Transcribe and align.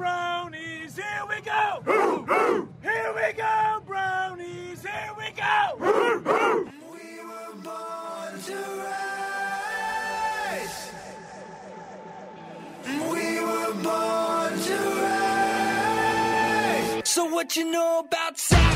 brownies, 0.00 0.96
here 0.96 1.24
we 1.28 1.38
go! 1.42 1.82
Here 2.82 3.12
we 3.14 3.32
go, 3.34 3.82
brownies, 3.86 4.82
here 4.82 5.12
we 5.18 5.30
go! 5.36 5.76
We 5.78 7.06
were 7.28 7.52
born 7.62 8.40
to 8.48 8.58
rise. 8.86 10.78
We 12.86 13.40
were 13.44 13.74
born 13.82 14.52
to 14.68 14.78
rise. 16.96 17.02
So 17.04 17.22
what 17.26 17.54
you 17.56 17.64
know 17.70 17.98
about 18.06 18.38
sacrifice 18.38 18.69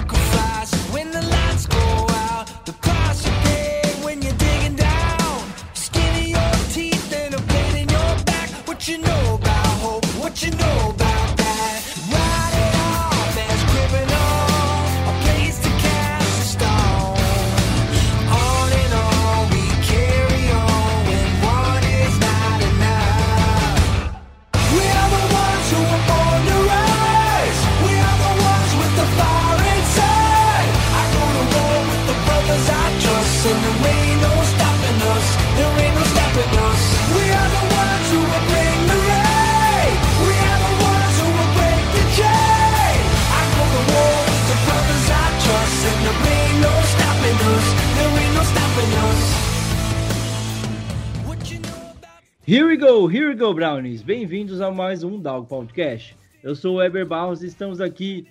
Here 52.47 52.67
we 52.67 52.77
go, 52.77 53.07
here 53.07 53.31
we 53.31 53.35
go, 53.35 53.55
Brownies. 53.55 54.03
Bem-vindos 54.03 54.61
a 54.61 54.71
mais 54.71 55.03
um 55.03 55.19
Dog 55.19 55.49
Podcast. 55.49 56.15
Eu 56.43 56.55
sou 56.55 56.75
o 56.75 56.77
Weber 56.77 57.07
Barros 57.07 57.43
e 57.43 57.47
estamos 57.47 57.81
aqui 57.81 58.27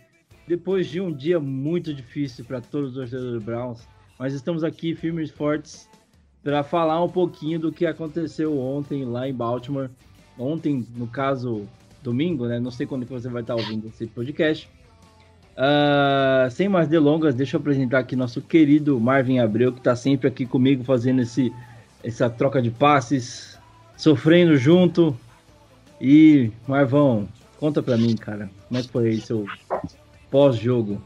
depois 0.48 0.86
de 0.86 1.02
um 1.02 1.12
dia 1.12 1.40
muito 1.40 1.92
difícil 1.92 2.46
para 2.46 2.62
todos 2.62 2.90
os 2.90 2.96
torcedores 2.96 3.34
do 3.34 3.42
Browns, 3.42 3.88
mas 4.20 4.36
estamos 4.36 4.64
aqui 4.64 4.94
firmes 4.94 5.32
e 5.32 5.34
fortes 5.34 5.90
para 6.44 6.62
falar 6.62 7.04
um 7.04 7.10
pouquinho 7.10 7.60
do 7.60 7.72
que 7.72 7.88
aconteceu 7.88 8.56
ontem 8.60 9.04
lá 9.04 9.28
em 9.28 9.34
Baltimore. 9.34 9.90
Ontem, 10.38 10.86
no 10.96 11.08
caso, 11.08 11.68
domingo, 12.04 12.46
né? 12.46 12.60
Não 12.60 12.70
sei 12.70 12.86
quando 12.86 13.08
que 13.08 13.12
você 13.12 13.30
vai 13.30 13.42
estar 13.42 13.56
ouvindo 13.56 13.88
esse 13.88 14.06
podcast. 14.06 14.70
Ah, 15.58 16.48
sem 16.52 16.70
mais 16.70 16.88
delongas, 16.88 17.34
deixa 17.34 17.58
eu 17.58 17.60
apresentar 17.60 17.98
aqui 17.98 18.16
nosso 18.16 18.44
querido 18.44 19.00
Marvin 19.00 19.40
Abreu, 19.40 19.74
que 19.74 19.80
está 19.80 19.96
sempre 19.96 20.28
aqui 20.28 20.46
comigo 20.46 20.84
fazendo 20.84 21.24
esse, 21.24 21.52
essa 22.04 22.30
troca 22.30 22.62
de 22.62 22.70
passes, 22.70 23.53
sofrendo 24.04 24.58
junto. 24.58 25.18
E, 26.00 26.52
Marvão, 26.68 27.26
conta 27.58 27.82
pra 27.82 27.96
mim, 27.96 28.18
cara, 28.18 28.52
como 28.68 28.78
é 28.78 28.84
que 28.84 28.90
foi 28.90 29.08
aí 29.08 29.22
seu 29.22 29.46
pós-jogo? 30.30 31.02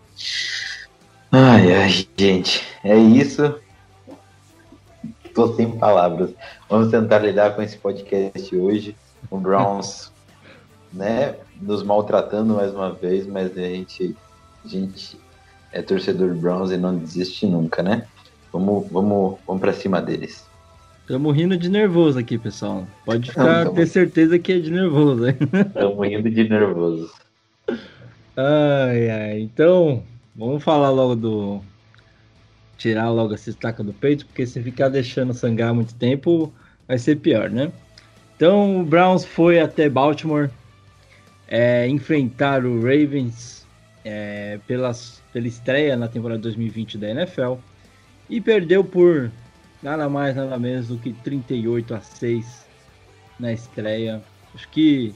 Ai, 1.32 1.76
ai, 1.76 2.08
gente, 2.18 2.66
é 2.84 2.98
isso. 2.98 3.54
Tô 5.36 5.54
sem 5.54 5.78
palavras. 5.78 6.32
Vamos 6.68 6.90
tentar 6.90 7.20
lidar 7.20 7.56
com 7.56 7.62
esse 7.62 7.78
podcast 7.78 8.56
hoje. 8.56 8.96
O 9.30 9.38
Browns, 9.38 10.12
né, 10.92 11.36
nos 11.62 11.84
maltratando 11.84 12.56
mais 12.56 12.74
uma 12.74 12.92
vez, 12.92 13.28
mas 13.28 13.56
a 13.56 13.62
gente, 13.62 14.18
a 14.66 14.68
gente 14.68 15.20
é 15.72 15.84
torcedor 15.84 16.30
do 16.34 16.42
Browns 16.42 16.72
e 16.72 16.78
não 16.78 16.98
desiste 16.98 17.46
nunca, 17.46 17.84
né? 17.84 18.08
Vamos, 18.52 18.90
vamos, 18.90 19.38
vamos 19.46 19.62
para 19.62 19.74
cima 19.74 20.02
deles. 20.02 20.47
Estamos 21.08 21.34
rindo 21.38 21.56
de 21.56 21.70
nervoso 21.70 22.20
aqui, 22.20 22.38
pessoal. 22.38 22.86
Pode 23.06 23.30
ficar, 23.30 23.64
Não, 23.64 23.74
ter 23.74 23.88
certeza 23.88 24.38
que 24.38 24.52
é 24.52 24.60
de 24.60 24.70
nervoso, 24.70 25.26
hein? 25.26 25.38
Estamos 25.56 26.06
rindo 26.06 26.30
de 26.30 26.50
nervoso. 26.50 27.10
Ai, 28.36 29.10
ai. 29.10 29.40
Então, 29.40 30.04
vamos 30.36 30.62
falar 30.62 30.90
logo 30.90 31.16
do. 31.16 31.62
Tirar 32.78 33.10
logo 33.10 33.34
essa 33.34 33.50
estaca 33.50 33.82
do 33.82 33.94
peito, 33.94 34.26
porque 34.26 34.46
se 34.46 34.62
ficar 34.62 34.90
deixando 34.90 35.34
sangrar 35.34 35.74
muito 35.74 35.96
tempo, 35.96 36.52
vai 36.86 36.98
ser 36.98 37.16
pior, 37.16 37.50
né? 37.50 37.72
Então, 38.36 38.82
o 38.82 38.84
Browns 38.84 39.24
foi 39.24 39.62
até 39.62 39.90
Baltimore 39.90 40.50
é, 41.48 41.88
enfrentar 41.88 42.66
o 42.66 42.82
Ravens 42.82 43.66
é, 44.04 44.60
pelas, 44.68 45.24
pela 45.32 45.48
estreia 45.48 45.96
na 45.96 46.10
temporada 46.10 46.42
2020 46.42 46.98
da 46.98 47.12
NFL 47.12 47.54
e 48.30 48.42
perdeu 48.42 48.84
por 48.84 49.32
nada 49.88 50.10
mais, 50.10 50.36
nada 50.36 50.60
menos 50.60 50.88
do 50.90 50.98
que 50.98 51.14
38 51.14 51.96
a 51.96 52.02
6 52.02 52.66
na 53.40 53.54
estreia. 53.54 54.22
Acho 54.54 54.68
que 54.70 55.14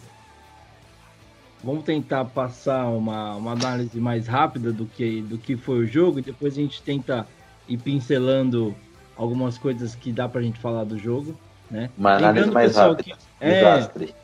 Vamos 1.63 1.83
tentar 1.83 2.25
passar 2.25 2.87
uma, 2.87 3.35
uma 3.35 3.51
análise 3.51 3.99
mais 3.99 4.25
rápida 4.27 4.73
do 4.73 4.87
que, 4.87 5.21
do 5.21 5.37
que 5.37 5.55
foi 5.55 5.77
o 5.79 5.85
jogo 5.85 6.17
e 6.17 6.21
depois 6.23 6.53
a 6.53 6.55
gente 6.61 6.81
tenta 6.81 7.27
ir 7.69 7.77
pincelando 7.77 8.73
algumas 9.15 9.59
coisas 9.59 9.93
que 9.93 10.11
dá 10.11 10.27
pra 10.27 10.41
gente 10.41 10.57
falar 10.59 10.85
do 10.85 10.97
jogo, 10.97 11.37
né? 11.69 11.91
Uma 11.95 12.13
análise 12.15 12.33
Lembrando, 12.33 12.53
mais 12.55 12.71
pessoal, 12.71 12.89
rápida. 12.93 13.15
que- 13.15 13.23
É, 13.39 13.53
Desastre. 13.75 14.15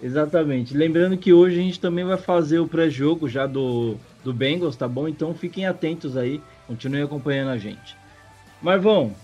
exatamente. 0.00 0.74
Lembrando 0.74 1.18
que 1.18 1.34
hoje 1.34 1.60
a 1.60 1.62
gente 1.62 1.78
também 1.78 2.02
vai 2.02 2.16
fazer 2.16 2.60
o 2.60 2.66
pré-jogo 2.66 3.28
já 3.28 3.46
do, 3.46 3.98
do 4.24 4.32
Bengals, 4.32 4.74
tá 4.74 4.88
bom? 4.88 5.06
Então 5.06 5.34
fiquem 5.34 5.66
atentos 5.66 6.16
aí, 6.16 6.40
continuem 6.66 7.02
acompanhando 7.04 7.50
a 7.50 7.58
gente. 7.58 7.94
Marvão, 8.62 9.14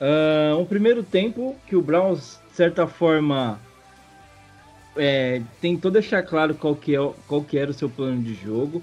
ah, 0.00 0.56
um 0.56 0.64
primeiro 0.64 1.02
tempo 1.02 1.56
que 1.66 1.76
o 1.76 1.82
Browns, 1.82 2.40
de 2.50 2.56
certa 2.56 2.86
forma, 2.86 3.58
é, 4.96 5.42
tentou 5.60 5.90
deixar 5.90 6.22
claro 6.22 6.54
qual 6.54 6.74
que, 6.74 6.94
é, 6.94 7.12
qual 7.26 7.42
que 7.42 7.58
era 7.58 7.70
o 7.70 7.74
seu 7.74 7.88
plano 7.88 8.22
de 8.22 8.34
jogo, 8.34 8.82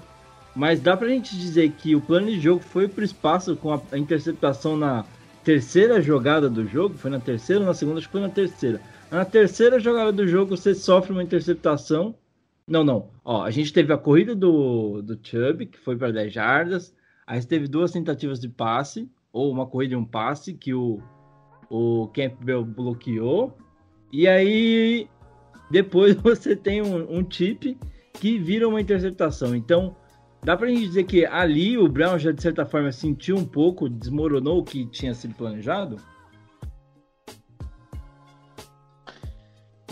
mas 0.54 0.80
dá 0.80 0.96
pra 0.96 1.08
gente 1.08 1.36
dizer 1.36 1.70
que 1.72 1.94
o 1.94 2.00
plano 2.00 2.26
de 2.26 2.40
jogo 2.40 2.60
foi 2.60 2.88
pro 2.88 3.04
espaço 3.04 3.56
com 3.56 3.72
a, 3.72 3.80
a 3.92 3.98
interceptação 3.98 4.76
na 4.76 5.04
terceira 5.44 6.00
jogada 6.00 6.48
do 6.50 6.66
jogo, 6.66 6.96
foi 6.96 7.10
na 7.10 7.20
terceira 7.20 7.60
ou 7.60 7.66
na 7.66 7.74
segunda? 7.74 7.98
Acho 7.98 8.08
que 8.08 8.12
foi 8.12 8.20
na 8.20 8.28
terceira. 8.28 8.80
Na 9.10 9.24
terceira 9.24 9.80
jogada 9.80 10.12
do 10.12 10.26
jogo, 10.26 10.56
você 10.56 10.74
sofre 10.74 11.12
uma 11.12 11.22
interceptação. 11.22 12.14
Não, 12.66 12.84
não. 12.84 13.08
Ó, 13.24 13.42
a 13.42 13.50
gente 13.50 13.72
teve 13.72 13.92
a 13.92 13.98
corrida 13.98 14.34
do, 14.34 15.02
do 15.02 15.18
Chubb, 15.22 15.66
que 15.66 15.78
foi 15.78 15.96
para 15.96 16.12
10 16.12 16.32
jardas. 16.32 16.94
Aí 17.26 17.44
teve 17.44 17.66
duas 17.66 17.90
tentativas 17.90 18.38
de 18.40 18.48
passe, 18.48 19.08
ou 19.32 19.50
uma 19.50 19.66
corrida 19.66 19.94
e 19.94 19.96
um 19.96 20.04
passe, 20.04 20.54
que 20.54 20.74
o, 20.74 21.00
o 21.68 22.08
Campbell 22.14 22.64
bloqueou. 22.64 23.56
E 24.12 24.26
aí, 24.26 25.08
depois 25.70 26.14
você 26.22 26.56
tem 26.56 26.82
um, 26.82 27.18
um 27.18 27.26
chip 27.28 27.78
que 28.14 28.38
vira 28.38 28.68
uma 28.68 28.80
interceptação. 28.80 29.54
Então, 29.54 29.96
dá 30.42 30.56
pra 30.56 30.68
gente 30.68 30.86
dizer 30.86 31.04
que 31.04 31.24
ali 31.24 31.78
o 31.78 31.88
Brown 31.88 32.18
já, 32.18 32.32
de 32.32 32.42
certa 32.42 32.66
forma, 32.66 32.90
sentiu 32.92 33.36
um 33.36 33.44
pouco, 33.44 33.88
desmoronou 33.88 34.58
o 34.58 34.64
que 34.64 34.86
tinha 34.86 35.14
sido 35.14 35.34
planejado? 35.34 35.96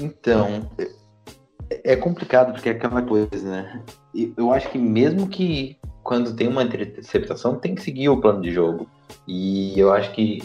Então, 0.00 0.70
é- 1.70 1.92
é 1.92 1.96
complicado 1.96 2.52
porque 2.52 2.68
é 2.68 2.72
aquela 2.72 3.02
coisa, 3.02 3.50
né? 3.50 3.84
Eu 4.36 4.52
acho 4.52 4.70
que 4.70 4.78
mesmo 4.78 5.28
que 5.28 5.76
quando 6.02 6.34
tem 6.34 6.48
uma 6.48 6.62
interceptação, 6.62 7.58
tem 7.58 7.74
que 7.74 7.82
seguir 7.82 8.08
o 8.08 8.20
plano 8.20 8.40
de 8.40 8.50
jogo. 8.50 8.88
E 9.26 9.78
eu 9.78 9.92
acho 9.92 10.12
que 10.12 10.42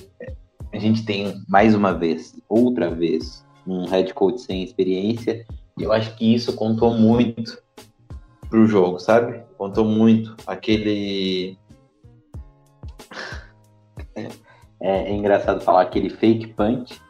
a 0.72 0.80
gente 0.80 1.06
tem 1.06 1.42
mais 1.48 1.76
uma 1.76 1.94
vez, 1.94 2.36
outra 2.50 2.90
vez, 2.90 3.46
um 3.66 3.86
head 3.86 4.14
coach 4.14 4.42
sem 4.42 4.64
experiência. 4.64 5.46
E 5.78 5.84
eu 5.84 5.92
acho 5.92 6.16
que 6.16 6.34
isso 6.34 6.54
contou 6.54 6.94
muito 6.94 7.62
pro 8.50 8.68
jogo, 8.68 9.00
sabe? 9.00 9.42
Contou 9.58 9.86
muito. 9.86 10.36
Aquele. 10.46 11.58
É, 14.86 15.10
é 15.10 15.14
engraçado 15.14 15.62
falar 15.62 15.84
aquele 15.84 16.10
fake 16.10 16.48
punch 16.56 17.02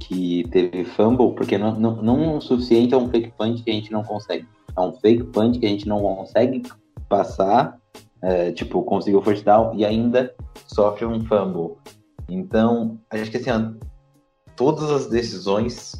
que 0.00 0.42
teve 0.50 0.84
fumble, 0.84 1.32
porque 1.34 1.56
não, 1.56 1.78
não, 1.78 2.02
não 2.02 2.36
o 2.36 2.40
suficiente 2.40 2.92
é 2.92 2.96
um 2.96 3.08
fake 3.08 3.32
punch 3.38 3.62
que 3.62 3.70
a 3.70 3.74
gente 3.74 3.92
não 3.92 4.02
consegue. 4.02 4.44
É 4.76 4.80
um 4.80 4.92
fake 4.92 5.22
punch 5.24 5.60
que 5.60 5.66
a 5.66 5.68
gente 5.68 5.86
não 5.86 6.02
consegue 6.02 6.62
passar, 7.08 7.78
é, 8.24 8.52
tipo, 8.52 8.82
conseguiu 8.82 9.18
o 9.18 9.22
first 9.22 9.44
down 9.44 9.74
e 9.74 9.84
ainda 9.84 10.34
sofre 10.66 11.04
um 11.04 11.20
fumble. 11.24 11.76
Então, 12.28 12.98
acho 13.10 13.30
que 13.30 13.36
assim, 13.36 13.76
todas 14.56 14.90
as 14.90 15.06
decisões, 15.08 15.92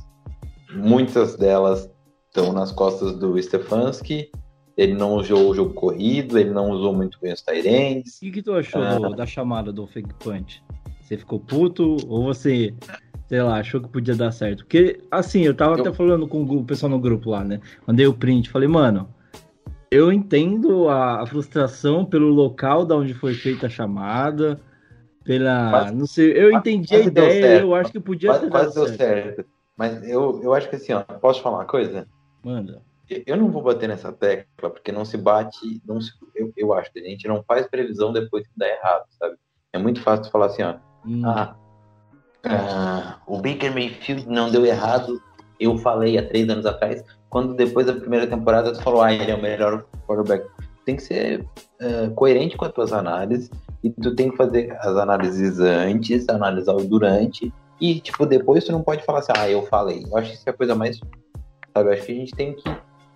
muitas 0.72 1.36
delas 1.36 1.90
estão 2.26 2.52
nas 2.52 2.72
costas 2.72 3.16
do 3.16 3.40
Stefanski. 3.40 4.30
Ele 4.76 4.94
não 4.94 5.14
usou 5.14 5.50
o 5.50 5.54
jogo 5.54 5.74
corrido, 5.74 6.38
ele 6.38 6.50
não 6.50 6.70
usou 6.70 6.92
muito 6.92 7.18
bem 7.20 7.32
os 7.32 7.42
Tyrants. 7.42 8.16
O 8.22 8.32
que 8.32 8.42
tu 8.42 8.54
achou 8.54 8.82
do- 9.00 9.14
da 9.14 9.26
chamada 9.26 9.72
do 9.72 9.86
fake 9.86 10.14
punch? 10.14 10.62
Você 11.00 11.16
ficou 11.16 11.38
puto 11.38 11.96
ou 12.08 12.24
você 12.24 12.74
sei 13.28 13.42
lá, 13.42 13.58
achou 13.58 13.80
que 13.80 13.88
podia 13.88 14.14
dar 14.14 14.32
certo. 14.32 14.64
Porque, 14.64 15.00
assim, 15.10 15.42
eu 15.42 15.54
tava 15.54 15.76
eu... 15.76 15.80
até 15.80 15.92
falando 15.92 16.26
com 16.26 16.42
o 16.42 16.64
pessoal 16.64 16.90
no 16.90 16.98
grupo 16.98 17.30
lá, 17.30 17.42
né? 17.42 17.60
Mandei 17.86 18.06
o 18.06 18.14
print, 18.14 18.50
falei, 18.50 18.68
mano, 18.68 19.08
eu 19.94 20.12
entendo 20.12 20.88
a, 20.88 21.22
a 21.22 21.26
frustração 21.26 22.04
pelo 22.04 22.28
local 22.28 22.84
da 22.84 22.96
onde 22.96 23.14
foi 23.14 23.34
feita 23.34 23.66
a 23.66 23.70
chamada, 23.70 24.60
pela. 25.24 25.70
Mas, 25.70 25.92
não 25.92 26.06
sei, 26.06 26.32
eu 26.32 26.50
entendi 26.50 26.94
a 26.94 27.00
ideia, 27.00 27.60
eu 27.60 27.74
acho 27.74 27.92
que 27.92 28.00
podia 28.00 28.30
quase, 28.30 28.44
ter 28.44 28.50
quase 28.50 28.74
deu 28.74 28.86
certo. 28.88 28.96
certo. 28.96 29.44
Mas 29.76 30.08
eu, 30.08 30.40
eu 30.42 30.52
acho 30.54 30.68
que 30.68 30.76
assim, 30.76 30.92
ó, 30.92 31.02
posso 31.02 31.42
falar 31.42 31.58
uma 31.58 31.64
coisa? 31.64 32.06
Manda. 32.44 32.82
Eu 33.08 33.36
não 33.36 33.50
vou 33.50 33.62
bater 33.62 33.88
nessa 33.88 34.10
tecla, 34.12 34.70
porque 34.70 34.90
não 34.90 35.04
se 35.04 35.16
bate, 35.16 35.80
não 35.86 36.00
se, 36.00 36.10
eu, 36.34 36.52
eu 36.56 36.72
acho 36.72 36.92
que 36.92 36.98
a 36.98 37.02
gente 37.02 37.28
não 37.28 37.44
faz 37.44 37.66
previsão 37.66 38.12
depois 38.12 38.46
que 38.46 38.52
dá 38.56 38.66
errado, 38.66 39.04
sabe? 39.18 39.36
É 39.72 39.78
muito 39.78 40.00
fácil 40.00 40.30
falar 40.32 40.46
assim, 40.46 40.62
ó. 40.62 40.76
Hum. 41.06 41.22
Ah, 41.24 41.54
ah, 42.44 43.20
o 43.26 43.36
Baker 43.36 43.72
Mayfield 43.72 44.26
não 44.28 44.50
deu 44.50 44.64
errado, 44.64 45.20
eu 45.64 45.76
falei 45.78 46.18
há 46.18 46.26
três 46.26 46.48
anos 46.48 46.66
atrás, 46.66 47.04
quando 47.28 47.54
depois 47.54 47.86
da 47.86 47.92
primeira 47.92 48.26
temporada 48.26 48.72
tu 48.72 48.82
falou, 48.82 49.02
ah, 49.02 49.12
ele 49.12 49.30
é 49.30 49.34
o 49.34 49.42
melhor 49.42 49.84
quarterback. 50.06 50.46
Tem 50.84 50.96
que 50.96 51.02
ser 51.02 51.40
uh, 51.40 52.10
coerente 52.14 52.56
com 52.56 52.64
as 52.64 52.72
tuas 52.72 52.92
análises 52.92 53.50
e 53.82 53.90
tu 53.90 54.14
tem 54.14 54.30
que 54.30 54.36
fazer 54.36 54.76
as 54.80 54.96
análises 54.96 55.58
antes, 55.60 56.28
analisar 56.28 56.74
o 56.74 56.84
durante 56.84 57.52
e, 57.80 58.00
tipo, 58.00 58.24
depois 58.26 58.64
tu 58.64 58.72
não 58.72 58.82
pode 58.82 59.04
falar 59.04 59.20
assim, 59.20 59.32
ah, 59.36 59.50
eu 59.50 59.62
falei. 59.62 60.04
Eu 60.08 60.16
acho 60.16 60.30
que 60.30 60.36
isso 60.36 60.48
é 60.48 60.50
a 60.50 60.54
coisa 60.54 60.74
mais, 60.74 61.00
sabe, 61.74 61.88
eu 61.88 61.92
acho 61.92 62.06
que 62.06 62.12
a 62.12 62.14
gente 62.14 62.34
tem 62.34 62.54
que 62.54 62.64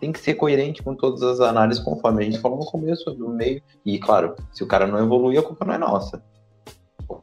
tem 0.01 0.13
que 0.13 0.21
ser 0.21 0.35
coerente 0.35 0.83
com 0.83 0.95
todas 0.95 1.23
as 1.23 1.41
análises 1.41 1.83
conforme 1.83 2.23
a 2.23 2.25
gente 2.25 2.39
falou 2.39 2.59
no 2.59 2.65
começo, 2.65 3.13
no 3.15 3.31
meio. 3.31 3.61
E, 3.85 3.99
claro, 3.99 4.37
se 4.53 4.63
o 4.63 4.67
cara 4.67 4.87
não 4.87 4.99
evoluir, 4.99 5.41
a 5.41 5.43
culpa 5.43 5.65
não 5.65 5.75
é 5.75 5.79
nossa. 5.79 6.23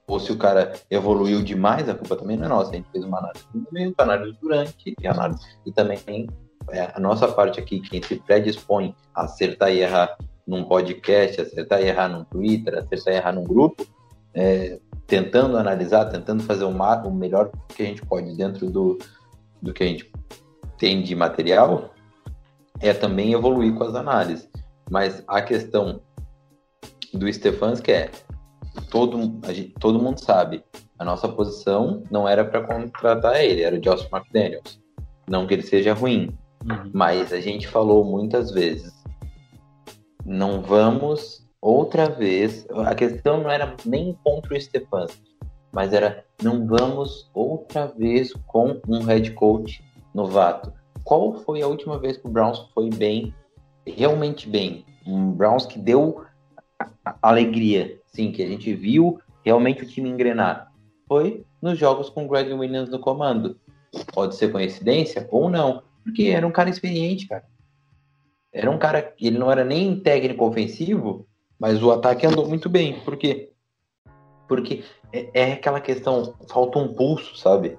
Ou 0.08 0.20
se 0.20 0.32
o 0.32 0.38
cara 0.38 0.74
evoluiu 0.90 1.44
demais, 1.44 1.88
a 1.88 1.94
culpa 1.94 2.16
também 2.16 2.38
não 2.38 2.46
é 2.46 2.50
nossa. 2.50 2.72
A 2.72 2.76
gente 2.76 2.90
fez 2.92 3.04
uma 3.04 3.20
análise 3.20 3.46
no 3.54 3.68
meio, 3.72 3.94
análise 3.98 4.38
durante 4.42 4.96
e 5.00 5.08
análise. 5.08 5.46
E 5.66 5.72
também 5.72 6.28
é, 6.70 6.92
a 6.94 7.00
nossa 7.00 7.28
parte 7.28 7.60
aqui, 7.60 7.80
quem 7.80 8.02
se 8.02 8.16
predispõe 8.16 8.96
a 9.14 9.26
acertar 9.26 9.72
e 9.72 9.80
errar 9.80 10.18
num 10.48 10.64
podcast, 10.64 11.42
acertar 11.42 11.82
e 11.82 11.88
errar 11.88 12.08
num 12.08 12.24
Twitter, 12.24 12.78
acertar 12.78 13.14
e 13.14 13.18
errar 13.18 13.34
num 13.34 13.44
grupo, 13.44 13.86
é, 14.34 14.80
tentando 15.08 15.58
analisar, 15.58 16.06
tentando 16.06 16.44
fazer 16.44 16.64
o, 16.64 16.70
o 16.70 17.12
melhor 17.12 17.52
que 17.76 17.84
a 17.84 17.86
gente 17.86 18.02
pode 18.06 18.36
dentro 18.36 18.70
do, 18.70 18.98
do 19.62 19.74
que 19.74 19.84
a 19.84 19.88
gente 19.88 20.12
tem 20.78 21.02
de 21.02 21.16
material, 21.16 21.94
é 22.80 22.94
também 22.94 23.34
evoluir 23.34 23.74
com 23.74 23.84
as 23.84 23.96
análises. 23.96 24.50
Mas 24.90 25.24
a 25.28 25.42
questão 25.42 26.02
do 27.14 27.32
Stefanski 27.32 27.92
é 27.92 28.12
todo, 28.90 29.18
gente, 29.52 29.74
todo 29.80 30.02
mundo 30.02 30.20
sabe, 30.20 30.64
a 30.98 31.06
nossa 31.06 31.28
posição 31.28 32.04
não 32.10 32.28
era 32.28 32.44
para 32.46 32.62
contratar 32.62 33.44
ele, 33.44 33.64
era 33.64 33.76
o 33.76 33.80
Josh 33.80 34.08
McDaniels. 34.12 34.80
Não 35.28 35.48
que 35.48 35.56
ele 35.56 35.64
seja 35.64 35.94
ruim, 35.94 36.30
uhum. 36.64 36.92
mas 36.94 37.34
a 37.34 37.40
gente 37.40 37.68
falou 37.68 38.04
muitas 38.04 38.52
vezes, 38.52 38.94
não 40.26 40.62
vamos 40.62 41.46
outra 41.60 42.08
vez. 42.08 42.68
A 42.86 42.94
questão 42.94 43.42
não 43.42 43.50
era 43.50 43.76
nem 43.86 44.18
contra 44.24 44.54
o 44.54 44.62
Stefanski, 44.62 45.36
mas 45.72 45.94
era 45.94 46.24
não 46.42 46.66
vamos 46.66 47.30
outra 47.34 47.88
vez 47.88 48.34
com 48.46 48.80
um 48.88 49.04
head 49.04 49.32
coach 49.32 49.84
novato 50.14 50.72
qual 51.06 51.36
foi 51.36 51.62
a 51.62 51.68
última 51.68 51.98
vez 52.00 52.18
que 52.18 52.28
o 52.28 52.32
Browns 52.32 52.68
foi 52.74 52.90
bem, 52.90 53.34
realmente 53.86 54.50
bem? 54.50 54.84
Um 55.06 55.32
Browns 55.32 55.66
que 55.66 55.80
deu 55.80 56.26
alegria, 57.22 58.02
sim, 58.16 58.32
que 58.32 58.42
a 58.42 58.48
gente 58.48 58.74
viu 58.74 59.20
realmente 59.44 59.84
o 59.84 59.88
time 59.88 60.10
engrenar. 60.10 60.72
Foi 61.08 61.46
nos 61.62 61.78
jogos 61.78 62.10
com 62.10 62.26
o 62.26 62.28
Greg 62.28 62.52
Williams 62.52 62.90
no 62.90 63.00
comando. 63.00 63.60
Pode 64.14 64.36
ser 64.36 64.52
coincidência 64.52 65.28
ou 65.32 65.50
não, 65.50 65.84
porque 66.04 66.24
era 66.24 66.46
um 66.46 66.52
cara 66.52 66.70
experiente, 66.70 67.28
cara. 67.28 67.46
Era 68.52 68.72
um 68.72 68.78
cara, 68.78 69.14
ele 69.20 69.38
não 69.38 69.52
era 69.52 69.64
nem 69.64 70.00
técnico 70.00 70.46
ofensivo, 70.46 71.28
mas 71.60 71.84
o 71.84 71.92
ataque 71.92 72.26
andou 72.26 72.48
muito 72.48 72.70
bem. 72.70 73.00
Por 73.02 73.18
quê? 73.18 73.52
Porque 74.48 74.84
é, 75.12 75.30
é 75.34 75.54
aquela 75.54 75.82
questão, 75.82 76.34
falta 76.50 76.80
um 76.80 76.94
pulso, 76.94 77.38
sabe? 77.38 77.78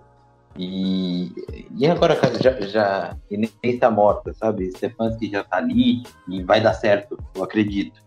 E, 0.59 1.33
e 1.77 1.87
agora, 1.87 2.17
cara, 2.17 2.43
já, 2.43 2.61
já 2.61 3.17
está 3.63 3.91
morta, 3.91 4.33
sabe? 4.33 4.71
Stefanski 4.73 5.31
já 5.31 5.45
tá 5.45 5.59
ali 5.59 6.03
e 6.29 6.43
vai 6.43 6.61
dar 6.61 6.75
certo, 6.75 7.19
eu 7.35 7.43
acredito. 7.43 8.06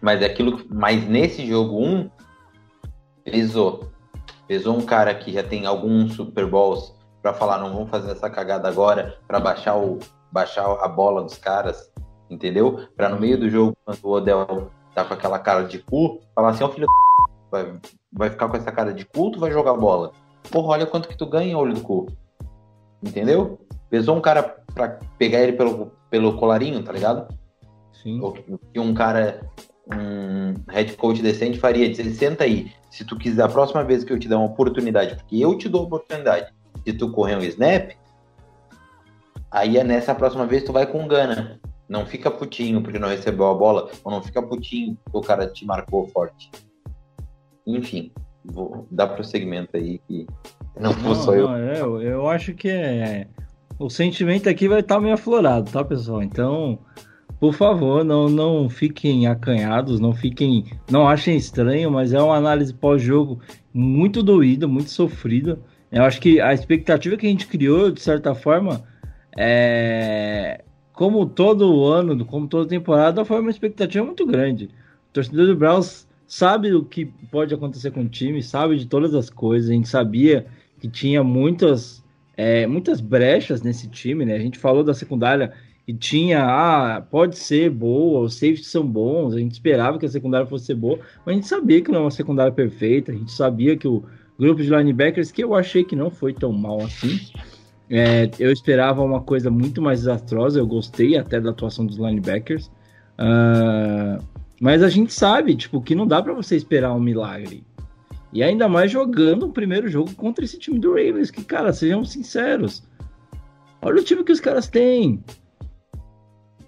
Mas 0.00 0.22
é 0.22 0.26
aquilo 0.26 0.64
mas 0.70 1.06
nesse 1.08 1.46
jogo 1.46 1.78
1 1.78 1.86
um, 1.86 2.10
pesou. 3.24 3.90
Pesou 4.46 4.76
um 4.76 4.86
cara 4.86 5.14
que 5.14 5.32
já 5.32 5.42
tem 5.42 5.66
alguns 5.66 6.14
Super 6.14 6.46
Bowls 6.46 6.94
para 7.22 7.34
falar, 7.34 7.58
não 7.58 7.72
vamos 7.72 7.90
fazer 7.90 8.12
essa 8.12 8.30
cagada 8.30 8.68
agora, 8.68 9.18
para 9.26 9.40
baixar 9.40 9.76
o 9.76 9.98
baixar 10.30 10.64
a 10.64 10.88
bola 10.88 11.22
dos 11.22 11.36
caras, 11.36 11.90
entendeu? 12.30 12.86
Para 12.96 13.08
no 13.08 13.18
meio 13.18 13.38
do 13.38 13.48
jogo, 13.48 13.76
quando 13.84 14.04
o 14.04 14.10
Odell 14.10 14.70
tá 14.94 15.04
com 15.04 15.14
aquela 15.14 15.38
cara 15.38 15.64
de 15.64 15.78
cu, 15.78 16.20
falar 16.34 16.50
assim, 16.50 16.64
ó 16.64 16.68
oh, 16.68 16.70
filho 16.70 16.86
vai, 17.50 17.78
vai 18.12 18.30
ficar 18.30 18.48
com 18.48 18.56
essa 18.56 18.70
cara 18.70 18.92
de 18.92 19.04
cu, 19.04 19.30
tu 19.30 19.40
vai 19.40 19.50
jogar 19.50 19.74
bola 19.74 20.12
porra, 20.50 20.68
olha 20.68 20.86
quanto 20.86 21.08
que 21.08 21.16
tu 21.16 21.26
ganha, 21.26 21.56
olho 21.56 21.74
do 21.74 21.80
cu. 21.80 22.06
Entendeu? 23.02 23.58
Pesou 23.88 24.16
um 24.16 24.20
cara 24.20 24.42
pra 24.74 24.98
pegar 25.18 25.40
ele 25.40 25.52
pelo, 25.52 25.92
pelo 26.10 26.36
colarinho, 26.36 26.82
tá 26.82 26.92
ligado? 26.92 27.32
Sim. 27.92 28.20
O 28.20 28.32
que 28.32 28.78
um 28.78 28.94
cara, 28.94 29.40
um 29.92 30.54
head 30.70 30.96
coach 30.96 31.22
decente 31.22 31.58
faria, 31.58 31.88
dizer, 31.88 32.12
senta 32.12 32.44
aí, 32.44 32.70
se 32.90 33.04
tu 33.04 33.16
quiser, 33.16 33.42
a 33.42 33.48
próxima 33.48 33.82
vez 33.84 34.04
que 34.04 34.12
eu 34.12 34.18
te 34.18 34.28
der 34.28 34.36
uma 34.36 34.46
oportunidade, 34.46 35.16
porque 35.16 35.38
eu 35.38 35.56
te 35.56 35.68
dou 35.68 35.82
a 35.82 35.84
oportunidade 35.84 36.52
de 36.84 36.92
tu 36.92 37.10
correr 37.10 37.36
um 37.36 37.42
snap, 37.42 37.92
aí 39.50 39.78
é 39.78 39.84
nessa 39.84 40.14
próxima 40.14 40.46
vez 40.46 40.62
tu 40.62 40.72
vai 40.72 40.86
com 40.86 41.06
gana. 41.08 41.60
Não 41.88 42.04
fica 42.04 42.30
putinho 42.30 42.82
porque 42.82 42.98
não 42.98 43.08
recebeu 43.08 43.46
a 43.46 43.54
bola, 43.54 43.90
ou 44.04 44.12
não 44.12 44.22
fica 44.22 44.42
putinho 44.42 44.98
porque 45.04 45.18
o 45.18 45.22
cara 45.22 45.46
te 45.46 45.64
marcou 45.64 46.06
forte. 46.08 46.50
Enfim, 47.66 48.12
vou 48.44 48.86
dar 48.90 49.08
prosseguimento 49.08 49.76
aí 49.76 49.98
que 50.06 50.26
não, 50.78 50.92
não 50.92 51.14
só 51.14 51.34
eu. 51.34 51.50
É, 51.54 51.80
eu. 51.80 52.02
Eu 52.02 52.28
acho 52.28 52.54
que 52.54 52.68
é, 52.68 53.26
o 53.78 53.88
sentimento 53.88 54.48
aqui 54.48 54.68
vai 54.68 54.80
estar 54.80 54.96
tá 54.96 55.00
meio 55.00 55.14
aflorado, 55.14 55.70
tá, 55.70 55.84
pessoal? 55.84 56.22
Então, 56.22 56.78
por 57.40 57.54
favor, 57.54 58.04
não, 58.04 58.28
não 58.28 58.68
fiquem 58.68 59.26
acanhados, 59.26 60.00
não 60.00 60.12
fiquem, 60.12 60.64
não 60.90 61.06
achem 61.06 61.36
estranho, 61.36 61.90
mas 61.90 62.12
é 62.12 62.20
uma 62.20 62.36
análise 62.36 62.74
pós-jogo 62.74 63.40
muito 63.72 64.22
doída, 64.22 64.66
muito 64.66 64.90
sofrida. 64.90 65.58
Eu 65.90 66.02
acho 66.02 66.20
que 66.20 66.40
a 66.40 66.52
expectativa 66.52 67.16
que 67.16 67.26
a 67.26 67.30
gente 67.30 67.46
criou, 67.46 67.90
de 67.90 68.00
certa 68.00 68.34
forma, 68.34 68.82
é 69.36 70.62
como 70.98 71.24
todo 71.26 71.84
ano, 71.84 72.24
como 72.24 72.48
toda 72.48 72.68
temporada, 72.68 73.24
foi 73.24 73.40
uma 73.40 73.50
expectativa 73.50 74.04
muito 74.04 74.26
grande. 74.26 74.64
O 75.10 75.12
torcedor 75.12 75.46
do 75.46 75.54
Browns 75.54 76.08
sabe 76.26 76.74
o 76.74 76.84
que 76.84 77.06
pode 77.30 77.54
acontecer 77.54 77.92
com 77.92 78.00
o 78.00 78.08
time, 78.08 78.42
sabe 78.42 78.76
de 78.76 78.84
todas 78.84 79.14
as 79.14 79.30
coisas. 79.30 79.70
A 79.70 79.74
gente 79.74 79.88
sabia 79.88 80.46
que 80.80 80.88
tinha 80.88 81.22
muitas, 81.22 82.04
é, 82.36 82.66
muitas 82.66 83.00
brechas 83.00 83.62
nesse 83.62 83.86
time, 83.88 84.24
né? 84.24 84.34
A 84.34 84.40
gente 84.40 84.58
falou 84.58 84.82
da 84.82 84.92
secundária 84.92 85.52
e 85.88 85.94
tinha, 85.94 86.44
ah, 86.44 87.00
pode 87.00 87.38
ser 87.38 87.70
boa, 87.70 88.20
os 88.20 88.34
safeties 88.34 88.66
são 88.66 88.86
bons, 88.86 89.32
a 89.32 89.38
gente 89.38 89.52
esperava 89.52 89.98
que 89.98 90.04
a 90.04 90.08
secundária 90.08 90.46
fosse 90.46 90.74
boa, 90.74 90.98
mas 91.24 91.32
a 91.32 91.32
gente 91.32 91.48
sabia 91.48 91.80
que 91.80 91.90
não 91.90 92.00
é 92.00 92.02
uma 92.02 92.10
secundária 92.10 92.52
perfeita, 92.52 93.10
a 93.10 93.14
gente 93.14 93.32
sabia 93.32 93.74
que 93.74 93.88
o 93.88 94.04
grupo 94.38 94.62
de 94.62 94.68
linebackers, 94.68 95.32
que 95.32 95.42
eu 95.42 95.54
achei 95.54 95.82
que 95.82 95.96
não 95.96 96.10
foi 96.10 96.34
tão 96.34 96.52
mal 96.52 96.82
assim, 96.82 97.18
é, 97.88 98.30
eu 98.38 98.52
esperava 98.52 99.02
uma 99.02 99.22
coisa 99.22 99.50
muito 99.50 99.80
mais 99.80 100.00
desastrosa, 100.00 100.58
eu 100.58 100.66
gostei 100.66 101.16
até 101.16 101.40
da 101.40 101.48
atuação 101.48 101.86
dos 101.86 101.96
linebackers, 101.96 102.66
uh, 103.18 104.22
mas 104.60 104.82
a 104.82 104.90
gente 104.90 105.14
sabe, 105.14 105.56
tipo, 105.56 105.80
que 105.80 105.94
não 105.94 106.06
dá 106.06 106.20
para 106.20 106.34
você 106.34 106.54
esperar 106.54 106.92
um 106.92 107.00
milagre. 107.00 107.64
E 108.30 108.42
ainda 108.42 108.68
mais 108.68 108.90
jogando 108.90 109.46
o 109.46 109.52
primeiro 109.52 109.88
jogo 109.88 110.14
contra 110.14 110.44
esse 110.44 110.58
time 110.58 110.78
do 110.78 110.90
Ravens, 110.90 111.30
que, 111.30 111.42
cara, 111.42 111.72
sejamos 111.72 112.12
sinceros. 112.12 112.86
Olha 113.80 114.02
o 114.02 114.04
time 114.04 114.22
que 114.22 114.32
os 114.32 114.40
caras 114.40 114.68
têm. 114.68 115.24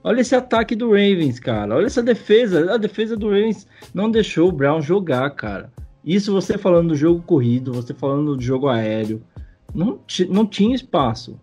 Olha 0.02 0.20
esse 0.20 0.34
ataque 0.34 0.74
do 0.74 0.88
Ravens, 0.88 1.38
cara. 1.38 1.76
Olha 1.76 1.86
essa 1.86 2.02
defesa. 2.02 2.72
A 2.72 2.76
defesa 2.76 3.16
do 3.16 3.28
Ravens 3.28 3.66
não 3.92 4.10
deixou 4.10 4.48
o 4.48 4.52
Brown 4.52 4.80
jogar, 4.80 5.28
cara. 5.30 5.70
Isso 6.04 6.32
você 6.32 6.56
falando 6.56 6.88
do 6.88 6.96
jogo 6.96 7.22
corrido, 7.22 7.72
você 7.72 7.92
falando 7.92 8.34
do 8.36 8.42
jogo 8.42 8.68
aéreo. 8.68 9.22
Não, 9.74 10.00
não 10.30 10.46
tinha 10.46 10.74
espaço. 10.74 11.38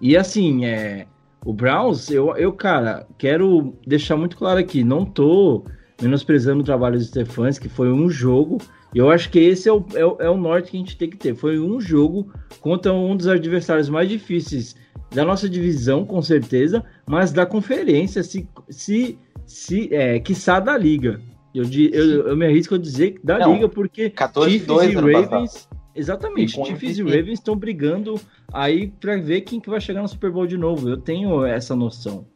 E 0.00 0.16
assim, 0.16 0.64
é, 0.64 1.06
o 1.44 1.52
Browns, 1.52 2.10
eu, 2.10 2.36
eu, 2.36 2.52
cara, 2.52 3.06
quero 3.18 3.74
deixar 3.86 4.16
muito 4.16 4.36
claro 4.36 4.60
aqui, 4.60 4.84
não 4.84 5.04
tô 5.04 5.64
menosprezando 6.00 6.60
o 6.60 6.64
trabalho 6.64 6.98
do 6.98 7.04
Stefans, 7.04 7.58
que 7.58 7.68
foi 7.68 7.92
um 7.92 8.08
jogo, 8.08 8.58
e 8.94 8.98
eu 8.98 9.10
acho 9.10 9.30
que 9.30 9.38
esse 9.38 9.68
é 9.68 9.72
o, 9.72 9.84
é, 9.94 10.26
é 10.26 10.30
o 10.30 10.36
norte 10.36 10.70
que 10.70 10.76
a 10.76 10.80
gente 10.80 10.96
tem 10.96 11.08
que 11.08 11.16
ter. 11.16 11.34
Foi 11.34 11.58
um 11.58 11.80
jogo 11.80 12.32
contra 12.60 12.92
um 12.92 13.16
dos 13.16 13.26
adversários 13.26 13.88
mais 13.88 14.08
difíceis 14.08 14.76
da 15.14 15.24
nossa 15.24 15.48
divisão, 15.48 16.04
com 16.04 16.20
certeza, 16.22 16.84
mas 17.06 17.32
da 17.32 17.44
conferência, 17.44 18.22
se, 18.22 18.48
se, 18.68 19.18
se 19.46 19.94
é, 19.94 20.18
quiçá 20.18 20.60
da 20.60 20.76
liga. 20.76 21.20
Eu, 21.54 21.64
eu, 21.64 22.28
eu 22.28 22.36
me 22.36 22.46
arrisco 22.46 22.74
a 22.74 22.78
dizer 22.78 23.20
da 23.22 23.38
não, 23.38 23.54
liga, 23.54 23.68
porque 23.68 24.08
14 24.08 24.58
2 24.60 24.92
e 24.92 24.94
Ravens, 24.94 25.68
Exatamente. 25.94 26.58
E 26.58 26.64
Chiefs 26.64 26.98
e. 26.98 27.02
Ravens 27.02 27.38
estão 27.38 27.56
brigando 27.56 28.18
aí 28.52 28.88
pra 28.88 29.16
ver 29.16 29.42
quem 29.42 29.60
que 29.60 29.68
vai 29.68 29.80
chegar 29.80 30.02
no 30.02 30.08
Super 30.08 30.30
Bowl 30.30 30.46
de 30.46 30.56
novo. 30.56 30.88
Eu 30.88 30.96
tenho 30.96 31.44
essa 31.44 31.76
noção. 31.76 32.26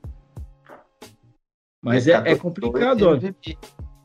Mas 1.82 2.06
é, 2.06 2.12
é 2.12 2.34
14, 2.34 2.40
complicado, 2.40 3.02
ó. 3.08 3.18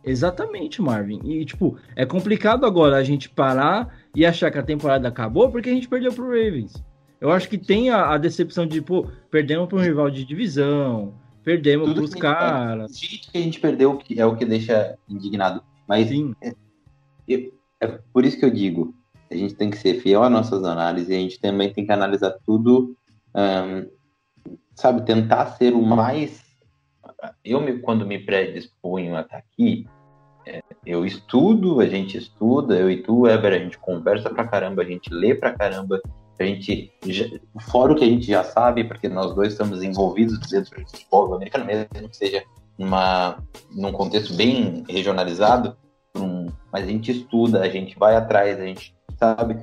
Exatamente, 0.03 0.81
Marvin. 0.81 1.19
E, 1.23 1.45
tipo, 1.45 1.77
é 1.95 2.05
complicado 2.05 2.65
agora 2.65 2.97
a 2.97 3.03
gente 3.03 3.29
parar 3.29 3.95
e 4.15 4.25
achar 4.25 4.49
que 4.49 4.57
a 4.57 4.63
temporada 4.63 5.07
acabou 5.07 5.49
porque 5.51 5.69
a 5.69 5.73
gente 5.73 5.87
perdeu 5.87 6.13
pro 6.13 6.25
Ravens. 6.29 6.83
Eu 7.21 7.31
acho 7.31 7.47
que 7.47 7.57
tem 7.57 7.91
a, 7.91 8.13
a 8.13 8.17
decepção 8.17 8.65
de, 8.65 8.81
pô, 8.81 9.07
perdemos 9.29 9.69
para 9.69 9.77
um 9.77 9.81
rival 9.81 10.09
de 10.09 10.25
divisão, 10.25 11.13
perdemos 11.43 11.87
Tudo 11.89 11.97
pros 11.97 12.15
que 12.15 12.25
a 12.25 12.29
gente 12.29 12.39
caras. 12.39 12.91
O 12.91 12.99
jeito 12.99 13.31
que 13.31 13.37
a 13.37 13.41
gente 13.41 13.59
perdeu 13.59 14.01
é 14.17 14.25
o 14.25 14.35
que 14.35 14.43
deixa 14.43 14.97
indignado. 15.07 15.63
Mas 15.87 16.09
Sim, 16.09 16.35
é 17.79 17.87
por 18.11 18.25
isso 18.25 18.39
que 18.39 18.45
eu 18.45 18.49
digo, 18.49 18.95
a 19.29 19.35
gente 19.35 19.53
tem 19.53 19.69
que 19.69 19.77
ser 19.77 20.01
fiel 20.01 20.23
às 20.23 20.31
nossas 20.31 20.63
análises 20.63 21.09
e 21.09 21.13
a 21.13 21.19
gente 21.19 21.39
também 21.39 21.71
tem 21.71 21.85
que 21.85 21.91
analisar 21.91 22.35
tudo, 22.43 22.95
ahn, 23.35 23.85
sabe, 24.73 25.05
tentar 25.05 25.45
ser 25.57 25.73
o 25.73 25.81
mais. 25.81 26.43
Eu, 27.45 27.61
me, 27.61 27.77
quando 27.79 28.05
me 28.05 28.17
predisponho 28.17 29.15
a 29.15 29.21
estar 29.21 29.37
aqui, 29.37 29.87
é, 30.45 30.63
eu 30.83 31.05
estudo, 31.05 31.81
a 31.81 31.87
gente 31.87 32.17
estuda, 32.17 32.75
eu 32.75 32.89
e 32.89 33.03
tu, 33.03 33.27
Eber, 33.27 33.53
a 33.53 33.59
gente 33.59 33.77
conversa 33.77 34.29
pra 34.29 34.47
caramba, 34.47 34.81
a 34.81 34.85
gente 34.85 35.13
lê 35.13 35.35
pra 35.35 35.53
caramba, 35.53 36.01
a 36.41 36.45
gente, 36.45 36.91
fora 37.69 37.93
o 37.93 37.95
que 37.95 38.03
a 38.03 38.07
gente 38.07 38.27
já 38.27 38.43
sabe, 38.43 38.83
porque 38.83 39.07
nós 39.07 39.33
dois 39.33 39.53
estamos 39.53 39.81
envolvidos 39.83 40.39
dentro 40.49 40.81
do 40.83 40.89
futebol 40.89 41.33
americano, 41.35 41.65
mesmo 41.65 41.87
que 42.09 42.17
seja 42.17 42.43
numa, 42.77 43.37
num 43.71 43.91
contexto 43.91 44.33
bem 44.33 44.83
regionalizado, 44.89 45.75
um- 46.15 46.47
mas 46.71 46.85
a 46.85 46.87
gente 46.87 47.11
estuda, 47.11 47.61
a 47.61 47.69
gente 47.69 47.97
vai 47.97 48.15
atrás, 48.15 48.59
a 48.59 48.65
gente 48.65 48.95
sabe. 49.17 49.57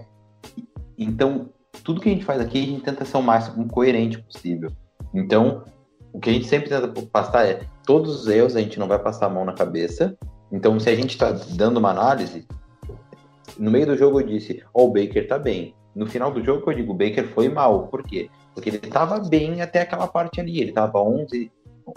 Então, 0.97 1.51
tudo 1.83 2.01
que 2.01 2.09
a 2.09 2.13
gente 2.13 2.25
faz 2.25 2.41
aqui, 2.41 2.59
a 2.63 2.67
gente 2.67 2.83
tenta 2.83 3.05
ser 3.05 3.17
o 3.17 3.23
máximo 3.23 3.69
coerente 3.69 4.19
possível. 4.19 4.71
Então, 5.15 5.65
o 6.13 6.21
que 6.21 6.31
a 6.31 6.33
gente 6.33 6.47
sempre 6.47 6.69
tenta 6.69 6.89
passar 7.07 7.47
é 7.47 7.63
todos 7.85 8.23
os 8.23 8.29
erros, 8.29 8.57
a 8.57 8.61
gente 8.61 8.79
não 8.79 8.89
vai 8.89 8.99
passar 8.99 9.27
a 9.27 9.31
mão 9.31 9.45
na 9.45 9.53
cabeça. 9.53 10.17
Então, 10.51 10.79
se 10.79 10.89
a 10.89 10.95
gente 10.95 11.11
está 11.11 11.31
dando 11.31 11.79
uma 11.79 11.91
análise, 11.91 12.47
no 13.59 13.71
meio 13.71 13.87
do 13.87 13.97
jogo 13.97 14.21
eu 14.21 14.27
disse, 14.27 14.63
ó, 14.75 14.85
o 14.85 14.93
Baker 14.93 15.27
tá 15.27 15.39
bem. 15.39 15.75
No 15.99 16.07
final 16.07 16.31
do 16.31 16.43
jogo 16.45 16.71
eu 16.71 16.77
digo, 16.77 16.93
o 16.93 16.97
Baker 16.97 17.27
foi 17.29 17.49
mal. 17.49 17.89
Por 17.89 18.03
quê? 18.03 18.31
Porque 18.55 18.69
ele 18.71 18.77
estava 18.79 19.19
bem 19.19 19.61
até 19.61 19.81
aquela 19.83 20.07
parte 20.07 20.41
ali. 20.41 20.61
Ele 20.61 20.71
estava 20.71 21.01
11, 21.03 21.51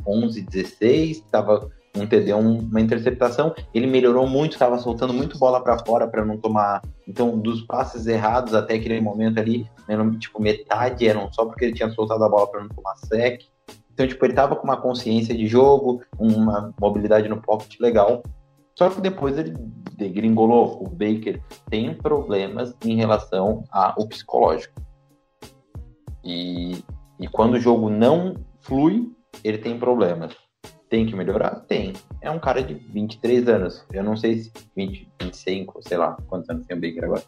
11, 0.07 0.41
16, 0.41 1.17
estava 1.17 1.69
um 1.95 2.07
TD, 2.07 2.33
um- 2.33 2.59
uma 2.59 2.81
interceptação. 2.81 3.53
Ele 3.73 3.85
melhorou 3.85 4.25
muito, 4.27 4.53
estava 4.53 4.77
soltando 4.79 5.13
muito 5.13 5.37
bola 5.37 5.61
para 5.61 5.77
fora 5.85 6.07
para 6.07 6.25
não 6.25 6.37
tomar. 6.37 6.81
Então, 7.07 7.37
dos 7.37 7.61
passes 7.61 8.07
errados 8.07 8.53
até 8.53 8.75
aquele 8.75 8.99
momento 9.01 9.39
ali, 9.39 9.69
tipo, 10.19 10.41
metade 10.41 11.07
eram 11.07 11.31
só 11.31 11.45
porque 11.45 11.65
ele 11.65 11.73
tinha 11.73 11.89
soltado 11.91 12.23
a 12.23 12.29
bola 12.29 12.47
para 12.47 12.61
não 12.61 12.69
tomar 12.69 12.95
sec. 12.95 13.43
Então, 13.93 14.07
tipo, 14.07 14.25
ele 14.25 14.33
tava 14.33 14.55
com 14.55 14.63
uma 14.63 14.77
consciência 14.77 15.35
de 15.35 15.45
jogo, 15.47 16.01
uma 16.17 16.73
mobilidade 16.79 17.27
no 17.27 17.41
pocket 17.41 17.79
legal. 17.79 18.23
Só 18.81 18.89
que 18.89 18.99
depois 18.99 19.37
ele 19.37 19.53
degringolou. 19.95 20.83
O 20.83 20.89
Baker 20.89 21.39
tem 21.69 21.93
problemas 21.93 22.75
em 22.83 22.95
relação 22.95 23.63
ao 23.71 24.07
psicológico. 24.07 24.73
E, 26.23 26.83
e 27.19 27.27
quando 27.27 27.53
o 27.53 27.59
jogo 27.59 27.91
não 27.91 28.33
flui, 28.61 29.11
ele 29.43 29.59
tem 29.59 29.77
problemas. 29.77 30.35
Tem 30.89 31.05
que 31.05 31.15
melhorar? 31.15 31.57
Tem. 31.67 31.93
É 32.21 32.31
um 32.31 32.39
cara 32.39 32.63
de 32.63 32.73
23 32.73 33.47
anos. 33.49 33.85
Eu 33.93 34.03
não 34.03 34.17
sei 34.17 34.39
se 34.39 34.51
20, 34.75 35.11
25, 35.21 35.87
sei 35.87 35.97
lá, 35.97 36.17
quantos 36.25 36.49
anos 36.49 36.65
tem 36.65 36.75
o 36.75 36.81
Baker 36.81 37.03
agora. 37.03 37.23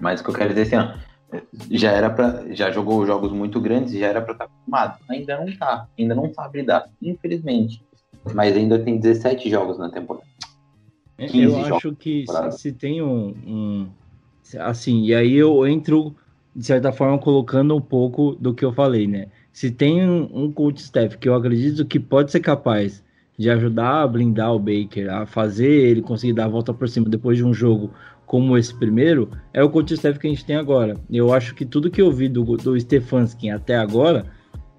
Mas 0.00 0.22
o 0.22 0.24
que 0.24 0.30
eu 0.30 0.34
quero 0.34 0.54
dizer 0.54 0.62
assim, 0.62 0.76
ó, 0.76 1.42
já 1.70 1.92
era 1.92 2.08
para 2.08 2.54
já 2.54 2.70
jogou 2.70 3.04
jogos 3.04 3.32
muito 3.32 3.60
grandes, 3.60 3.92
já 3.92 4.06
era 4.06 4.22
para 4.22 4.32
estar 4.32 4.44
acostumado. 4.46 4.98
Ainda 5.10 5.36
não 5.36 5.58
tá, 5.58 5.88
ainda 5.98 6.14
não 6.14 6.32
sabe 6.32 6.60
lidar, 6.60 6.88
infelizmente. 7.02 7.84
Mas 8.32 8.56
ainda 8.56 8.78
tem 8.78 8.98
17 8.98 9.50
jogos 9.50 9.78
na 9.78 9.90
temporada. 9.90 10.33
15 11.18 11.38
eu 11.42 11.76
acho 11.76 11.94
que 11.94 12.24
se, 12.26 12.58
se 12.58 12.72
tem 12.72 13.02
um, 13.02 13.28
um- 13.46 13.88
Assim, 14.60 15.04
e 15.04 15.14
aí 15.14 15.34
eu 15.34 15.66
entro, 15.66 16.14
de 16.54 16.64
certa 16.66 16.92
forma, 16.92 17.18
colocando 17.18 17.74
um 17.74 17.80
pouco 17.80 18.36
do 18.38 18.52
que 18.52 18.64
eu 18.64 18.72
falei, 18.72 19.06
né? 19.06 19.26
Se 19.52 19.70
tem 19.70 20.06
um, 20.08 20.28
um 20.44 20.52
coach 20.52 20.78
staff 20.78 21.16
que 21.16 21.28
eu 21.28 21.34
acredito 21.34 21.84
que 21.86 21.98
pode 21.98 22.30
ser 22.30 22.40
capaz 22.40 23.02
de 23.38 23.50
ajudar 23.50 24.02
a 24.02 24.06
blindar 24.06 24.54
o 24.54 24.58
Baker, 24.58 25.12
a 25.12 25.26
fazer 25.26 25.66
ele 25.66 26.02
conseguir 26.02 26.34
dar 26.34 26.44
a 26.44 26.48
volta 26.48 26.72
por 26.74 26.88
cima 26.88 27.08
depois 27.08 27.38
de 27.38 27.44
um 27.44 27.54
jogo 27.54 27.90
como 28.26 28.56
esse 28.56 28.74
primeiro, 28.74 29.28
é 29.52 29.62
o 29.62 29.70
coach 29.70 29.94
staff 29.94 30.18
que 30.18 30.26
a 30.26 30.30
gente 30.30 30.44
tem 30.44 30.56
agora. 30.56 30.96
Eu 31.10 31.32
acho 31.32 31.54
que 31.54 31.64
tudo 31.64 31.90
que 31.90 32.00
eu 32.02 32.12
vi 32.12 32.28
do, 32.28 32.42
do 32.56 32.78
Stefanski 32.78 33.50
até 33.50 33.76
agora 33.76 34.26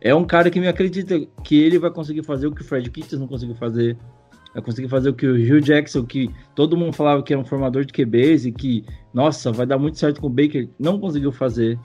é 0.01 0.13
um 0.13 0.23
cara 0.23 0.49
que 0.49 0.59
me 0.59 0.67
acredita 0.67 1.19
que 1.43 1.59
ele 1.61 1.79
vai 1.79 1.91
conseguir 1.91 2.23
fazer 2.23 2.47
o 2.47 2.51
que 2.51 2.61
o 2.61 2.65
Fred 2.65 2.89
Kitts 2.89 3.19
não 3.19 3.27
conseguiu 3.27 3.55
fazer, 3.55 3.97
vai 4.55 4.63
conseguir 4.63 4.87
fazer 4.87 5.09
o 5.09 5.13
que 5.13 5.27
o 5.27 5.35
Hugh 5.35 5.59
Jackson, 5.59 6.05
que 6.05 6.29
todo 6.55 6.77
mundo 6.77 6.93
falava 6.93 7.21
que 7.21 7.33
era 7.33 7.41
um 7.41 7.45
formador 7.45 7.83
de 7.83 7.91
QBs 7.91 8.45
e 8.45 8.53
que, 8.53 8.85
nossa, 9.13 9.51
vai 9.51 9.65
dar 9.65 9.77
muito 9.77 9.99
certo 9.99 10.21
com 10.21 10.27
o 10.27 10.29
Baker, 10.29 10.69
não 10.79 10.97
conseguiu 10.97 11.29
fazer, 11.29 11.77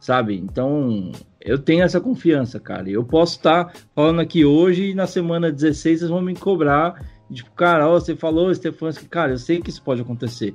sabe? 0.00 0.34
Então, 0.34 1.12
eu 1.38 1.58
tenho 1.58 1.82
essa 1.82 2.00
confiança, 2.00 2.58
cara. 2.58 2.88
Eu 2.88 3.04
posso 3.04 3.36
estar 3.36 3.74
falando 3.94 4.20
aqui 4.20 4.42
hoje 4.42 4.90
e 4.90 4.94
na 4.94 5.06
semana 5.06 5.52
16 5.52 5.98
vocês 5.98 6.10
vão 6.10 6.22
me 6.22 6.34
cobrar, 6.34 7.04
tipo, 7.30 7.50
cara, 7.52 7.86
ó, 7.86 8.00
você 8.00 8.16
falou, 8.16 8.54
Stefanski, 8.54 9.06
cara, 9.06 9.32
eu 9.32 9.38
sei 9.38 9.60
que 9.60 9.68
isso 9.68 9.82
pode 9.82 10.00
acontecer. 10.00 10.54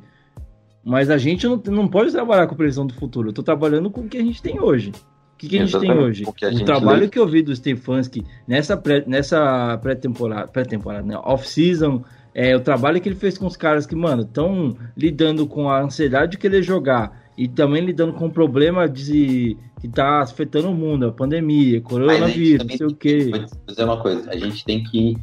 Mas 0.84 1.12
a 1.12 1.20
gente 1.20 1.46
não, 1.46 1.62
não 1.68 1.88
pode 1.88 2.12
trabalhar 2.12 2.48
com 2.48 2.56
previsão 2.56 2.88
do 2.88 2.96
futuro. 2.96 3.30
Eu 3.30 3.34
tô 3.34 3.44
trabalhando 3.44 3.92
com 3.92 4.02
o 4.02 4.10
que 4.10 4.18
a 4.18 4.24
gente 4.24 4.42
tem 4.42 4.60
hoje. 4.60 4.92
O 5.40 5.42
que, 5.42 5.48
que 5.48 5.58
a 5.58 5.66
gente 5.66 5.80
tem 5.80 5.92
hoje? 5.92 6.26
o 6.26 6.66
trabalho 6.66 7.04
lê. 7.04 7.08
que 7.08 7.18
eu 7.18 7.26
vi 7.26 7.42
do 7.42 7.56
Stefanski 7.56 8.26
nessa 8.46 8.76
pré, 8.76 9.06
nessa 9.08 9.78
pré-temporada, 9.82 10.50
pré-temporada, 10.50 11.08
né? 11.08 11.18
Off-season, 11.24 12.04
é, 12.36 12.54
o 12.58 12.60
trabalho 12.60 13.00
que 13.00 13.08
ele 13.08 13.16
fez 13.16 13.38
com 13.38 13.46
os 13.46 13.56
caras 13.56 13.86
que, 13.86 13.96
mano, 13.96 14.24
estão 14.24 14.76
lidando 14.98 15.48
com 15.48 15.70
a 15.70 15.82
ansiedade 15.82 16.34
de 16.34 16.38
querer 16.38 16.62
jogar 16.62 17.24
e 17.38 17.48
também 17.48 17.86
lidando 17.86 18.12
com 18.12 18.26
o 18.26 18.30
problema 18.30 18.90
de 18.90 19.56
que 19.80 19.88
tá 19.88 20.20
afetando 20.20 20.72
o 20.72 20.76
mundo, 20.76 21.08
a 21.08 21.12
pandemia, 21.14 21.80
coronavírus, 21.80 22.68
não 22.68 22.76
sei 22.76 22.88
o 22.88 22.94
quê. 22.94 23.32
Dizer 23.66 23.86
uma 23.86 24.02
coisa, 24.02 24.30
a 24.30 24.36
gente 24.36 24.66
tem 24.66 24.84
que 24.84 25.16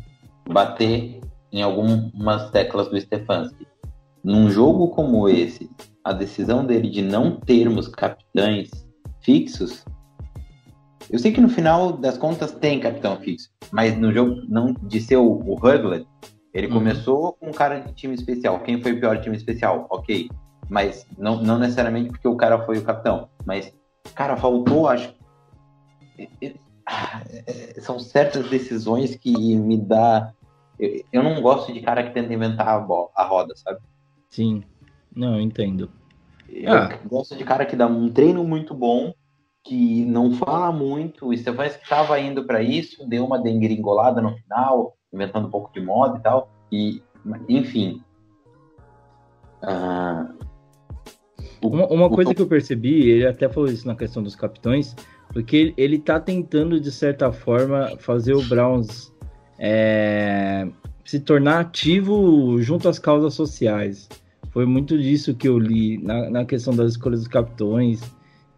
bater 0.48 1.20
em 1.52 1.60
algumas 1.60 2.50
teclas 2.50 2.88
do 2.88 2.98
Stefanski. 2.98 3.66
Num 4.24 4.48
jogo 4.48 4.88
como 4.88 5.28
esse, 5.28 5.68
a 6.02 6.14
decisão 6.14 6.64
dele 6.64 6.88
de 6.88 7.02
não 7.02 7.32
termos 7.32 7.86
capitães 7.86 8.70
fixos, 9.20 9.84
eu 11.10 11.18
sei 11.18 11.32
que 11.32 11.40
no 11.40 11.48
final 11.48 11.92
das 11.92 12.16
contas 12.18 12.52
tem 12.52 12.80
capitão 12.80 13.16
fixo, 13.18 13.50
mas 13.70 13.96
no 13.96 14.12
jogo 14.12 14.42
não 14.48 14.72
de 14.72 15.00
ser 15.00 15.16
o, 15.16 15.24
o 15.26 15.54
Huglet, 15.54 16.06
ele 16.52 16.66
Uhum. 16.68 16.72
começou 16.74 17.32
com 17.34 17.48
um 17.48 17.52
cara 17.52 17.80
de 17.80 17.92
time 17.92 18.14
especial. 18.14 18.60
Quem 18.60 18.80
foi 18.82 18.92
o 18.92 19.00
pior 19.00 19.20
time 19.20 19.36
especial? 19.36 19.86
Ok. 19.90 20.28
Mas 20.68 21.06
não, 21.18 21.40
não 21.42 21.58
necessariamente 21.58 22.08
porque 22.10 22.26
o 22.26 22.36
cara 22.36 22.64
foi 22.64 22.78
o 22.78 22.82
capitão. 22.82 23.28
Mas, 23.44 23.72
cara, 24.14 24.36
faltou, 24.36 24.88
acho. 24.88 25.14
Ah, 26.86 27.22
é- 27.46 27.80
São 27.80 27.98
certas 27.98 28.48
decisões 28.48 29.14
que 29.16 29.32
me 29.56 29.76
dá. 29.76 30.32
Eu, 31.12 31.22
não 31.22 31.40
gosto 31.40 31.72
de 31.72 31.80
cara 31.80 32.02
que 32.02 32.10
tenta 32.12 32.32
inventar 32.32 32.68
a, 32.68 32.78
bo- 32.78 33.10
a 33.14 33.24
roda, 33.24 33.54
sabe? 33.56 33.80
Sim. 34.30 34.62
Não, 35.14 35.34
eu 35.34 35.40
entendo. 35.40 35.90
Eu 36.48 36.72
Ah. 36.72 36.98
gosto 37.06 37.36
de 37.36 37.44
cara 37.44 37.64
que 37.66 37.76
dá 37.76 37.86
um 37.86 38.08
treino 38.10 38.44
muito 38.44 38.74
bom, 38.74 39.12
que 39.66 40.04
não 40.04 40.32
fala 40.34 40.70
muito. 40.72 41.28
O 41.28 41.36
Stefanski 41.36 41.82
estava 41.82 42.18
indo 42.20 42.44
para 42.44 42.62
isso, 42.62 43.06
deu 43.08 43.24
uma 43.24 43.38
dengringolada 43.38 44.20
no 44.20 44.36
final, 44.36 44.96
inventando 45.12 45.48
um 45.48 45.50
pouco 45.50 45.72
de 45.72 45.80
moda 45.80 46.18
e 46.18 46.22
tal. 46.22 46.50
E, 46.70 47.02
enfim. 47.48 48.00
O- 51.62 51.68
Uma, 51.68 51.86
uma 51.88 52.06
o- 52.06 52.10
coisa 52.10 52.34
que 52.34 52.40
eu 52.42 52.46
percebi, 52.46 53.08
ele 53.10 53.26
até 53.26 53.48
falou 53.48 53.68
isso 53.68 53.86
na 53.86 53.94
questão 53.96 54.22
dos 54.22 54.36
capitões, 54.36 54.94
porque 55.32 55.56
ele, 55.56 55.74
ele 55.76 55.98
tá 55.98 56.20
tentando, 56.20 56.78
de 56.80 56.90
certa 56.92 57.32
forma, 57.32 57.96
fazer 57.98 58.34
o 58.34 58.42
Browns 58.42 59.12
é, 59.58 60.68
se 61.04 61.18
tornar 61.20 61.60
ativo 61.60 62.60
junto 62.60 62.88
às 62.88 62.98
causas 62.98 63.34
sociais. 63.34 64.08
Foi 64.50 64.64
muito 64.66 64.96
disso 64.98 65.34
que 65.34 65.48
eu 65.48 65.58
li 65.58 65.98
na, 66.02 66.30
na 66.30 66.44
questão 66.44 66.74
das 66.74 66.92
escolhas 66.92 67.20
dos 67.20 67.28
capitões. 67.28 68.00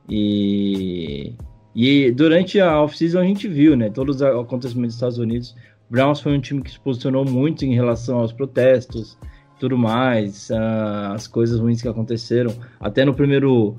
E, 0.08 1.34
e 1.74 2.10
durante 2.12 2.60
a 2.60 2.82
off-season 2.82 3.20
a 3.20 3.24
gente 3.24 3.46
viu, 3.48 3.76
né? 3.76 3.90
Todos 3.90 4.16
os 4.16 4.22
acontecimentos 4.22 4.94
dos 4.94 4.96
Estados 4.96 5.18
Unidos. 5.18 5.54
O 5.88 5.92
Browns 5.92 6.20
foi 6.20 6.36
um 6.36 6.40
time 6.40 6.62
que 6.62 6.70
se 6.70 6.80
posicionou 6.80 7.24
muito 7.24 7.64
em 7.64 7.74
relação 7.74 8.18
aos 8.18 8.32
protestos 8.32 9.18
tudo 9.58 9.76
mais, 9.76 10.50
ah, 10.50 11.12
as 11.14 11.26
coisas 11.26 11.58
ruins 11.58 11.82
que 11.82 11.88
aconteceram. 11.88 12.54
Até 12.80 13.04
no 13.04 13.12
primeiro 13.12 13.74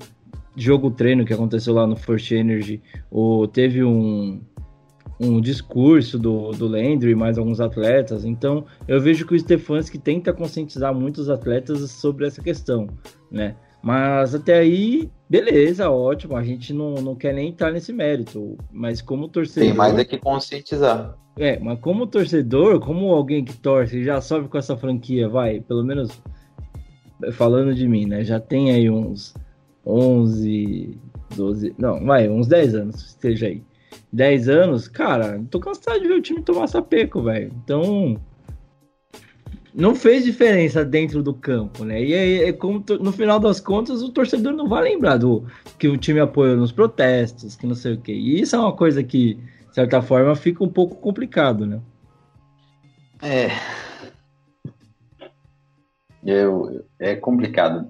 jogo 0.56 0.90
treino 0.90 1.24
que 1.24 1.32
aconteceu 1.32 1.74
lá 1.74 1.86
no 1.86 1.96
First 1.96 2.30
Energy, 2.32 2.82
o, 3.10 3.46
teve 3.46 3.82
um, 3.82 4.40
um 5.18 5.40
discurso 5.40 6.18
do, 6.18 6.50
do 6.52 6.66
Landry 6.66 7.12
e 7.12 7.14
mais 7.14 7.38
alguns 7.38 7.60
atletas. 7.60 8.24
Então, 8.24 8.66
eu 8.86 9.00
vejo 9.00 9.26
que 9.26 9.34
o 9.34 9.38
Stefanski 9.38 9.98
tenta 9.98 10.32
conscientizar 10.32 10.94
muitos 10.94 11.30
atletas 11.30 11.90
sobre 11.90 12.26
essa 12.26 12.42
questão, 12.42 12.86
né? 13.30 13.56
Mas 13.82 14.34
até 14.34 14.58
aí, 14.58 15.10
beleza, 15.28 15.90
ótimo. 15.90 16.36
A 16.36 16.42
gente 16.42 16.72
não, 16.72 16.94
não 16.96 17.14
quer 17.14 17.32
nem 17.32 17.48
entrar 17.48 17.72
nesse 17.72 17.92
mérito. 17.92 18.58
Mas 18.70 19.00
como 19.00 19.28
torcedor. 19.28 19.68
Tem 19.68 19.76
mais 19.76 19.98
é 19.98 20.04
que 20.04 20.18
conscientizar. 20.18 21.16
É, 21.38 21.58
mas 21.58 21.78
como 21.80 22.06
torcedor, 22.06 22.80
como 22.80 23.12
alguém 23.12 23.44
que 23.44 23.56
torce 23.56 24.04
já 24.04 24.20
sofre 24.20 24.48
com 24.48 24.58
essa 24.58 24.76
franquia, 24.76 25.28
vai, 25.28 25.60
pelo 25.60 25.82
menos 25.82 26.20
falando 27.32 27.74
de 27.74 27.86
mim, 27.86 28.06
né? 28.06 28.24
Já 28.24 28.40
tem 28.40 28.70
aí 28.72 28.90
uns 28.90 29.34
11, 29.86 30.98
12, 31.34 31.74
não, 31.78 32.04
vai, 32.04 32.28
uns 32.28 32.46
10 32.46 32.74
anos, 32.74 33.06
esteja 33.06 33.46
aí. 33.46 33.62
10 34.12 34.48
anos, 34.48 34.88
cara, 34.88 35.40
tô 35.50 35.60
cansado 35.60 36.00
de 36.00 36.08
ver 36.08 36.14
o 36.14 36.22
time 36.22 36.42
tomar 36.42 36.66
sapeco, 36.66 37.22
velho. 37.22 37.52
Então, 37.64 38.16
não 39.74 39.94
fez 39.94 40.24
diferença 40.24 40.84
dentro 40.84 41.22
do 41.22 41.32
campo, 41.32 41.84
né? 41.84 42.02
E 42.02 42.14
aí, 42.14 42.44
é 42.44 42.52
como 42.52 42.84
no 43.00 43.12
final 43.12 43.38
das 43.38 43.60
contas, 43.60 44.02
o 44.02 44.10
torcedor 44.10 44.52
não 44.52 44.68
vai 44.68 44.82
lembrar 44.82 45.16
do 45.16 45.44
que 45.78 45.88
o 45.88 45.96
time 45.96 46.20
apoiou 46.20 46.56
nos 46.56 46.72
protestos, 46.72 47.56
que 47.56 47.66
não 47.66 47.74
sei 47.74 47.94
o 47.94 48.00
quê. 48.00 48.12
E 48.12 48.40
isso 48.40 48.56
é 48.56 48.58
uma 48.58 48.72
coisa 48.72 49.02
que, 49.02 49.34
de 49.34 49.74
certa 49.74 50.02
forma, 50.02 50.34
fica 50.34 50.64
um 50.64 50.68
pouco 50.68 50.96
complicado, 50.96 51.66
né? 51.66 51.80
É. 53.22 53.48
Eu, 56.24 56.84
é 56.98 57.14
complicado. 57.14 57.86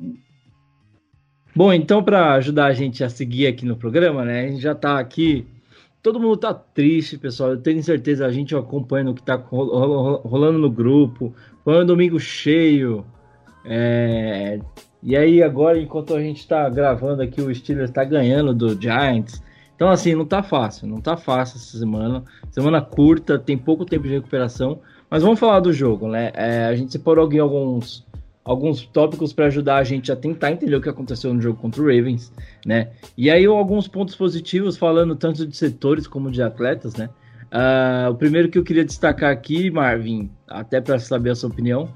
Bom, 1.54 1.72
então, 1.72 2.02
para 2.02 2.34
ajudar 2.34 2.66
a 2.66 2.74
gente 2.74 3.02
a 3.02 3.08
seguir 3.08 3.46
aqui 3.46 3.64
no 3.64 3.76
programa, 3.76 4.24
né? 4.24 4.44
A 4.44 4.48
gente 4.48 4.60
já 4.60 4.74
tá 4.74 4.98
aqui 4.98 5.46
todo 6.02 6.20
mundo 6.20 6.36
tá 6.36 6.54
triste, 6.54 7.18
pessoal. 7.18 7.50
Eu 7.50 7.60
tenho 7.60 7.82
certeza, 7.82 8.26
a 8.26 8.32
gente 8.32 8.54
acompanhando 8.54 9.10
o 9.10 9.14
que 9.14 9.22
tá 9.22 9.36
rolando 9.36 10.58
no 10.58 10.70
grupo. 10.70 11.34
Foi 11.64 11.82
um 11.82 11.86
domingo 11.86 12.18
cheio. 12.18 13.04
É... 13.64 14.60
E 15.02 15.16
aí, 15.16 15.42
agora, 15.42 15.78
enquanto 15.78 16.14
a 16.14 16.20
gente 16.20 16.46
tá 16.46 16.68
gravando 16.68 17.22
aqui, 17.22 17.40
o 17.40 17.54
Steelers 17.54 17.90
tá 17.90 18.04
ganhando 18.04 18.54
do 18.54 18.80
Giants. 18.80 19.42
Então, 19.74 19.88
assim, 19.88 20.14
não 20.14 20.26
tá 20.26 20.42
fácil. 20.42 20.86
Não 20.86 21.00
tá 21.00 21.16
fácil 21.16 21.56
essa 21.56 21.78
semana. 21.78 22.22
Semana 22.50 22.82
curta, 22.82 23.38
tem 23.38 23.56
pouco 23.56 23.86
tempo 23.86 24.06
de 24.06 24.14
recuperação. 24.14 24.80
Mas 25.08 25.22
vamos 25.22 25.40
falar 25.40 25.60
do 25.60 25.72
jogo, 25.72 26.06
né? 26.06 26.30
É, 26.34 26.66
a 26.66 26.74
gente 26.74 26.92
separou 26.92 27.24
alguns 27.24 28.06
alguns 28.44 28.84
tópicos 28.84 29.32
para 29.32 29.46
ajudar 29.46 29.76
a 29.76 29.84
gente 29.84 30.10
a 30.10 30.16
tentar 30.16 30.50
entender 30.50 30.74
o 30.74 30.80
que 30.80 30.88
aconteceu 30.88 31.32
no 31.32 31.40
jogo 31.40 31.58
contra 31.60 31.80
o 31.80 31.84
Ravens, 31.84 32.32
né? 32.66 32.90
E 33.16 33.30
aí 33.30 33.44
alguns 33.46 33.86
pontos 33.86 34.16
positivos 34.16 34.76
falando 34.76 35.14
tanto 35.14 35.46
de 35.46 35.56
setores 35.56 36.06
como 36.06 36.30
de 36.30 36.42
atletas, 36.42 36.96
né? 36.96 37.10
Uh, 37.52 38.10
o 38.10 38.14
primeiro 38.14 38.48
que 38.48 38.58
eu 38.58 38.64
queria 38.64 38.84
destacar 38.84 39.30
aqui, 39.30 39.70
Marvin, 39.70 40.30
até 40.50 40.80
para 40.80 40.98
saber 40.98 41.30
a 41.30 41.34
sua 41.34 41.48
opinião, 41.48 41.88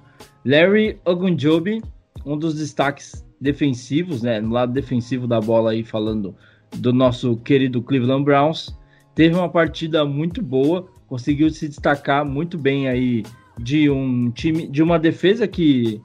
Larry 0.44 0.98
Ogunjobi, 1.04 1.82
um 2.24 2.38
dos 2.38 2.54
destaques 2.54 3.26
defensivos, 3.40 4.22
né? 4.22 4.40
No 4.40 4.50
lado 4.50 4.72
defensivo 4.72 5.26
da 5.26 5.40
bola 5.40 5.72
aí 5.72 5.82
falando 5.82 6.34
do 6.76 6.92
nosso 6.92 7.36
querido 7.38 7.82
Cleveland 7.82 8.24
Browns, 8.24 8.74
teve 9.14 9.34
uma 9.34 9.48
partida 9.48 10.04
muito 10.04 10.40
boa, 10.40 10.88
conseguiu 11.06 11.50
se 11.50 11.68
destacar 11.68 12.24
muito 12.24 12.56
bem 12.56 12.88
aí 12.88 13.22
de 13.58 13.90
um 13.90 14.30
time, 14.30 14.66
de 14.66 14.82
uma 14.82 14.98
defesa 14.98 15.46
que 15.46 16.00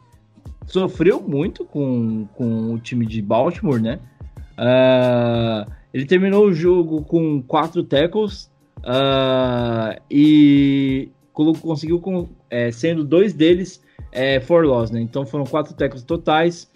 sofreu 0.68 1.22
muito 1.22 1.66
com, 1.66 2.28
com 2.36 2.74
o 2.74 2.80
time 2.80 3.06
de 3.06 3.22
Baltimore, 3.22 3.82
né? 3.82 4.00
Uh, 4.58 5.72
ele 5.94 6.06
terminou 6.06 6.46
o 6.46 6.54
jogo 6.54 7.04
com 7.04 7.42
quatro 7.42 7.84
tackles 7.84 8.52
uh, 8.80 10.00
e 10.12 11.10
conseguiu, 11.62 12.30
é, 12.50 12.72
sendo 12.72 13.04
dois 13.04 13.34
deles 13.34 13.82
é, 14.12 14.40
for 14.40 14.66
loss, 14.66 14.92
né? 14.92 15.02
Então 15.02 15.26
foram 15.26 15.46
quatro 15.46 15.74
tackles 15.74 16.04
totais 16.04 16.70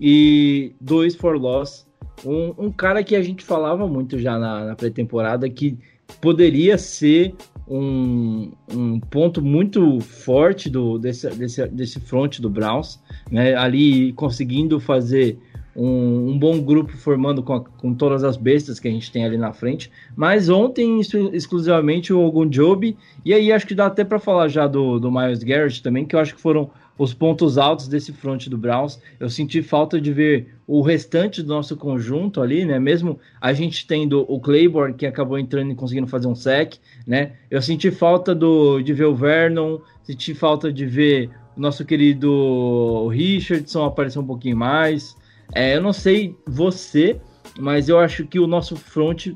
e 0.00 0.72
dois 0.80 1.14
for 1.14 1.36
loss. 1.36 1.86
Um, 2.24 2.66
um 2.66 2.70
cara 2.70 3.02
que 3.02 3.16
a 3.16 3.22
gente 3.22 3.44
falava 3.44 3.86
muito 3.86 4.18
já 4.18 4.38
na, 4.38 4.66
na 4.66 4.76
pré-temporada 4.76 5.48
que 5.48 5.78
poderia 6.20 6.76
ser 6.76 7.34
um, 7.68 8.50
um 8.72 8.98
ponto 8.98 9.40
muito 9.40 10.00
forte 10.00 10.68
do, 10.68 10.98
desse, 10.98 11.30
desse, 11.30 11.66
desse 11.68 12.00
front 12.00 12.40
do 12.40 12.50
Browns, 12.50 13.00
né? 13.30 13.54
ali 13.54 14.12
conseguindo 14.14 14.80
fazer 14.80 15.38
um, 15.74 16.30
um, 16.30 16.38
bom 16.38 16.60
grupo 16.60 16.96
formando 16.96 17.42
com, 17.42 17.54
a, 17.54 17.60
com 17.60 17.94
todas 17.94 18.24
as 18.24 18.36
bestas 18.36 18.80
que 18.80 18.88
a 18.88 18.90
gente 18.90 19.10
tem 19.10 19.24
ali 19.24 19.36
na 19.36 19.52
frente. 19.52 19.90
Mas 20.16 20.48
ontem, 20.48 21.00
exclusivamente, 21.32 22.12
o 22.12 22.20
Ogunjobi, 22.20 22.96
e 23.24 23.32
aí 23.32 23.52
acho 23.52 23.66
que 23.66 23.74
dá 23.74 23.86
até 23.86 24.04
para 24.04 24.18
falar 24.18 24.48
já 24.48 24.66
do, 24.66 24.98
do 24.98 25.10
Miles 25.10 25.42
Garrett 25.42 25.82
também, 25.82 26.04
que 26.04 26.16
eu 26.16 26.20
acho 26.20 26.34
que 26.34 26.40
foram 26.40 26.70
os 27.00 27.14
pontos 27.14 27.56
altos 27.56 27.88
desse 27.88 28.12
front 28.12 28.46
do 28.48 28.58
Browns. 28.58 29.00
Eu 29.18 29.30
senti 29.30 29.62
falta 29.62 29.98
de 29.98 30.12
ver 30.12 30.54
o 30.66 30.82
restante 30.82 31.42
do 31.42 31.48
nosso 31.48 31.74
conjunto 31.74 32.42
ali, 32.42 32.66
né? 32.66 32.78
Mesmo 32.78 33.18
a 33.40 33.54
gente 33.54 33.86
tendo 33.86 34.26
o 34.28 34.38
Claiborne, 34.38 34.92
que 34.92 35.06
acabou 35.06 35.38
entrando 35.38 35.72
e 35.72 35.74
conseguindo 35.74 36.06
fazer 36.06 36.26
um 36.26 36.34
sec, 36.34 36.74
né? 37.06 37.32
Eu 37.50 37.62
senti 37.62 37.90
falta 37.90 38.34
do, 38.34 38.82
de 38.82 38.92
ver 38.92 39.06
o 39.06 39.14
Vernon, 39.14 39.78
senti 40.02 40.34
falta 40.34 40.70
de 40.70 40.84
ver 40.84 41.30
o 41.56 41.60
nosso 41.60 41.86
querido 41.86 43.08
Richardson 43.08 43.82
aparecer 43.82 44.18
um 44.18 44.26
pouquinho 44.26 44.58
mais. 44.58 45.16
É, 45.54 45.76
eu 45.76 45.82
não 45.82 45.92
sei 45.92 46.36
você, 46.46 47.20
mas 47.58 47.88
eu 47.88 47.98
acho 47.98 48.26
que 48.26 48.38
o 48.38 48.46
nosso 48.46 48.76
front 48.76 49.28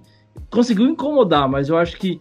conseguiu 0.51 0.87
incomodar, 0.87 1.49
mas 1.49 1.69
eu 1.69 1.77
acho 1.77 1.97
que 1.97 2.21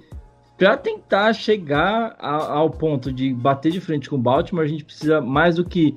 para 0.57 0.77
tentar 0.77 1.33
chegar 1.33 2.15
a, 2.19 2.53
ao 2.53 2.69
ponto 2.69 3.11
de 3.11 3.33
bater 3.33 3.71
de 3.71 3.81
frente 3.81 4.09
com 4.09 4.15
o 4.15 4.19
Baltimore, 4.19 4.63
a 4.63 4.67
gente 4.67 4.85
precisa 4.85 5.19
mais 5.19 5.55
do 5.55 5.65
que 5.65 5.95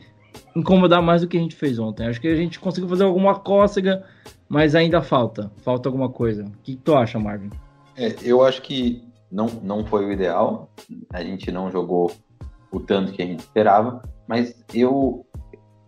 incomodar 0.55 1.03
mais 1.03 1.23
do 1.23 1.29
que 1.29 1.37
a 1.37 1.41
gente 1.41 1.55
fez 1.55 1.79
ontem. 1.79 2.07
Acho 2.07 2.21
que 2.21 2.29
a 2.29 2.37
gente 2.37 2.59
conseguiu 2.59 2.89
fazer 2.89 3.05
alguma 3.05 3.35
cócega, 3.35 4.05
mas 4.49 4.75
ainda 4.75 5.03
falta. 5.03 5.51
Falta 5.59 5.89
alguma 5.89 6.09
coisa. 6.09 6.45
O 6.45 6.63
que 6.63 6.77
tu 6.77 6.95
acha, 6.95 7.19
Marvin? 7.19 7.51
É, 7.97 8.15
eu 8.23 8.43
acho 8.45 8.63
que 8.63 9.03
não, 9.31 9.47
não 9.63 9.85
foi 9.85 10.05
o 10.05 10.13
ideal. 10.13 10.71
A 11.13 11.23
gente 11.23 11.51
não 11.51 11.71
jogou 11.71 12.11
o 12.71 12.81
tanto 12.81 13.13
que 13.13 13.23
a 13.23 13.27
gente 13.27 13.41
esperava, 13.41 14.03
mas 14.27 14.65
eu 14.75 15.25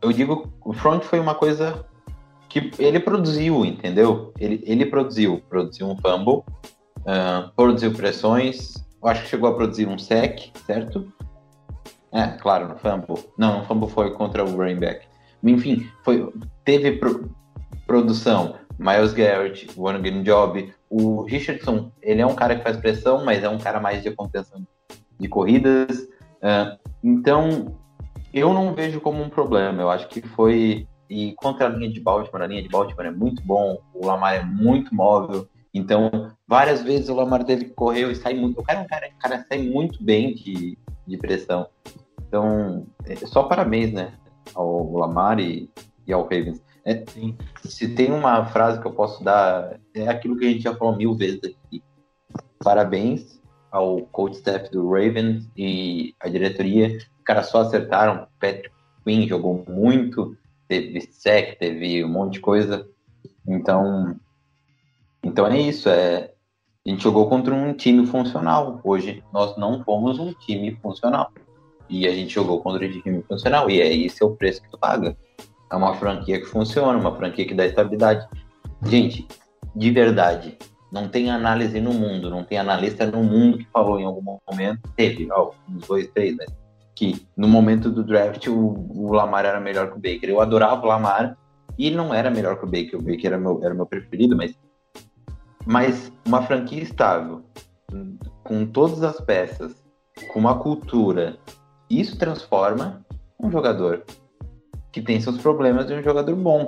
eu 0.01 0.12
digo 0.12 0.53
o 0.64 0.73
front 0.73 1.03
foi 1.03 1.18
uma 1.18 1.35
coisa 1.35 1.85
que 2.49 2.71
ele 2.79 2.99
produziu, 3.01 3.65
entendeu? 3.65 4.33
Ele, 4.39 4.63
ele 4.65 4.87
produziu, 4.87 5.43
produziu 5.49 5.87
um 5.87 5.97
fumble, 5.97 6.43
Uh, 7.09 7.51
produziu 7.57 7.91
pressões, 7.95 8.75
acho 9.03 9.23
que 9.23 9.29
chegou 9.29 9.49
a 9.49 9.55
produzir 9.55 9.89
um 9.89 9.99
sec, 9.99 10.51
certo? 10.67 11.11
É, 12.13 12.27
claro, 12.27 12.69
no 12.69 12.77
fumble. 12.77 13.25
Não, 13.39 13.61
no 13.61 13.65
fumble 13.65 13.89
foi 13.89 14.11
contra 14.13 14.45
o 14.45 14.57
running 14.57 14.79
back. 14.79 15.07
Enfim, 15.43 15.89
foi, 16.05 16.31
teve 16.67 16.93
pro, 16.93 17.31
produção. 17.87 18.57
Miles 18.79 19.15
Garrett, 19.15 19.69
o 19.75 19.85
One 19.85 20.23
Job. 20.23 20.73
O 20.91 21.23
Richardson, 21.23 21.91
ele 22.03 22.21
é 22.21 22.27
um 22.27 22.35
cara 22.35 22.57
que 22.57 22.63
faz 22.63 22.77
pressão, 22.77 23.25
mas 23.25 23.43
é 23.43 23.49
um 23.49 23.59
cara 23.59 23.81
mais 23.81 24.03
de 24.03 24.11
contenção 24.11 24.67
de 25.19 25.29
corridas. 25.29 26.03
Uh, 26.43 26.79
então, 27.03 27.75
eu 28.35 28.53
não 28.53 28.75
vejo 28.75 29.01
como 29.01 29.23
um 29.23 29.31
problema. 29.31 29.81
Eu 29.81 29.91
acho 29.91 30.09
que 30.09 30.21
foi. 30.21 30.87
E 31.09 31.35
contra 31.35 31.66
a 31.66 31.68
linha 31.68 31.90
de 31.90 32.01
Baltimore, 32.01 32.42
a 32.42 32.47
linha 32.47 32.62
de 32.62 32.68
Baltimore 32.68 33.07
é 33.07 33.11
muito 33.11 33.42
bom, 33.42 33.81
o 33.94 34.07
Lamar 34.07 34.35
é 34.35 34.42
muito 34.42 34.94
móvel. 34.94 35.49
Então, 35.73 36.11
várias 36.47 36.83
vezes 36.83 37.09
o 37.09 37.14
Lamar 37.14 37.44
teve 37.44 37.66
que 37.66 37.71
correr 37.71 38.11
e 38.11 38.14
sair 38.16 38.38
muito. 38.38 38.61
O 38.61 38.62
cara, 38.62 38.81
é 38.81 38.85
cara, 38.85 39.09
cara 39.18 39.44
sai 39.49 39.62
muito 39.62 40.03
bem 40.03 40.35
de, 40.35 40.77
de 41.07 41.16
pressão. 41.16 41.66
Então, 42.27 42.87
é 43.07 43.16
só 43.16 43.44
parabéns, 43.44 43.92
né? 43.92 44.12
Ao 44.55 44.92
Lamar 44.92 45.40
e, 45.40 45.71
e 46.07 46.12
ao 46.12 46.23
Ravens. 46.23 46.62
É, 46.85 47.05
se 47.64 47.94
tem 47.94 48.11
uma 48.11 48.47
frase 48.47 48.81
que 48.81 48.87
eu 48.87 48.92
posso 48.92 49.23
dar, 49.23 49.79
é 49.94 50.09
aquilo 50.09 50.37
que 50.38 50.47
a 50.47 50.49
gente 50.51 50.62
já 50.62 50.75
falou 50.75 50.97
mil 50.97 51.14
vezes 51.14 51.40
aqui. 51.44 51.83
Parabéns 52.62 53.38
ao 53.71 54.03
coach 54.07 54.37
staff 54.37 54.71
do 54.71 54.90
Ravens 54.90 55.49
e 55.57 56.14
a 56.21 56.29
diretoria. 56.29 56.97
Os 56.97 57.25
caras 57.25 57.49
só 57.49 57.61
acertaram. 57.61 58.27
Patrick 58.40 58.71
Quinn 59.05 59.27
jogou 59.27 59.64
muito, 59.68 60.37
teve 60.69 61.01
sec, 61.01 61.59
teve 61.59 62.05
um 62.05 62.09
monte 62.09 62.35
de 62.35 62.41
coisa. 62.41 62.87
Então, 63.47 64.15
então 65.25 65.47
é 65.47 65.59
isso, 65.59 65.89
é, 65.89 66.33
a 66.87 66.91
gente 66.91 67.03
jogou 67.03 67.29
contra 67.29 67.55
um 67.55 67.73
time 67.73 68.07
funcional. 68.07 68.81
Hoje 68.85 69.23
nós 69.33 69.57
não 69.57 69.83
fomos 69.83 70.19
um 70.19 70.33
time 70.33 70.77
funcional. 70.77 71.33
E 71.89 72.07
a 72.07 72.13
gente 72.13 72.35
jogou 72.35 72.61
contra 72.61 72.87
um 72.87 73.01
time 73.01 73.23
funcional. 73.23 73.71
E 73.71 73.81
é 73.81 73.95
esse 73.95 74.23
é 74.23 74.27
o 74.27 74.37
preço 74.37 74.63
que 74.63 74.71
tu 74.71 74.79
paga. 74.79 75.17
É 75.71 75.77
uma 75.77 75.95
franquia 75.95 76.39
que 76.39 76.47
funciona, 76.47 76.99
uma 76.99 77.15
franquia 77.15 77.47
que 77.47 77.55
dá 77.55 77.67
estabilidade. 77.67 78.27
Gente, 78.87 79.27
de 79.75 79.91
verdade, 79.91 80.57
não 80.91 81.09
tem 81.09 81.31
análise 81.31 81.81
no 81.81 81.93
mundo, 81.93 82.31
não 82.31 82.43
tem 82.43 82.59
analista 82.59 83.07
no 83.07 83.23
mundo 83.23 83.59
que 83.59 83.67
falou 83.67 84.01
em 84.01 84.05
algum 84.05 84.39
momento, 84.49 84.81
teve, 84.97 85.29
ó, 85.31 85.51
uns 85.69 85.87
dois, 85.87 86.09
três, 86.09 86.37
né? 86.37 86.47
Que 86.99 87.25
no 87.37 87.47
momento 87.47 87.91
do 87.91 88.03
draft 88.03 88.49
o, 88.49 88.57
o 88.57 89.13
Lamar 89.13 89.45
era 89.45 89.61
melhor 89.61 89.93
que 89.93 89.99
o 89.99 90.01
Baker. 90.01 90.31
Eu 90.31 90.41
adorava 90.41 90.83
o 90.83 90.89
Lamar 90.89 91.39
e 91.79 91.93
não 91.93 92.13
era 92.13 92.29
melhor 92.29 92.59
que 92.59 92.65
o 92.65 92.69
Baker. 92.69 92.97
O 92.97 93.03
Baker 93.03 93.27
era 93.27 93.39
meu, 93.39 93.61
era 93.63 93.73
meu 93.73 93.87
preferido, 93.87 94.37
mas 94.37 94.57
mas 95.65 96.11
uma 96.27 96.43
franquia 96.43 96.83
estável, 96.83 97.43
com 98.43 98.65
todas 98.65 99.03
as 99.03 99.21
peças, 99.21 99.85
com 100.33 100.39
uma 100.39 100.59
cultura, 100.59 101.37
isso 101.91 102.19
transforma 102.19 103.05
um 103.39 103.51
jogador 103.51 104.03
que 104.91 105.03
tem 105.03 105.21
seus 105.21 105.37
problemas 105.37 105.91
em 105.91 105.99
um 105.99 106.03
jogador 106.03 106.35
bom. 106.35 106.67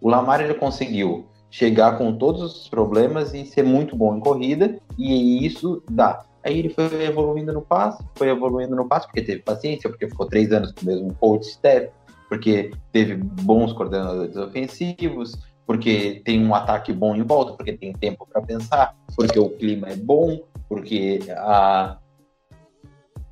O 0.00 0.08
Lamar 0.10 0.40
ele 0.40 0.54
conseguiu 0.54 1.28
chegar 1.48 1.96
com 1.96 2.18
todos 2.18 2.42
os 2.42 2.68
problemas 2.68 3.32
e 3.34 3.46
ser 3.46 3.62
muito 3.62 3.94
bom 3.94 4.16
em 4.16 4.20
corrida, 4.20 4.80
e 4.98 5.46
isso 5.46 5.80
dá. 5.88 6.24
Aí 6.44 6.58
ele 6.58 6.70
foi 6.70 7.04
evoluindo 7.04 7.52
no 7.52 7.62
passe, 7.62 8.04
foi 8.14 8.28
evoluindo 8.28 8.74
no 8.74 8.88
passe, 8.88 9.06
porque 9.06 9.22
teve 9.22 9.42
paciência, 9.42 9.88
porque 9.88 10.08
ficou 10.08 10.26
três 10.26 10.52
anos 10.52 10.72
com 10.72 10.82
o 10.82 10.86
mesmo 10.86 11.14
coach 11.14 11.46
staff, 11.48 11.90
porque 12.28 12.72
teve 12.90 13.14
bons 13.14 13.72
coordenadores 13.72 14.36
ofensivos, 14.36 15.32
porque 15.66 16.20
tem 16.24 16.44
um 16.44 16.54
ataque 16.54 16.92
bom 16.92 17.14
em 17.14 17.22
volta, 17.22 17.52
porque 17.52 17.72
tem 17.72 17.92
tempo 17.92 18.26
para 18.30 18.42
pensar, 18.42 18.96
porque 19.16 19.38
o 19.38 19.50
clima 19.50 19.88
é 19.88 19.96
bom, 19.96 20.40
porque 20.68 21.20
a, 21.36 21.98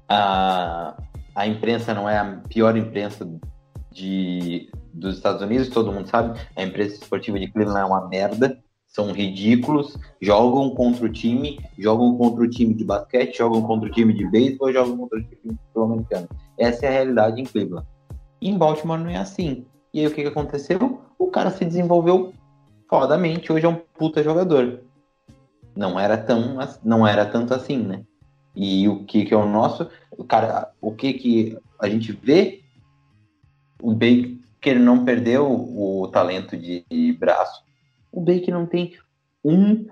a, 0.09 0.96
a 1.35 1.46
imprensa 1.46 1.92
não 1.94 2.09
é 2.09 2.18
a 2.18 2.40
pior 2.49 2.77
imprensa 2.77 3.29
de, 3.90 4.70
dos 4.92 5.16
Estados 5.16 5.42
Unidos, 5.42 5.68
todo 5.68 5.92
mundo 5.92 6.09
sabe, 6.09 6.38
a 6.55 6.62
imprensa 6.62 6.94
esportiva 6.94 7.38
de 7.38 7.51
Cleveland 7.51 7.81
é 7.81 7.85
uma 7.85 8.09
merda, 8.09 8.59
são 8.90 9.12
ridículos, 9.12 9.96
jogam 10.20 10.70
contra 10.74 11.07
o 11.07 11.09
time, 11.09 11.61
jogam 11.79 12.16
contra 12.16 12.42
o 12.42 12.50
time 12.50 12.74
de 12.74 12.85
basquete, 12.85 13.38
jogam 13.38 13.62
contra 13.62 13.88
o 13.88 13.92
time 13.92 14.12
de 14.12 14.29
beisebol, 14.29 14.72
jogam 14.72 14.98
contra 14.98 15.18
o 15.18 15.22
time 15.22 15.38
de 15.44 15.81
americano. 15.81 16.29
Essa 16.59 16.87
é 16.87 16.88
a 16.88 16.92
realidade 16.92 17.40
em 17.40 17.44
Cleveland. 17.44 17.87
Em 18.42 18.59
Baltimore 18.59 18.98
não 18.98 19.09
é 19.09 19.16
assim. 19.16 19.64
E 19.94 20.00
aí 20.00 20.07
o 20.09 20.11
que, 20.11 20.22
que 20.22 20.29
aconteceu? 20.29 21.00
O 21.16 21.29
cara 21.29 21.50
se 21.50 21.64
desenvolveu 21.64 22.35
fodamente, 22.88 23.53
hoje 23.53 23.64
é 23.64 23.68
um 23.68 23.81
puta 23.96 24.24
jogador. 24.24 24.81
Não 25.76 25.98
era 25.98 26.18
tão, 26.18 26.59
não 26.83 27.07
era 27.07 27.24
tanto 27.24 27.55
assim, 27.55 27.79
né? 27.79 28.03
E 28.57 28.88
o 28.88 29.05
que 29.05 29.24
que 29.24 29.33
é 29.33 29.37
o 29.37 29.48
nosso, 29.48 29.88
o 30.18 30.24
cara, 30.24 30.72
o 30.81 30.92
que 30.92 31.12
que 31.12 31.59
a 31.79 31.88
gente 31.88 32.11
vê 32.11 32.61
o 33.81 33.92
Baker 33.92 34.79
não 34.79 35.05
perdeu 35.05 35.48
o 35.48 36.09
talento 36.09 36.57
de 36.57 37.16
braço. 37.18 37.70
O 38.12 38.20
Baker 38.20 38.53
não 38.53 38.66
tem 38.66 38.96
um 39.44 39.87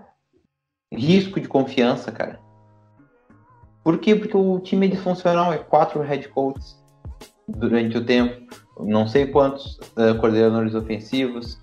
risco 0.92 1.40
de 1.40 1.48
confiança, 1.48 2.11
cara. 2.11 2.40
Por 3.85 3.98
quê? 3.98 4.14
Porque 4.14 4.37
o 4.37 4.59
time 4.61 4.87
é 4.87 4.90
disfuncional, 4.90 5.52
é 5.52 5.59
quatro 5.59 6.00
head 6.02 6.28
coaches 6.28 6.83
durante 7.48 7.96
o 7.96 8.04
tempo, 8.04 8.46
não 8.81 9.07
sei 9.07 9.26
quantos 9.26 9.78
uh, 9.96 10.18
coordenadores 10.20 10.74
ofensivos, 10.74 11.59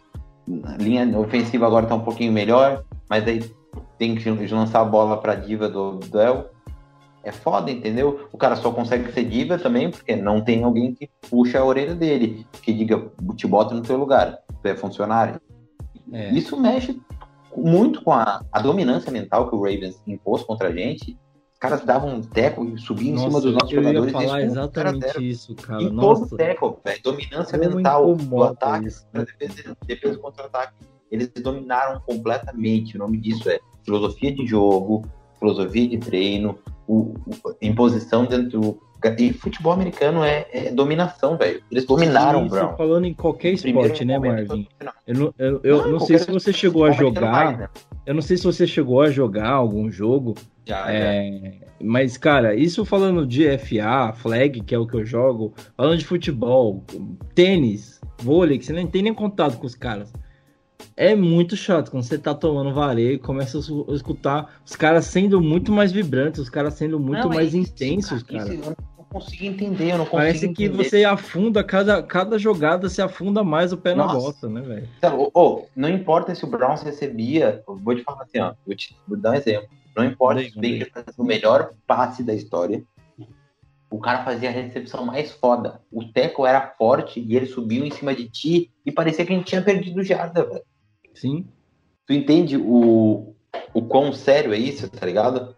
a 0.63 0.77
linha 0.77 1.19
ofensiva 1.19 1.67
agora 1.67 1.85
está 1.85 1.95
um 1.95 2.03
pouquinho 2.03 2.31
melhor, 2.31 2.83
mas 3.07 3.27
aí 3.27 3.51
tem 3.97 4.15
que 4.15 4.29
lançar 4.29 4.81
a 4.81 4.85
bola 4.85 5.17
para 5.17 5.33
a 5.33 5.35
diva 5.35 5.69
do 5.69 5.99
duel 5.99 6.49
é 7.25 7.31
foda, 7.31 7.71
entendeu? 7.71 8.29
O 8.31 8.37
cara 8.37 8.55
só 8.55 8.71
consegue 8.71 9.11
ser 9.11 9.25
diva 9.25 9.57
também 9.57 9.89
porque 9.89 10.15
não 10.15 10.41
tem 10.41 10.63
alguém 10.63 10.93
que 10.93 11.09
puxa 11.27 11.59
a 11.59 11.65
orelha 11.65 11.95
dele, 11.95 12.45
que 12.61 12.71
diga, 12.71 13.11
te 13.35 13.47
bota 13.47 13.73
no 13.73 13.81
teu 13.81 13.97
lugar, 13.97 14.37
tu 14.61 14.67
é 14.67 14.75
funcionário. 14.75 15.41
É. 16.11 16.31
Isso 16.31 16.59
mexe 16.59 16.99
muito 17.55 18.01
com 18.03 18.11
a, 18.11 18.43
a, 18.51 18.59
dominância 18.59 19.11
mental 19.11 19.49
que 19.49 19.55
o 19.55 19.59
Ravens 19.59 20.01
impôs 20.05 20.43
contra 20.43 20.69
a 20.69 20.71
gente. 20.71 21.17
Os 21.53 21.59
caras 21.59 21.85
davam 21.85 22.15
um 22.15 22.21
teco 22.21 22.65
e 22.65 22.77
subiam 22.77 23.15
Nossa, 23.15 23.25
em 23.25 23.29
cima 23.29 23.41
dos 23.41 23.53
nossos 23.53 23.71
eu 23.71 23.83
jogadores. 23.83 24.13
Eu 24.13 24.21
ia 24.21 24.27
falar 24.27 24.41
exatamente 24.41 25.29
isso, 25.29 25.55
cara. 25.55 25.81
Em 25.81 25.89
Nossa. 25.89 26.25
todo 26.27 26.37
teco, 26.37 26.79
velho. 26.83 27.01
Dominância 27.01 27.57
mental 27.57 28.15
do 28.15 28.43
ataque, 28.43 28.87
isso, 28.87 29.07
né? 29.13 29.25
defesa, 29.39 29.77
defesa 29.85 30.17
contra-ataque. 30.17 30.73
Eles 31.09 31.31
dominaram 31.41 32.01
completamente. 32.01 32.97
O 32.97 32.99
nome 32.99 33.17
disso 33.17 33.49
é 33.49 33.59
filosofia 33.83 34.33
de 34.33 34.45
jogo, 34.45 35.03
filosofia 35.39 35.87
de 35.87 35.97
treino, 35.97 36.59
o, 36.87 37.13
o, 37.25 37.55
imposição 37.61 38.25
dentro. 38.25 38.81
E 39.17 39.33
futebol 39.33 39.71
americano 39.73 40.23
é, 40.23 40.47
é 40.51 40.71
dominação, 40.71 41.37
velho. 41.37 41.61
Eles 41.71 41.85
dominaram, 41.85 42.45
Isso 42.45 42.55
Brown. 42.55 42.75
falando 42.75 43.05
em 43.05 43.13
qualquer 43.13 43.51
esporte, 43.53 44.05
né, 44.05 44.17
Marvin? 44.17 44.67
Eu 45.05 45.15
não, 45.15 45.33
eu, 45.37 45.59
eu 45.63 45.77
não, 45.83 45.91
não 45.91 45.99
sei 45.99 46.17
se 46.17 46.31
você 46.31 46.51
chegou 46.51 46.85
a 46.85 46.91
jogar. 46.91 47.57
né? 47.57 47.69
Eu 48.05 48.13
não 48.13 48.21
sei 48.21 48.37
se 48.37 48.43
você 48.43 48.65
chegou 48.65 49.01
a 49.01 49.09
jogar 49.09 49.49
algum 49.49 49.89
jogo. 49.91 50.35
Já, 50.65 50.91
é, 50.91 51.59
já. 51.59 51.65
Mas, 51.81 52.17
cara, 52.17 52.55
isso 52.55 52.85
falando 52.85 53.25
de 53.25 53.45
FA, 53.57 54.13
flag, 54.13 54.61
que 54.61 54.73
é 54.73 54.79
o 54.79 54.87
que 54.87 54.95
eu 54.95 55.05
jogo, 55.05 55.53
falando 55.75 55.97
de 55.97 56.05
futebol, 56.05 56.83
tênis, 57.33 57.99
vôlei, 58.17 58.57
que 58.57 58.65
você 58.65 58.73
nem 58.73 58.87
tem 58.87 59.03
nem 59.03 59.13
contato 59.13 59.57
com 59.57 59.65
os 59.65 59.75
caras. 59.75 60.11
É 60.97 61.13
muito 61.13 61.57
chato 61.57 61.91
quando 61.91 62.03
você 62.03 62.17
tá 62.17 62.33
tomando 62.33 62.73
vareio 62.73 63.13
e 63.13 63.19
começa 63.19 63.57
a 63.57 63.93
escutar 63.93 64.61
os 64.65 64.75
caras 64.75 65.05
sendo 65.05 65.41
muito 65.41 65.71
mais 65.71 65.91
vibrantes, 65.91 66.39
os 66.39 66.49
caras 66.49 66.75
sendo 66.75 66.99
muito 66.99 67.27
não, 67.27 67.35
mais 67.35 67.53
é 67.53 67.57
intensos, 67.57 68.23
cara. 68.23 68.45
não 68.53 68.75
consigo 69.15 69.45
entender, 69.45 69.93
eu 69.93 69.97
não 69.97 70.05
consigo 70.05 70.17
Parece 70.17 70.49
que 70.49 70.65
entender. 70.65 70.83
você 70.83 71.05
afunda, 71.05 71.63
cada, 71.63 72.03
cada 72.03 72.37
jogada 72.37 72.89
se 72.89 73.01
afunda 73.01 73.43
mais 73.43 73.71
o 73.71 73.77
pé 73.77 73.95
Nossa. 73.95 74.13
na 74.13 74.19
bota, 74.19 74.49
né, 74.49 74.61
velho? 74.61 74.89
Oh, 75.17 75.31
oh, 75.33 75.65
não 75.73 75.87
importa 75.87 76.35
se 76.35 76.43
o 76.43 76.47
Browns 76.47 76.81
recebia, 76.81 77.63
vou 77.65 77.95
te 77.95 78.03
falar 78.03 78.23
assim, 78.23 78.39
ó, 78.39 78.53
vou 78.65 78.75
te 78.75 78.95
vou 79.07 79.17
dar 79.17 79.31
um 79.31 79.35
exemplo. 79.35 79.69
Não 79.95 80.03
importa 80.03 80.41
se 80.41 80.49
o 80.49 80.61
Baker 80.61 80.91
fazia 80.91 81.13
o 81.17 81.23
melhor 81.23 81.71
passe 81.87 82.23
da 82.23 82.33
história, 82.33 82.83
o 83.89 83.99
cara 83.99 84.25
fazia 84.25 84.49
a 84.49 84.51
recepção 84.51 85.05
mais 85.05 85.31
foda. 85.31 85.79
O 85.89 86.03
Teco 86.03 86.45
era 86.45 86.73
forte 86.77 87.21
e 87.21 87.37
ele 87.37 87.45
subiu 87.45 87.85
em 87.85 87.91
cima 87.91 88.13
de 88.13 88.27
ti 88.27 88.71
e 88.85 88.91
parecia 88.91 89.25
que 89.25 89.31
a 89.31 89.35
gente 89.37 89.47
tinha 89.47 89.61
perdido 89.61 90.03
jarda, 90.03 90.43
velho. 90.43 90.65
Sim. 91.13 91.47
Tu 92.05 92.11
entende 92.11 92.57
o, 92.57 93.33
o 93.73 93.81
quão 93.83 94.11
sério 94.11 94.53
é 94.53 94.57
isso, 94.57 94.89
tá 94.89 95.05
ligado? 95.05 95.55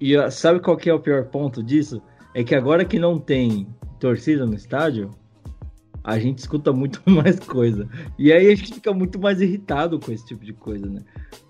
E, 0.00 0.14
e 0.14 0.30
sabe 0.30 0.60
qual 0.60 0.76
que 0.76 0.88
é 0.88 0.94
o 0.94 1.00
pior 1.00 1.24
ponto 1.26 1.60
disso? 1.60 2.00
É 2.34 2.44
que 2.44 2.54
agora 2.54 2.84
que 2.84 2.98
não 2.98 3.18
tem 3.18 3.66
torcida 3.98 4.46
no 4.46 4.54
estádio, 4.54 5.10
a 6.02 6.18
gente 6.18 6.38
escuta 6.38 6.72
muito 6.72 7.02
mais 7.06 7.38
coisa. 7.38 7.88
E 8.18 8.32
aí 8.32 8.46
a 8.46 8.54
gente 8.54 8.74
fica 8.74 8.92
muito 8.92 9.18
mais 9.18 9.40
irritado 9.40 9.98
com 9.98 10.12
esse 10.12 10.26
tipo 10.26 10.44
de 10.44 10.52
coisa, 10.52 10.86
né? 10.86 11.00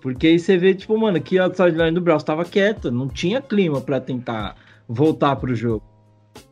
Porque 0.01 0.27
aí 0.27 0.39
você 0.39 0.57
vê, 0.57 0.73
tipo, 0.73 0.97
mano, 0.97 1.19
que 1.21 1.39
a 1.39 1.53
sideline 1.53 1.95
do 1.95 2.01
Braus 2.01 2.23
tava 2.23 2.45
quieta, 2.45 2.91
não 2.91 3.07
tinha 3.07 3.41
clima 3.41 3.79
para 3.81 3.99
tentar 3.99 4.55
voltar 4.87 5.35
pro 5.35 5.55
jogo. 5.55 5.83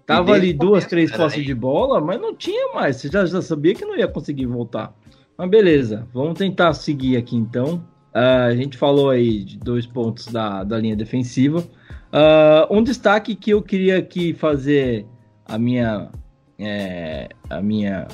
Tava 0.05 0.33
ali 0.33 0.53
duas, 0.53 0.85
três 0.87 1.11
posses 1.11 1.45
de 1.45 1.53
bola, 1.53 2.01
mas 2.01 2.19
não 2.19 2.33
tinha 2.33 2.73
mais. 2.73 2.95
Você 2.95 3.09
já, 3.09 3.25
já 3.27 3.43
sabia 3.43 3.75
que 3.75 3.85
não 3.85 3.95
ia 3.95 4.07
conseguir 4.07 4.47
voltar. 4.47 4.91
Mas 5.37 5.49
beleza, 5.49 6.07
vamos 6.11 6.37
tentar 6.37 6.73
seguir 6.73 7.15
aqui 7.15 7.35
então. 7.35 7.75
Uh, 8.13 8.47
a 8.47 8.55
gente 8.55 8.75
falou 8.75 9.11
aí 9.11 9.43
de 9.43 9.59
dois 9.59 9.85
pontos 9.85 10.25
da, 10.25 10.63
da 10.63 10.79
linha 10.79 10.95
defensiva. 10.95 11.63
Uh, 12.11 12.73
um 12.73 12.83
destaque 12.83 13.35
que 13.35 13.51
eu 13.51 13.61
queria 13.61 13.97
aqui 13.97 14.33
fazer 14.33 15.05
a 15.45 15.57
minha. 15.57 16.09
É, 16.57 17.29
a 17.49 17.61
minha. 17.61 18.07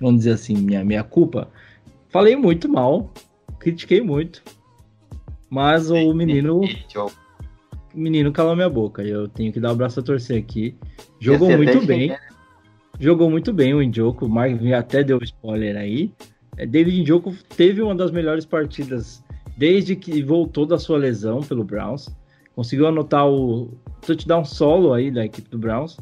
Vamos 0.00 0.20
dizer 0.20 0.32
assim, 0.32 0.56
minha, 0.56 0.84
minha 0.84 1.02
culpa. 1.02 1.48
Falei 2.10 2.36
muito 2.36 2.68
mal, 2.68 3.12
critiquei 3.58 4.00
muito. 4.00 4.42
Mas 5.48 5.90
o 5.90 6.12
menino. 6.12 6.60
O 7.94 7.98
menino 7.98 8.32
calou 8.32 8.56
minha 8.56 8.68
boca. 8.68 9.02
Eu 9.02 9.28
tenho 9.28 9.52
que 9.52 9.60
dar 9.60 9.70
o 9.70 9.74
um 9.74 9.76
braço 9.76 10.00
a 10.00 10.02
torcer 10.02 10.38
aqui. 10.38 10.76
Jogou 11.20 11.56
muito 11.56 11.86
bem. 11.86 12.08
Né? 12.08 12.18
Jogou 12.98 13.30
muito 13.30 13.52
bem 13.52 13.72
o 13.72 13.82
Indioco. 13.82 14.26
O 14.26 14.28
Mark 14.28 14.60
até 14.76 15.02
deu 15.02 15.18
spoiler 15.22 15.76
aí. 15.76 16.12
É, 16.56 16.66
David 16.66 17.02
Njoku 17.02 17.34
teve 17.56 17.82
uma 17.82 17.94
das 17.94 18.10
melhores 18.10 18.44
partidas 18.44 19.22
desde 19.56 19.96
que 19.96 20.22
voltou 20.22 20.66
da 20.66 20.78
sua 20.78 20.98
lesão 20.98 21.40
pelo 21.40 21.64
Browns. 21.64 22.08
Conseguiu 22.54 22.86
anotar 22.86 23.28
o 23.28 23.76
touchdown 24.00 24.44
solo 24.44 24.92
aí 24.92 25.10
da 25.10 25.24
equipe 25.24 25.48
do 25.48 25.58
Browns. 25.58 25.98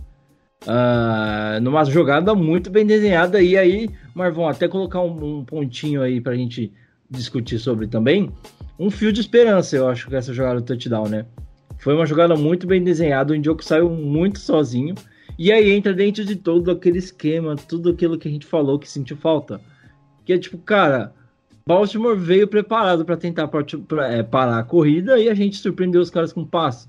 Uh, 0.65 1.61
numa 1.61 1.85
jogada 1.85 2.35
muito 2.35 2.71
bem 2.71 2.87
desenhada. 2.87 3.43
E 3.43 3.57
aí, 3.57 3.89
Marvão, 4.15 4.49
até 4.49 4.69
colocar 4.69 5.01
um, 5.01 5.39
um 5.39 5.45
pontinho 5.45 6.03
aí 6.03 6.21
pra 6.21 6.35
gente 6.35 6.73
discutir 7.11 7.59
sobre 7.59 7.87
também. 7.87 8.31
Um 8.79 8.91
fio 8.91 9.13
de 9.13 9.21
esperança, 9.21 9.77
eu 9.77 9.89
acho, 9.89 10.09
que 10.09 10.17
essa 10.17 10.33
jogada 10.33 10.61
do 10.61 10.67
touchdown, 10.67 11.09
né? 11.09 11.27
Foi 11.79 11.95
uma 11.95 12.07
jogada 12.07 12.37
muito 12.37 12.67
bem 12.67 12.83
desenhada. 12.83 13.33
O 13.33 13.37
Njoku 13.37 13.65
saiu 13.65 13.91
muito 13.91 14.39
sozinho. 14.39 14.95
E 15.39 15.51
aí 15.51 15.73
entra 15.73 15.93
dentro 15.93 16.25
de 16.25 16.37
todo 16.37 16.71
aquele 16.71 16.99
esquema, 16.99 17.57
tudo 17.57 17.91
aquilo 17.91 18.19
que 18.19 18.29
a 18.29 18.31
gente 18.31 18.47
falou 18.47 18.79
que 18.79 18.89
sentiu 18.89 19.17
falta 19.17 19.61
que 20.25 20.33
é 20.33 20.39
tipo, 20.39 20.59
cara, 20.59 21.13
Baltimore 21.67 22.17
veio 22.17 22.49
preparado 22.49 23.05
para 23.05 23.17
tentar 23.17 23.51
é, 24.09 24.23
parar 24.23 24.59
a 24.59 24.65
corrida 24.65 25.19
e 25.19 25.29
a 25.29 25.35
gente 25.35 25.57
surpreendeu 25.57 26.01
os 26.01 26.11
caras 26.11 26.33
com 26.33 26.45
passe. 26.45 26.89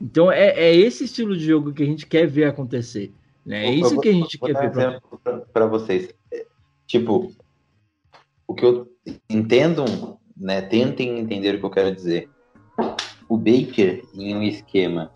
Então 0.00 0.30
é, 0.30 0.50
é, 0.50 0.74
esse 0.74 1.04
estilo 1.04 1.36
de 1.36 1.44
jogo 1.44 1.72
que 1.72 1.82
a 1.82 1.86
gente 1.86 2.06
quer 2.06 2.26
ver 2.26 2.44
acontecer. 2.44 3.12
Né? 3.44 3.66
É 3.66 3.74
isso 3.74 3.94
vou, 3.94 4.00
que 4.00 4.08
a 4.08 4.12
gente 4.12 4.38
quer 4.38 4.70
ver. 4.70 5.00
Pra... 5.22 5.38
para 5.38 5.66
vocês. 5.66 6.14
Tipo, 6.86 7.32
o 8.46 8.54
que 8.54 8.64
eu 8.64 8.90
entendo, 9.28 9.84
né? 10.36 10.62
Tentem 10.62 11.18
entender 11.18 11.54
o 11.54 11.58
que 11.58 11.66
eu 11.66 11.70
quero 11.70 11.94
dizer. 11.94 12.28
O 13.28 13.36
Baker 13.36 14.04
em 14.14 14.34
um 14.34 14.42
esquema 14.42 15.12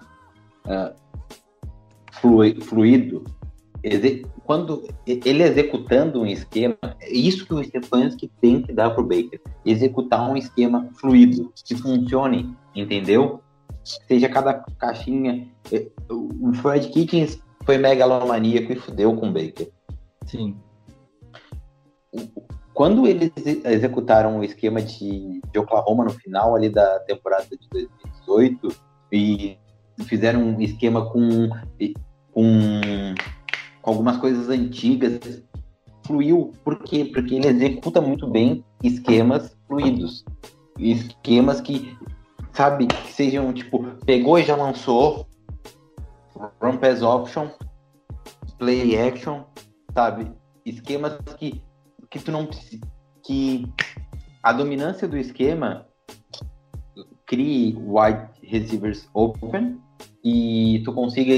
uh, 0.66 0.94
fluido, 2.60 3.24
quando 4.44 4.88
ele 5.06 5.42
executando 5.42 6.22
um 6.22 6.26
esquema, 6.26 6.76
é 7.00 7.12
isso 7.12 7.46
que 7.46 7.52
o 7.52 7.62
Stefanski 7.62 8.30
tem 8.40 8.62
que 8.62 8.72
dar 8.72 8.90
para 8.90 9.02
o 9.02 9.06
Baker. 9.06 9.40
Executar 9.64 10.28
um 10.28 10.36
esquema 10.36 10.88
fluido, 10.98 11.52
que 11.64 11.74
funcione, 11.74 12.56
entendeu? 12.74 13.42
Seja 13.82 14.28
cada 14.28 14.54
caixinha. 14.78 15.46
É, 15.70 15.86
o 16.10 16.54
Fred 16.54 16.88
Kitchens 16.88 17.38
foi 17.64 17.76
megalomaníaco 17.76 18.72
e 18.72 18.76
fudeu 18.76 19.14
com 19.16 19.28
o 19.28 19.32
Baker. 19.32 19.70
Sim. 20.26 20.56
quando 22.72 23.06
eles 23.06 23.30
executaram 23.64 24.38
o 24.38 24.44
esquema 24.44 24.80
de, 24.80 25.40
de 25.52 25.58
Oklahoma 25.58 26.04
no 26.04 26.10
final 26.10 26.56
ali 26.56 26.70
da 26.70 27.00
temporada 27.00 27.46
de 27.50 27.68
2018 27.68 28.68
e 29.12 29.58
fizeram 30.06 30.42
um 30.42 30.60
esquema 30.60 31.08
com, 31.10 31.50
com, 32.32 32.80
com 33.84 33.90
algumas 33.90 34.16
coisas 34.16 34.48
antigas, 34.48 35.42
fluiu. 36.06 36.54
Por 36.64 36.78
quê? 36.78 37.04
Porque 37.04 37.34
ele 37.34 37.48
executa 37.48 38.00
muito 38.00 38.26
bem 38.26 38.64
esquemas 38.82 39.54
fluidos. 39.68 40.24
Esquemas 40.78 41.60
que, 41.60 41.94
sabe, 42.52 42.86
que 42.86 43.12
sejam 43.12 43.52
tipo, 43.52 43.84
pegou 44.06 44.38
e 44.38 44.42
já 44.42 44.56
lançou, 44.56 45.26
run 46.62 46.78
pass 46.78 47.02
option, 47.02 47.50
play 48.58 48.98
action, 48.98 49.44
sabe? 49.92 50.32
Esquemas 50.64 51.18
que, 51.36 51.62
que 52.10 52.18
tu 52.18 52.32
não 52.32 52.48
que 53.22 53.70
a 54.42 54.52
dominância 54.54 55.06
do 55.06 55.18
esquema 55.18 55.86
crie 57.26 57.76
wide 57.76 58.28
receivers 58.42 59.08
open 59.12 59.78
e 60.24 60.80
tu 60.86 60.92
consiga 60.94 61.34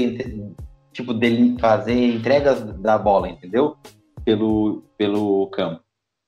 tipo 0.97 1.13
dele 1.13 1.55
fazer 1.59 2.15
entregas 2.15 2.61
da 2.79 2.97
bola, 2.97 3.29
entendeu? 3.29 3.77
Pelo 4.25 4.83
pelo 4.97 5.47
campo. 5.47 5.81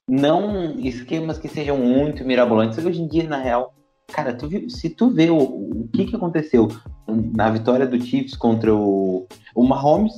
Não 0.07 0.79
esquemas 0.79 1.37
que 1.37 1.47
sejam 1.47 1.77
muito 1.77 2.23
mirabolantes. 2.23 2.83
Hoje 2.83 3.01
em 3.01 3.07
dia, 3.07 3.27
na 3.27 3.37
real, 3.37 3.73
cara, 4.07 4.33
tu 4.33 4.47
viu, 4.47 4.69
se 4.69 4.89
tu 4.89 5.09
vê 5.09 5.29
o, 5.29 5.37
o 5.37 5.89
que 5.91 6.05
que 6.05 6.15
aconteceu 6.15 6.67
na 7.07 7.49
vitória 7.49 7.87
do 7.87 7.99
Chiefs 7.99 8.35
contra 8.35 8.73
o, 8.73 9.27
o 9.55 9.63
Mahomes, 9.63 10.13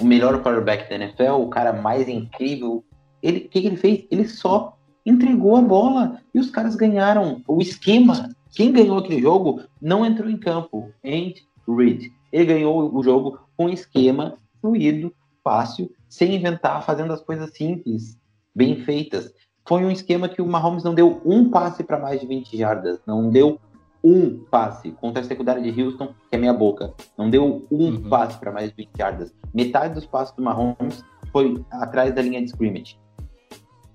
o 0.00 0.04
melhor 0.04 0.42
quarterback 0.42 0.88
da 0.88 0.96
NFL, 0.96 1.40
o 1.40 1.48
cara 1.48 1.72
mais 1.72 2.08
incrível, 2.08 2.84
ele 3.22 3.38
o 3.38 3.48
que, 3.48 3.60
que 3.60 3.66
ele 3.66 3.76
fez? 3.76 4.06
Ele 4.10 4.26
só 4.26 4.76
entregou 5.04 5.56
a 5.56 5.62
bola 5.62 6.20
e 6.32 6.38
os 6.38 6.50
caras 6.50 6.76
ganharam. 6.76 7.42
O 7.46 7.60
esquema, 7.60 8.28
quem 8.54 8.72
ganhou 8.72 8.98
aquele 8.98 9.20
jogo 9.20 9.62
não 9.80 10.06
entrou 10.06 10.30
em 10.30 10.36
campo. 10.36 10.90
Andy 11.04 11.42
Reid. 11.68 12.10
Ele 12.32 12.46
ganhou 12.46 12.94
o 12.94 13.02
jogo 13.02 13.40
com 13.56 13.68
esquema 13.68 14.38
fluido, 14.60 15.12
fácil, 15.42 15.90
sem 16.08 16.34
inventar, 16.34 16.82
fazendo 16.84 17.12
as 17.12 17.20
coisas 17.20 17.50
simples, 17.54 18.18
bem 18.54 18.76
feitas. 18.76 19.32
Foi 19.66 19.84
um 19.84 19.90
esquema 19.90 20.28
que 20.28 20.42
o 20.42 20.46
Mahomes 20.46 20.84
não 20.84 20.94
deu 20.94 21.20
um 21.24 21.50
passe 21.50 21.82
para 21.84 21.98
mais 21.98 22.20
de 22.20 22.26
20 22.26 22.56
jardas, 22.56 23.00
não 23.06 23.30
deu 23.30 23.60
um 24.02 24.44
passe 24.44 24.92
contra 24.92 25.20
a 25.20 25.24
secundária 25.24 25.60
de 25.60 25.82
Houston, 25.82 26.14
que 26.30 26.36
é 26.36 26.38
minha 26.38 26.54
boca. 26.54 26.94
Não 27.18 27.28
deu 27.28 27.66
um 27.70 27.86
uhum. 27.86 28.08
passe 28.08 28.38
para 28.38 28.52
mais 28.52 28.70
de 28.70 28.76
20 28.76 28.90
jardas. 28.96 29.34
Metade 29.52 29.94
dos 29.94 30.06
passes 30.06 30.34
do 30.36 30.42
Mahomes 30.42 31.04
foi 31.32 31.64
atrás 31.72 32.14
da 32.14 32.22
linha 32.22 32.40
de 32.40 32.46
scrimmage. 32.46 32.98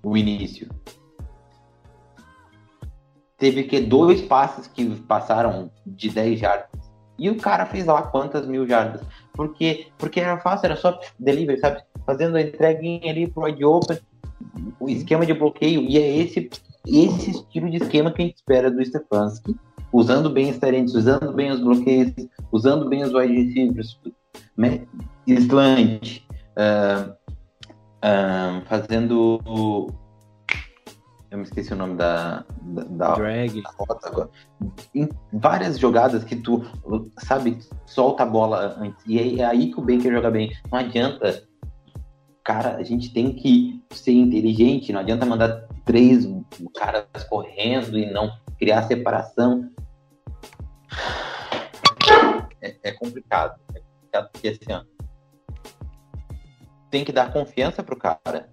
O 0.03 0.17
início. 0.17 0.69
Teve 3.37 3.63
que 3.63 3.79
dois 3.79 4.21
passes 4.21 4.67
que 4.67 4.85
passaram 5.01 5.71
de 5.85 6.09
10 6.09 6.39
jardas. 6.39 6.70
E 7.17 7.29
o 7.29 7.37
cara 7.37 7.65
fez 7.65 7.85
lá 7.85 8.01
quantas 8.03 8.47
mil 8.47 8.67
jardas. 8.67 9.01
Porque, 9.33 9.87
porque 9.97 10.19
era 10.19 10.37
fácil, 10.37 10.65
era 10.65 10.75
só 10.75 10.99
delivery, 11.19 11.59
sabe? 11.59 11.81
Fazendo 12.05 12.35
a 12.35 12.41
entreguinha 12.41 13.11
ali 13.11 13.27
pro 13.27 13.43
wide 13.43 13.63
open, 13.63 13.97
o 14.79 14.89
esquema 14.89 15.25
de 15.25 15.33
bloqueio. 15.33 15.81
E 15.81 15.97
é 15.97 16.17
esse, 16.17 16.49
esse 16.87 17.31
estilo 17.31 17.69
de 17.69 17.77
esquema 17.77 18.11
que 18.11 18.21
a 18.21 18.25
gente 18.25 18.35
espera 18.35 18.71
do 18.71 18.83
Stefanski 18.83 19.55
usando 19.91 20.29
bem 20.29 20.49
os 20.49 20.57
tarentes, 20.57 20.95
usando 20.95 21.33
bem 21.33 21.51
os 21.51 21.59
bloqueios, 21.59 22.13
usando 22.51 22.87
bem 22.87 23.03
os 23.03 23.13
wide 23.13 23.33
receivers, 23.33 23.99
né? 24.57 24.81
slant, 25.27 26.21
uh, 26.57 27.11
uh, 27.11 28.61
fazendo. 28.65 29.39
Eu 31.31 31.37
me 31.37 31.43
esqueci 31.45 31.71
o 31.71 31.77
nome 31.77 31.95
da. 31.95 32.45
da, 32.61 32.83
da 32.83 33.15
Drag. 33.15 33.61
Da 33.61 33.71
rota 33.71 34.07
agora. 34.07 34.29
Em 34.93 35.07
várias 35.31 35.79
jogadas 35.79 36.23
que 36.25 36.35
tu, 36.35 36.61
sabe, 37.19 37.57
solta 37.85 38.23
a 38.23 38.25
bola 38.25 38.75
antes. 38.77 39.03
E 39.07 39.39
é 39.39 39.45
aí 39.45 39.71
que 39.71 39.79
o 39.79 39.81
Baker 39.81 40.11
joga 40.11 40.29
bem. 40.29 40.51
Não 40.69 40.79
adianta. 40.79 41.47
Cara, 42.43 42.75
a 42.75 42.83
gente 42.83 43.13
tem 43.13 43.33
que 43.33 43.81
ser 43.91 44.11
inteligente. 44.11 44.91
Não 44.91 44.99
adianta 44.99 45.25
mandar 45.25 45.67
três 45.85 46.27
caras 46.77 47.05
correndo 47.29 47.97
e 47.97 48.11
não 48.11 48.29
criar 48.59 48.83
separação 48.83 49.71
é, 52.61 52.75
é 52.83 52.91
complicado. 52.91 53.59
É 53.73 53.79
complicado 53.79 54.29
porque 54.31 54.47
assim, 54.49 54.71
ó, 54.71 54.83
tem 56.89 57.03
que 57.03 57.11
dar 57.11 57.31
confiança 57.31 57.83
pro 57.83 57.97
cara. 57.97 58.49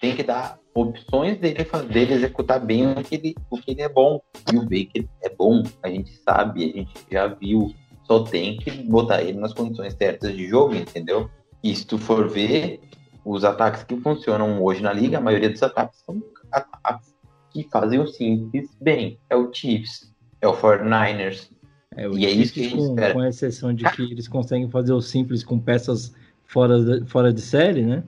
Tem 0.00 0.14
que 0.14 0.22
dar 0.22 0.58
opções 0.80 1.38
dele, 1.38 1.66
dele 1.90 2.14
executar 2.14 2.64
bem 2.64 2.92
o 2.92 3.02
que, 3.02 3.14
ele, 3.14 3.34
o 3.50 3.58
que 3.58 3.72
ele 3.72 3.82
é 3.82 3.88
bom. 3.88 4.20
E 4.52 4.56
o 4.56 4.62
Baker 4.62 5.06
é 5.22 5.28
bom, 5.28 5.62
a 5.82 5.88
gente 5.88 6.10
sabe, 6.18 6.64
a 6.64 6.78
gente 6.78 6.94
já 7.10 7.26
viu. 7.26 7.72
Só 8.04 8.24
tem 8.24 8.56
que 8.56 8.70
botar 8.70 9.22
ele 9.22 9.38
nas 9.38 9.52
condições 9.52 9.94
certas 9.94 10.34
de 10.34 10.46
jogo, 10.46 10.74
entendeu? 10.74 11.28
E 11.62 11.74
se 11.74 11.86
tu 11.86 11.98
for 11.98 12.28
ver, 12.28 12.80
os 13.24 13.44
ataques 13.44 13.82
que 13.82 13.96
funcionam 13.96 14.62
hoje 14.62 14.82
na 14.82 14.92
liga, 14.92 15.18
a 15.18 15.20
maioria 15.20 15.50
dos 15.50 15.62
ataques 15.62 16.00
são 16.06 16.22
ataques 16.50 17.14
que 17.50 17.68
fazem 17.70 17.98
o 17.98 18.06
simples 18.06 18.70
bem. 18.80 19.18
É 19.28 19.36
o 19.36 19.52
Chiefs, 19.52 20.14
é 20.40 20.48
o 20.48 20.54
49ers, 20.54 21.50
é, 21.98 22.08
e 22.08 22.26
é 22.26 22.30
isso 22.30 22.52
que 22.52 22.60
a 22.60 22.68
gente 22.68 22.82
espera. 22.82 23.12
Com 23.12 23.24
exceção 23.24 23.74
de 23.74 23.84
que 23.90 24.02
eles 24.02 24.28
conseguem 24.28 24.70
fazer 24.70 24.92
o 24.92 25.00
simples 25.00 25.42
com 25.42 25.58
peças 25.58 26.14
fora 26.44 26.80
de, 26.80 27.06
fora 27.06 27.32
de 27.32 27.40
série, 27.40 27.82
né? 27.82 28.04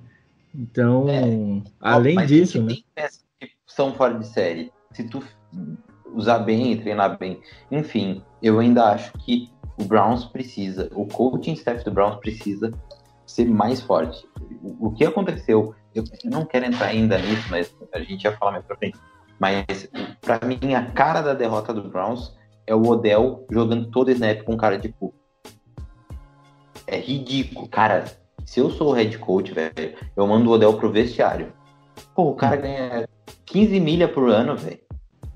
Então, 0.55 1.09
é, 1.09 1.63
além 1.81 2.15
mas 2.15 2.29
disso, 2.29 2.63
né? 2.63 2.75
Tem 2.75 2.85
peças 2.95 3.25
que 3.39 3.51
são 3.67 3.95
fora 3.95 4.19
de 4.19 4.27
série. 4.27 4.73
Se 4.93 5.05
tu 5.05 5.23
usar 6.15 6.41
bem 6.41 6.73
e 6.73 6.77
treinar 6.81 7.19
bem. 7.19 7.41
Enfim, 7.71 8.23
eu 8.43 8.59
ainda 8.59 8.91
acho 8.91 9.13
que 9.19 9.51
o 9.79 9.85
Browns 9.85 10.25
precisa, 10.27 10.91
o 10.95 11.07
coaching 11.07 11.53
staff 11.53 11.85
do 11.85 11.91
Browns 11.91 12.17
precisa 12.17 12.73
ser 13.27 13.47
mais 13.47 13.81
forte. 13.81 14.27
O, 14.63 14.89
o 14.89 14.93
que 14.93 15.05
aconteceu, 15.05 15.75
eu, 15.95 16.05
eu, 16.25 16.31
não 16.31 16.45
quero 16.45 16.67
entrar 16.67 16.89
ainda 16.89 17.19
nisso, 17.19 17.47
mas 17.51 17.75
a 17.95 18.01
gente 18.01 18.25
ia 18.25 18.37
falar 18.37 18.53
mais 18.53 18.65
pra 18.65 18.77
frente. 18.77 18.99
Mas, 19.39 19.89
para 20.21 20.47
mim, 20.47 20.75
a 20.75 20.85
cara 20.91 21.23
da 21.23 21.33
derrota 21.33 21.73
do 21.73 21.89
Browns 21.89 22.37
é 22.67 22.75
o 22.75 22.87
Odell 22.87 23.47
jogando 23.51 23.91
todo 23.91 24.11
snap 24.11 24.43
com 24.43 24.57
cara 24.57 24.79
de 24.79 24.91
cu. 24.91 25.15
É 26.87 26.99
ridículo. 26.99 27.69
Cara, 27.69 28.05
se 28.44 28.61
eu 28.61 28.70
sou 28.70 28.90
o 28.90 28.92
head 28.92 29.16
coach, 29.18 29.53
velho, 29.53 29.72
eu 30.16 30.26
mando 30.26 30.50
o 30.50 30.53
Odell 30.53 30.74
pro 30.74 30.90
vestiário. 30.90 31.53
Pô, 32.14 32.31
o 32.31 32.35
cara 32.35 32.57
ganha 32.57 33.09
15 33.46 33.81
milha 33.81 34.09
por 34.09 34.29
ano, 34.31 34.57
velho. 34.57 34.79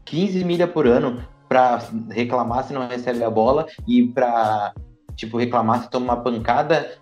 15 0.05 0.45
milha 0.45 0.67
por 0.67 0.87
ano 0.87 1.23
pra 1.49 1.83
reclamar 2.11 2.65
se 2.65 2.73
não 2.73 2.89
recebe 2.89 3.23
a 3.23 3.31
bola 3.31 3.67
e 3.87 4.07
pra, 4.09 4.73
tipo, 5.15 5.39
reclamar 5.39 5.83
se 5.83 5.91
toma 5.91 6.15
uma 6.15 6.23
pancada. 6.23 6.99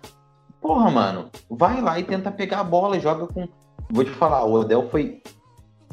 Porra, 0.61 0.89
mano, 0.89 1.29
vai 1.49 1.81
lá 1.81 1.99
e 1.99 2.03
tenta 2.03 2.31
pegar 2.31 2.59
a 2.59 2.63
bola 2.63 2.97
e 2.97 3.01
joga 3.01 3.27
com. 3.27 3.47
Vou 3.91 4.03
te 4.03 4.11
falar, 4.11 4.43
o 4.45 4.53
Odell 4.53 4.89
foi 4.89 5.21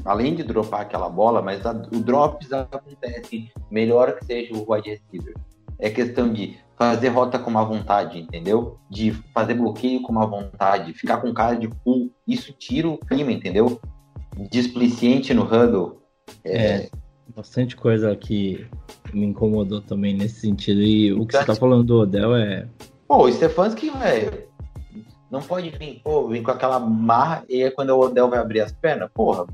além 0.04 0.34
de 0.34 0.42
dropar 0.42 0.82
aquela 0.82 1.08
bola, 1.08 1.42
mas 1.42 1.64
a, 1.66 1.72
o 1.72 2.00
drops 2.00 2.52
acontece 2.52 3.50
melhor 3.70 4.16
que 4.16 4.24
seja 4.24 4.54
o 4.54 4.72
wide 4.72 4.90
receiver. 4.90 5.34
É 5.78 5.90
questão 5.90 6.32
de 6.32 6.58
fazer 6.80 7.08
rota 7.08 7.38
com 7.38 7.50
uma 7.50 7.62
vontade, 7.62 8.18
entendeu? 8.18 8.78
De 8.88 9.12
fazer 9.34 9.52
bloqueio 9.52 10.00
com 10.00 10.12
uma 10.12 10.26
vontade, 10.26 10.94
ficar 10.94 11.18
com 11.18 11.30
cara 11.34 11.54
de 11.54 11.68
pull. 11.68 12.10
Isso 12.26 12.54
tira 12.54 12.88
o 12.88 12.96
clima, 12.96 13.30
entendeu? 13.30 13.78
Displicente 14.50 15.34
no 15.34 15.42
huddle. 15.42 16.00
É... 16.42 16.56
é, 16.56 16.90
bastante 17.36 17.76
coisa 17.76 18.16
que 18.16 18.66
me 19.12 19.26
incomodou 19.26 19.82
também 19.82 20.14
nesse 20.14 20.40
sentido. 20.40 20.80
E 20.80 21.12
o 21.12 21.26
que 21.26 21.36
você 21.36 21.44
tá 21.44 21.54
falando 21.54 21.84
do 21.84 21.98
Odell 21.98 22.34
é. 22.34 22.66
Pô, 23.06 23.26
o 23.26 23.30
Stefanski, 23.30 23.90
velho, 23.90 24.44
não 25.30 25.42
pode 25.42 25.68
vir, 25.68 26.00
pô, 26.02 26.28
vir 26.28 26.42
com 26.42 26.50
aquela 26.50 26.80
marra 26.80 27.44
e 27.46 27.62
aí 27.62 27.70
quando 27.70 27.90
o 27.90 28.00
Odell 28.00 28.30
vai 28.30 28.38
abrir 28.38 28.62
as 28.62 28.72
pernas, 28.72 29.10
porra, 29.12 29.44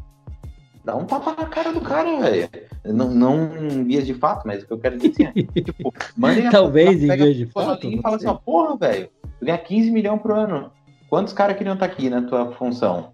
dá 0.86 0.94
um 0.94 1.04
tapa 1.04 1.34
na 1.36 1.48
cara 1.48 1.72
do 1.72 1.80
cara, 1.80 2.20
velho. 2.20 2.48
Não, 2.84 3.10
não 3.10 3.56
em 3.56 3.82
vias 3.82 4.06
de 4.06 4.14
fato, 4.14 4.46
mas 4.46 4.62
o 4.62 4.66
que 4.68 4.72
eu 4.72 4.78
quero 4.78 4.96
dizer 4.96 5.32
é, 5.34 5.42
tipo, 5.60 5.92
mandem 6.16 6.48
Talvez 6.48 7.02
em 7.02 7.08
vias 7.08 7.36
de 7.36 7.46
fato. 7.46 7.88
E 7.88 8.00
fala 8.00 8.16
assim, 8.16 8.28
ó, 8.28 8.34
porra, 8.34 8.76
velho, 8.76 9.08
tu 9.40 9.44
ganha 9.44 9.58
15 9.58 9.90
milhões 9.90 10.22
por 10.22 10.30
ano. 10.30 10.70
Quantos 11.10 11.32
caras 11.32 11.56
queriam 11.56 11.74
estar 11.74 11.88
tá 11.88 11.92
aqui 11.92 12.08
na 12.08 12.22
tua 12.22 12.52
função? 12.52 13.10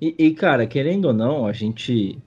E, 0.00 0.16
e, 0.18 0.34
cara, 0.34 0.66
querendo 0.66 1.06
ou 1.06 1.14
não, 1.14 1.46
a 1.46 1.52
gente. 1.52 2.18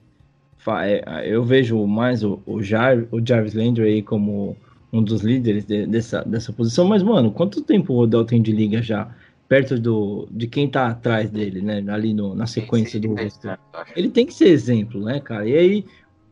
É, 0.84 1.24
eu 1.26 1.44
vejo 1.44 1.86
mais 1.86 2.24
o, 2.24 2.42
o, 2.46 2.62
Jar, 2.62 3.06
o 3.12 3.26
Jarvis 3.26 3.54
Landry 3.54 3.84
aí 3.84 4.02
como 4.04 4.56
um 4.94 5.04
dos 5.04 5.22
líderes 5.22 5.66
de, 5.66 5.86
dessa, 5.86 6.24
dessa 6.24 6.54
posição, 6.54 6.88
mas, 6.88 7.02
mano, 7.02 7.32
quanto 7.32 7.62
tempo 7.62 7.94
o 7.94 7.98
Odell 8.00 8.26
tem 8.26 8.42
de 8.42 8.52
liga 8.52 8.82
já? 8.82 9.10
Perto 9.50 9.80
do, 9.80 10.28
de 10.32 10.48
quem 10.48 10.70
tá 10.70 10.88
atrás 10.88 11.30
dele, 11.30 11.62
né? 11.62 11.84
Ali 11.90 12.14
no, 12.14 12.36
na 12.36 12.46
sequência 12.46 13.00
do 13.00 13.16
rosto. 13.16 13.50
Ele 13.96 14.10
tem 14.10 14.26
que 14.26 14.34
ser 14.34 14.48
exemplo, 14.48 15.04
né, 15.04 15.20
cara? 15.20 15.46
E 15.50 15.58
aí 15.58 15.86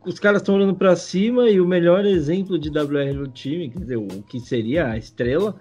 os 0.05 0.19
caras 0.19 0.41
estão 0.41 0.55
olhando 0.55 0.75
para 0.75 0.95
cima 0.95 1.49
e 1.49 1.59
o 1.59 1.67
melhor 1.67 2.05
exemplo 2.05 2.57
de 2.57 2.69
WR 2.69 3.13
no 3.15 3.27
time, 3.27 3.69
quer 3.69 3.79
dizer, 3.79 3.97
o 3.97 4.07
que 4.23 4.39
seria 4.39 4.87
a 4.87 4.97
estrela, 4.97 5.59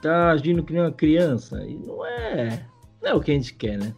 tá 0.00 0.30
agindo 0.30 0.62
que 0.62 0.74
nem 0.74 0.82
uma 0.82 0.92
criança. 0.92 1.60
E 1.66 1.74
não 1.74 2.06
é, 2.06 2.66
não 3.02 3.10
é 3.10 3.14
o 3.14 3.20
que 3.20 3.32
a 3.32 3.34
gente 3.34 3.54
quer, 3.54 3.78
né? 3.78 3.94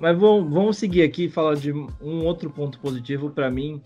mas 0.00 0.18
vamos, 0.18 0.50
vamos 0.50 0.78
seguir 0.78 1.02
aqui 1.02 1.24
e 1.24 1.28
falar 1.28 1.56
de 1.56 1.72
um 1.72 2.24
outro 2.24 2.48
ponto 2.48 2.80
positivo 2.80 3.28
para 3.28 3.50
mim, 3.50 3.82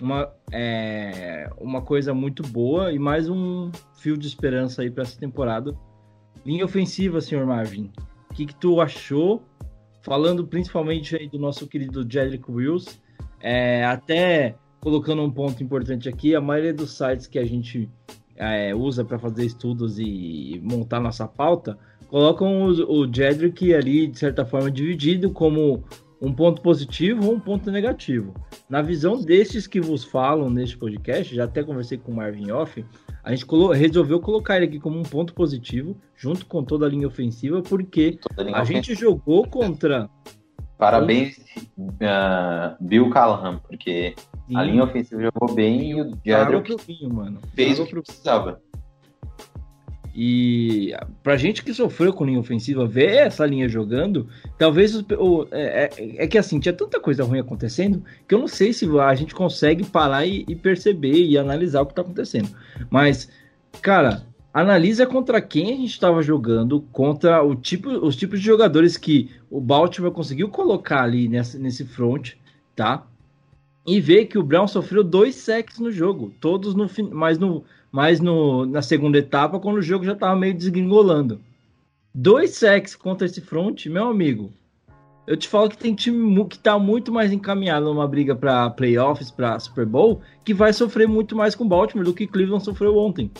uma, 0.00 0.32
é, 0.52 1.50
uma 1.58 1.82
coisa 1.82 2.14
muito 2.14 2.44
boa 2.44 2.92
e 2.92 3.00
mais 3.00 3.28
um 3.28 3.72
fio 3.96 4.16
de 4.16 4.28
esperança 4.28 4.82
aí 4.82 4.90
para 4.92 5.02
essa 5.02 5.18
temporada. 5.18 5.76
Linha 6.46 6.64
ofensiva, 6.64 7.20
senhor 7.20 7.44
Marvin. 7.44 7.90
O 8.30 8.34
que, 8.34 8.46
que 8.46 8.54
tu 8.54 8.80
achou? 8.80 9.42
Falando 10.00 10.46
principalmente 10.46 11.16
aí 11.16 11.28
do 11.28 11.40
nosso 11.40 11.66
querido 11.66 12.06
Jedrick 12.08 12.48
Wills, 12.48 13.00
é, 13.40 13.84
até 13.84 14.54
colocando 14.80 15.22
um 15.22 15.30
ponto 15.30 15.60
importante 15.60 16.08
aqui, 16.08 16.36
a 16.36 16.40
maioria 16.40 16.72
dos 16.72 16.96
sites 16.96 17.26
que 17.26 17.40
a 17.40 17.44
gente 17.44 17.90
é, 18.36 18.72
usa 18.72 19.04
para 19.04 19.18
fazer 19.18 19.44
estudos 19.44 19.98
e 19.98 20.60
montar 20.62 21.00
nossa 21.00 21.26
pauta 21.26 21.76
colocam 22.06 22.62
o, 22.62 23.00
o 23.00 23.12
Jedrick 23.12 23.74
ali, 23.74 24.06
de 24.06 24.16
certa 24.16 24.46
forma, 24.46 24.70
dividido 24.70 25.32
como 25.32 25.82
um 26.20 26.32
ponto 26.32 26.62
positivo 26.62 27.26
ou 27.26 27.34
um 27.34 27.40
ponto 27.40 27.70
negativo. 27.70 28.34
Na 28.68 28.82
visão 28.82 29.20
destes 29.20 29.66
que 29.66 29.80
vos 29.80 30.04
falam 30.04 30.48
neste 30.50 30.76
podcast, 30.76 31.34
já 31.34 31.44
até 31.44 31.62
conversei 31.62 31.98
com 31.98 32.12
o 32.12 32.16
Marvin 32.16 32.50
Off, 32.50 32.84
a 33.22 33.30
gente 33.30 33.44
colo 33.44 33.72
resolveu 33.72 34.20
colocar 34.20 34.56
ele 34.56 34.66
aqui 34.66 34.80
como 34.80 34.98
um 34.98 35.02
ponto 35.02 35.34
positivo, 35.34 35.96
junto 36.16 36.46
com 36.46 36.64
toda 36.64 36.86
a 36.86 36.88
linha 36.88 37.06
ofensiva, 37.06 37.62
porque 37.62 38.18
linha 38.38 38.56
a 38.56 38.62
ofensiva. 38.62 38.64
gente 38.66 38.94
jogou 38.94 39.46
contra. 39.46 40.08
Parabéns, 40.78 41.38
uh, 41.68 42.76
Bill 42.80 43.08
Callahan, 43.10 43.58
porque 43.58 44.14
Sim. 44.46 44.56
a 44.56 44.62
linha 44.62 44.84
ofensiva 44.84 45.22
jogou 45.22 45.54
bem 45.54 45.90
e 45.90 46.00
o 46.00 46.18
Jedrick 46.24 46.76
fez 47.54 47.80
o 47.80 47.86
que 47.86 48.00
precisava. 48.00 48.60
E 50.18 50.94
pra 51.22 51.36
gente 51.36 51.62
que 51.62 51.74
sofreu 51.74 52.10
com 52.10 52.24
linha 52.24 52.40
ofensiva, 52.40 52.86
ver 52.86 53.16
essa 53.16 53.44
linha 53.44 53.68
jogando, 53.68 54.26
talvez 54.56 54.94
o, 54.94 55.46
é, 55.50 55.90
é, 55.94 56.24
é, 56.24 56.26
que 56.26 56.38
assim, 56.38 56.58
tinha 56.58 56.72
tanta 56.72 56.98
coisa 56.98 57.22
ruim 57.22 57.38
acontecendo 57.38 58.02
que 58.26 58.34
eu 58.34 58.38
não 58.38 58.48
sei 58.48 58.72
se 58.72 58.88
a 58.98 59.14
gente 59.14 59.34
consegue 59.34 59.84
parar 59.84 60.24
e, 60.24 60.46
e 60.48 60.56
perceber 60.56 61.22
e 61.22 61.36
analisar 61.36 61.82
o 61.82 61.86
que 61.86 61.94
tá 61.94 62.00
acontecendo. 62.00 62.48
Mas, 62.88 63.28
cara, 63.82 64.26
analisa 64.54 65.04
contra 65.04 65.38
quem 65.38 65.74
a 65.74 65.76
gente 65.76 65.90
estava 65.90 66.22
jogando, 66.22 66.80
contra 66.90 67.42
o 67.42 67.54
tipo, 67.54 67.90
os 67.90 68.16
tipos 68.16 68.40
de 68.40 68.46
jogadores 68.46 68.96
que 68.96 69.30
o 69.50 69.60
Baltimore 69.60 70.10
conseguiu 70.10 70.48
colocar 70.48 71.02
ali 71.02 71.28
nessa, 71.28 71.58
nesse 71.58 71.84
front, 71.84 72.32
tá? 72.74 73.06
E 73.86 74.00
vê 74.00 74.24
que 74.24 74.36
o 74.36 74.42
Brown 74.42 74.66
sofreu 74.66 75.04
dois 75.04 75.36
sacks 75.36 75.78
no 75.78 75.92
jogo, 75.92 76.34
todos 76.40 76.74
no 76.74 76.90
mas 77.12 77.38
no 77.38 77.64
mas 77.92 78.20
no, 78.20 78.66
na 78.66 78.82
segunda 78.82 79.16
etapa, 79.16 79.60
quando 79.60 79.76
o 79.76 79.82
jogo 79.82 80.04
já 80.04 80.12
estava 80.12 80.36
meio 80.36 80.52
desgringolando. 80.52 81.40
Dois 82.12 82.50
sacks 82.50 82.94
contra 82.94 83.26
esse 83.26 83.40
front, 83.40 83.86
meu 83.86 84.08
amigo. 84.08 84.52
Eu 85.26 85.36
te 85.36 85.48
falo 85.48 85.70
que 85.70 85.78
tem 85.78 85.94
time 85.94 86.44
que 86.46 86.56
está 86.56 86.78
muito 86.78 87.10
mais 87.10 87.32
encaminhado 87.32 87.86
numa 87.86 88.06
briga 88.06 88.34
para 88.34 88.68
playoffs, 88.70 89.30
para 89.30 89.58
Super 89.58 89.86
Bowl, 89.86 90.20
que 90.44 90.52
vai 90.52 90.72
sofrer 90.72 91.08
muito 91.08 91.34
mais 91.34 91.54
com 91.54 91.66
Baltimore 91.66 92.04
do 92.04 92.12
que 92.12 92.26
Cleveland 92.26 92.64
sofreu 92.64 92.96
ontem. 92.96 93.30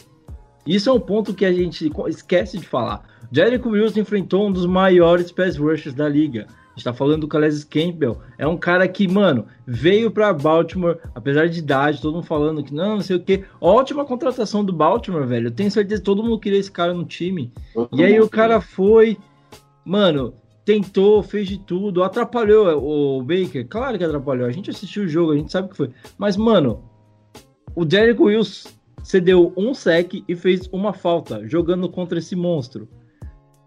Isso 0.67 0.89
é 0.89 0.93
um 0.93 1.01
ponto 1.01 1.35
que 1.35 1.45
a 1.45 1.53
gente 1.53 1.93
esquece 2.09 2.59
de 2.59 2.67
falar. 2.67 3.05
Jericho 3.31 3.69
Wills 3.69 3.99
enfrentou 3.99 4.49
um 4.49 4.53
dos 4.53 4.67
maiores 4.67 5.31
pass 5.31 5.57
rushers 5.57 5.95
da 5.95 6.09
liga 6.09 6.47
está 6.77 6.93
falando 6.93 7.23
do 7.23 7.29
Calais 7.29 7.65
Campbell. 7.65 8.19
É 8.37 8.47
um 8.47 8.57
cara 8.57 8.87
que, 8.87 9.09
mano, 9.09 9.47
veio 9.67 10.11
para 10.11 10.33
Baltimore, 10.33 10.99
apesar 11.15 11.49
de 11.49 11.59
idade, 11.59 12.01
todo 12.01 12.15
mundo 12.15 12.27
falando 12.27 12.63
que 12.63 12.75
não, 12.75 12.97
não 12.97 13.01
sei 13.01 13.17
o 13.17 13.21
que. 13.21 13.45
Ótima 13.61 14.05
contratação 14.05 14.65
do 14.65 14.73
Baltimore, 14.73 15.27
velho. 15.27 15.49
Eu 15.49 15.53
tenho 15.53 15.71
certeza 15.71 16.01
que 16.01 16.05
todo 16.05 16.23
mundo 16.23 16.39
queria 16.39 16.59
esse 16.59 16.71
cara 16.71 16.93
no 16.93 17.05
time. 17.05 17.53
e 17.93 18.05
aí 18.05 18.21
o 18.21 18.29
cara 18.29 18.61
foi, 18.61 19.17
mano, 19.85 20.35
tentou, 20.65 21.23
fez 21.23 21.49
de 21.49 21.59
tudo, 21.59 22.03
atrapalhou 22.03 22.83
o 22.83 23.23
Baker. 23.23 23.67
Claro 23.67 23.97
que 23.97 24.05
atrapalhou. 24.05 24.47
A 24.47 24.53
gente 24.53 24.71
assistiu 24.71 25.05
o 25.05 25.09
jogo, 25.09 25.33
a 25.33 25.37
gente 25.37 25.53
sabe 25.53 25.69
o 25.69 25.71
que 25.71 25.77
foi. 25.77 25.91
Mas, 26.19 26.37
mano, 26.37 26.83
o 27.75 27.85
Derek 27.85 28.21
Wills 28.21 28.67
cedeu 29.03 29.53
um 29.57 29.73
sec 29.73 30.25
e 30.29 30.35
fez 30.35 30.69
uma 30.73 30.93
falta 30.93 31.47
jogando 31.47 31.89
contra 31.89 32.19
esse 32.19 32.35
monstro. 32.35 32.89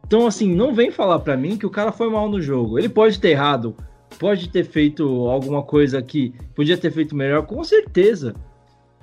Então, 0.10 0.26
assim, 0.26 0.56
não 0.56 0.74
vem 0.74 0.90
falar 0.90 1.20
para 1.20 1.38
mim 1.38 1.56
que 1.56 1.68
o 1.68 1.70
cara 1.70 1.92
foi 1.92 2.10
mal 2.10 2.28
no 2.28 2.42
jogo. 2.42 2.80
Ele 2.80 2.90
pode 2.90 3.20
ter 3.20 3.30
errado, 3.30 3.76
pode 4.18 4.50
ter 4.50 4.64
feito 4.64 5.04
alguma 5.28 5.62
coisa 5.62 6.02
que 6.02 6.34
podia 6.56 6.76
ter 6.76 6.90
feito 6.90 7.16
melhor, 7.16 7.46
com 7.46 7.64
certeza. 7.64 8.34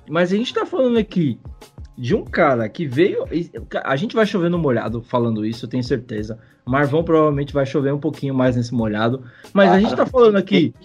Mas 0.09 0.33
a 0.33 0.35
gente 0.35 0.53
tá 0.53 0.65
falando 0.65 0.97
aqui 0.97 1.39
de 1.97 2.13
um 2.13 2.25
cara 2.25 2.67
que 2.67 2.85
veio. 2.85 3.23
A 3.85 3.95
gente 3.95 4.17
vai 4.17 4.25
chover 4.25 4.49
no 4.49 4.57
molhado 4.59 5.01
falando 5.01 5.45
isso, 5.45 5.63
eu 5.63 5.69
tenho 5.69 5.81
certeza. 5.81 6.39
Marvão 6.65 7.05
provavelmente 7.05 7.53
vai 7.53 7.65
chover 7.65 7.93
um 7.93 7.99
pouquinho 8.01 8.35
mais 8.35 8.57
nesse 8.57 8.73
molhado. 8.73 9.23
Mas 9.53 9.71
a 9.71 9.79
gente 9.79 9.95
tá 9.95 10.05
falando 10.05 10.35
aqui 10.35 10.75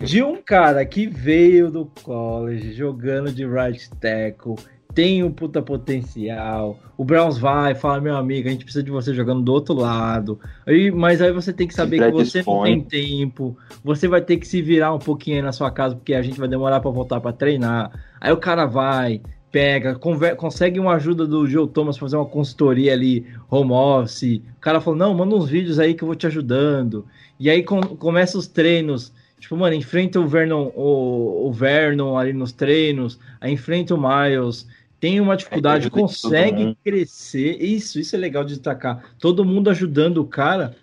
de 0.00 0.22
um 0.22 0.40
cara 0.40 0.82
que 0.86 1.06
veio 1.06 1.70
do 1.70 1.84
college 2.02 2.72
jogando 2.72 3.30
de 3.30 3.46
right 3.46 3.90
tackle 4.00 4.56
tem 4.98 5.22
um 5.22 5.30
puta 5.30 5.62
potencial. 5.62 6.76
O 6.96 7.04
Browns 7.04 7.38
vai, 7.38 7.72
fala, 7.72 8.00
meu 8.00 8.16
amigo, 8.16 8.48
a 8.48 8.50
gente 8.50 8.64
precisa 8.64 8.82
de 8.82 8.90
você 8.90 9.14
jogando 9.14 9.40
do 9.42 9.52
outro 9.52 9.72
lado. 9.72 10.40
Aí, 10.66 10.90
mas 10.90 11.22
aí 11.22 11.30
você 11.30 11.52
tem 11.52 11.68
que 11.68 11.74
saber 11.74 12.00
que 12.00 12.10
você 12.10 12.42
não 12.44 12.64
tem 12.64 12.80
tempo. 12.80 13.56
Você 13.84 14.08
vai 14.08 14.20
ter 14.20 14.38
que 14.38 14.48
se 14.48 14.60
virar 14.60 14.92
um 14.92 14.98
pouquinho 14.98 15.36
aí 15.36 15.42
na 15.42 15.52
sua 15.52 15.70
casa, 15.70 15.94
porque 15.94 16.14
a 16.14 16.20
gente 16.20 16.36
vai 16.36 16.48
demorar 16.48 16.80
para 16.80 16.90
voltar 16.90 17.20
para 17.20 17.32
treinar. 17.32 17.92
Aí 18.20 18.32
o 18.32 18.38
cara 18.38 18.66
vai, 18.66 19.20
pega, 19.52 19.94
consegue 19.94 20.80
uma 20.80 20.94
ajuda 20.94 21.28
do 21.28 21.46
Joe 21.46 21.68
Thomas 21.68 21.96
fazer 21.96 22.16
uma 22.16 22.26
consultoria 22.26 22.92
ali, 22.92 23.24
home 23.48 23.70
office. 23.70 24.42
O 24.56 24.60
cara 24.60 24.80
falou, 24.80 24.98
não, 24.98 25.14
manda 25.14 25.32
uns 25.32 25.48
vídeos 25.48 25.78
aí 25.78 25.94
que 25.94 26.02
eu 26.02 26.08
vou 26.08 26.16
te 26.16 26.26
ajudando. 26.26 27.06
E 27.38 27.48
aí 27.48 27.62
com, 27.62 27.80
começa 27.80 28.36
os 28.36 28.48
treinos. 28.48 29.12
Tipo, 29.38 29.56
mano, 29.56 29.76
enfrenta 29.76 30.18
o 30.18 30.26
Vernon, 30.26 30.72
o, 30.74 31.46
o 31.46 31.52
Vernon 31.52 32.18
ali 32.18 32.32
nos 32.32 32.50
treinos, 32.50 33.20
aí 33.40 33.52
enfrenta 33.52 33.94
o 33.94 33.96
Miles, 33.96 34.66
tem 35.00 35.20
uma 35.20 35.36
dificuldade, 35.36 35.86
é, 35.86 35.90
consegue 35.90 36.76
crescer. 36.84 37.62
Isso, 37.62 38.00
isso 38.00 38.16
é 38.16 38.18
legal 38.18 38.44
de 38.44 38.54
destacar. 38.54 39.14
Todo 39.18 39.44
mundo 39.44 39.70
ajudando 39.70 40.18
o 40.18 40.26
cara, 40.26 40.76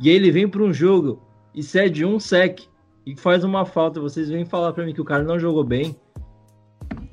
e 0.00 0.08
ele 0.08 0.30
vem 0.30 0.48
para 0.48 0.62
um 0.62 0.72
jogo 0.72 1.22
e 1.54 1.62
cede 1.62 2.04
um 2.04 2.20
sec 2.20 2.60
e 3.04 3.16
faz 3.16 3.42
uma 3.42 3.64
falta. 3.64 4.00
Vocês 4.00 4.28
vêm 4.28 4.44
falar 4.44 4.72
para 4.72 4.84
mim 4.84 4.94
que 4.94 5.00
o 5.00 5.04
cara 5.04 5.24
não 5.24 5.38
jogou 5.38 5.64
bem. 5.64 5.96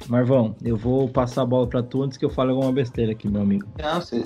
Marvão, 0.07 0.55
eu 0.63 0.77
vou 0.77 1.09
passar 1.09 1.41
a 1.41 1.45
bola 1.45 1.67
para 1.67 1.81
tu 1.81 2.03
antes 2.03 2.17
que 2.17 2.25
eu 2.25 2.29
fale 2.29 2.51
alguma 2.51 2.71
besteira 2.71 3.11
aqui, 3.11 3.27
meu 3.27 3.41
amigo. 3.41 3.65
Não, 3.81 3.99
você, 3.99 4.23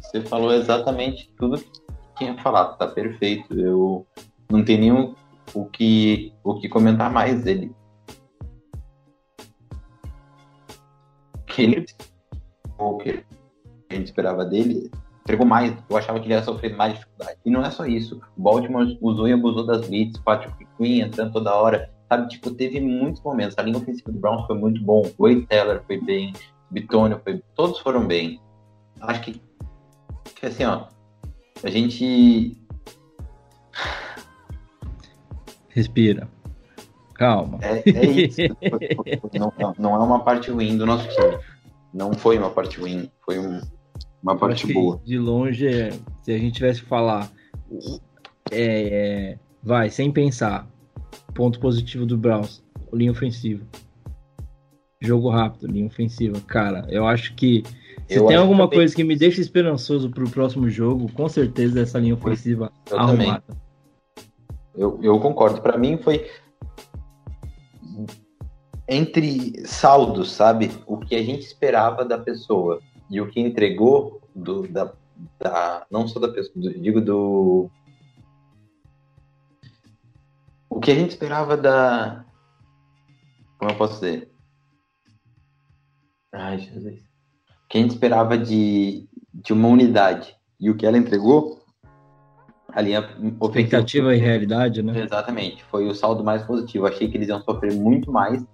você 0.00 0.20
falou 0.22 0.52
exatamente 0.52 1.32
tudo 1.38 1.58
que 1.58 1.70
tinha 2.18 2.36
falado, 2.38 2.76
tá 2.76 2.86
perfeito. 2.86 3.58
Eu 3.58 4.06
não 4.50 4.62
tenho 4.62 4.80
nenhum 4.80 5.14
o 5.54 5.64
que, 5.64 6.32
o 6.44 6.60
que 6.60 6.68
comentar 6.68 7.10
mais 7.10 7.42
dele. 7.42 7.72
Que 11.58 11.62
ele 11.62 11.86
o 12.78 12.96
que 12.98 13.24
a 13.90 13.94
gente 13.94 14.06
esperava 14.06 14.44
dele, 14.44 14.90
entregou 15.22 15.44
mais. 15.44 15.74
Eu 15.90 15.96
achava 15.96 16.20
que 16.20 16.26
ele 16.26 16.34
ia 16.34 16.42
sofrer 16.42 16.76
mais 16.76 16.94
dificuldade. 16.94 17.38
E 17.44 17.50
não 17.50 17.64
é 17.64 17.70
só 17.70 17.84
isso. 17.84 18.20
O 18.36 18.42
Baltimore 18.42 18.96
usou 19.00 19.26
e 19.26 19.32
abusou 19.32 19.66
das 19.66 19.88
blitz, 19.88 20.20
Patrick 20.20 20.64
Queen 20.76 21.00
entrando 21.00 21.32
toda 21.32 21.54
hora. 21.54 21.90
Sabe, 22.08 22.28
tipo, 22.28 22.52
teve 22.52 22.80
muitos 22.80 23.20
momentos. 23.22 23.58
A 23.58 23.62
linha 23.62 23.76
ofensiva 23.76 24.12
do 24.12 24.20
Browns 24.20 24.46
foi 24.46 24.56
muito 24.56 24.80
bom. 24.82 25.02
O 25.18 25.24
Wade 25.24 25.46
Teller 25.46 25.82
foi 25.84 26.00
bem. 26.00 26.32
Bitonio 26.70 27.20
foi 27.24 27.42
Todos 27.56 27.80
foram 27.80 28.06
bem. 28.06 28.40
Acho 29.00 29.20
que, 29.22 29.40
que 30.36 30.46
assim, 30.46 30.64
ó. 30.64 30.86
A 31.64 31.70
gente. 31.70 32.56
Respira. 35.70 36.28
Calma. 37.18 37.58
É, 37.60 37.82
é 37.84 38.06
isso. 38.06 38.40
não, 39.34 39.74
não, 39.76 39.94
é 39.96 39.98
uma 39.98 40.20
parte 40.20 40.52
ruim 40.52 40.78
do 40.78 40.86
nosso 40.86 41.06
time. 41.08 41.36
Não 41.92 42.12
foi 42.14 42.38
uma 42.38 42.48
parte 42.48 42.78
ruim, 42.78 43.10
foi 43.24 43.40
um, 43.40 43.60
uma 44.22 44.36
parte 44.36 44.72
boa. 44.72 45.00
De 45.04 45.18
longe, 45.18 45.66
é, 45.66 45.90
se 46.22 46.32
a 46.32 46.38
gente 46.38 46.54
tivesse 46.54 46.80
que 46.80 46.88
falar, 46.88 47.28
é, 48.52 49.32
é, 49.32 49.38
vai, 49.60 49.90
sem 49.90 50.12
pensar, 50.12 50.68
ponto 51.34 51.58
positivo 51.58 52.06
do 52.06 52.16
Browns, 52.16 52.62
linha 52.92 53.10
ofensiva. 53.10 53.66
Jogo 55.00 55.28
rápido, 55.28 55.66
linha 55.66 55.86
ofensiva. 55.86 56.40
Cara, 56.46 56.86
eu 56.88 57.04
acho 57.04 57.34
que 57.34 57.64
se 58.06 58.16
eu 58.16 58.26
tem 58.26 58.36
alguma 58.36 58.68
coisa 58.68 58.94
que 58.94 59.02
me 59.02 59.16
deixa 59.16 59.40
esperançoso 59.40 60.08
pro 60.08 60.30
próximo 60.30 60.68
jogo, 60.70 61.10
com 61.12 61.28
certeza 61.28 61.80
é 61.80 61.82
essa 61.82 61.98
linha 61.98 62.14
ofensiva 62.14 62.70
eu 62.88 62.98
arrumada. 62.98 63.56
Eu, 64.76 65.00
eu 65.02 65.18
concordo. 65.18 65.60
Para 65.60 65.76
mim 65.76 65.98
foi 65.98 66.24
entre 68.88 69.66
saldos, 69.66 70.32
sabe? 70.32 70.70
O 70.86 70.96
que 70.98 71.14
a 71.14 71.22
gente 71.22 71.42
esperava 71.42 72.04
da 72.04 72.18
pessoa 72.18 72.80
e 73.10 73.20
o 73.20 73.28
que 73.28 73.38
entregou 73.38 74.20
do, 74.34 74.66
da, 74.66 74.92
da 75.38 75.86
não 75.90 76.08
só 76.08 76.18
da 76.18 76.28
pessoa, 76.28 76.54
do, 76.56 76.80
digo 76.80 77.00
do 77.00 77.70
o 80.70 80.80
que 80.80 80.90
a 80.90 80.94
gente 80.94 81.10
esperava 81.10 81.56
da 81.56 82.24
como 83.58 83.72
eu 83.72 83.76
posso 83.76 83.94
dizer? 83.94 84.30
Ai, 86.32 86.58
Jesus. 86.58 87.00
O 87.64 87.68
que 87.68 87.78
a 87.78 87.80
gente 87.80 87.90
esperava 87.90 88.38
de, 88.38 89.08
de 89.34 89.52
uma 89.52 89.68
unidade 89.68 90.34
e 90.60 90.70
o 90.70 90.76
que 90.76 90.86
ela 90.86 90.96
entregou, 90.96 91.60
A 92.68 92.80
linha. 92.80 93.00
Expectativa 93.42 94.14
e 94.14 94.18
realidade, 94.18 94.82
né? 94.82 95.02
Exatamente. 95.02 95.64
Foi 95.64 95.88
o 95.88 95.94
saldo 95.94 96.22
mais 96.22 96.42
positivo. 96.44 96.86
Achei 96.86 97.08
que 97.08 97.16
eles 97.16 97.28
iam 97.28 97.42
sofrer 97.42 97.74
muito 97.74 98.12
mais 98.12 98.44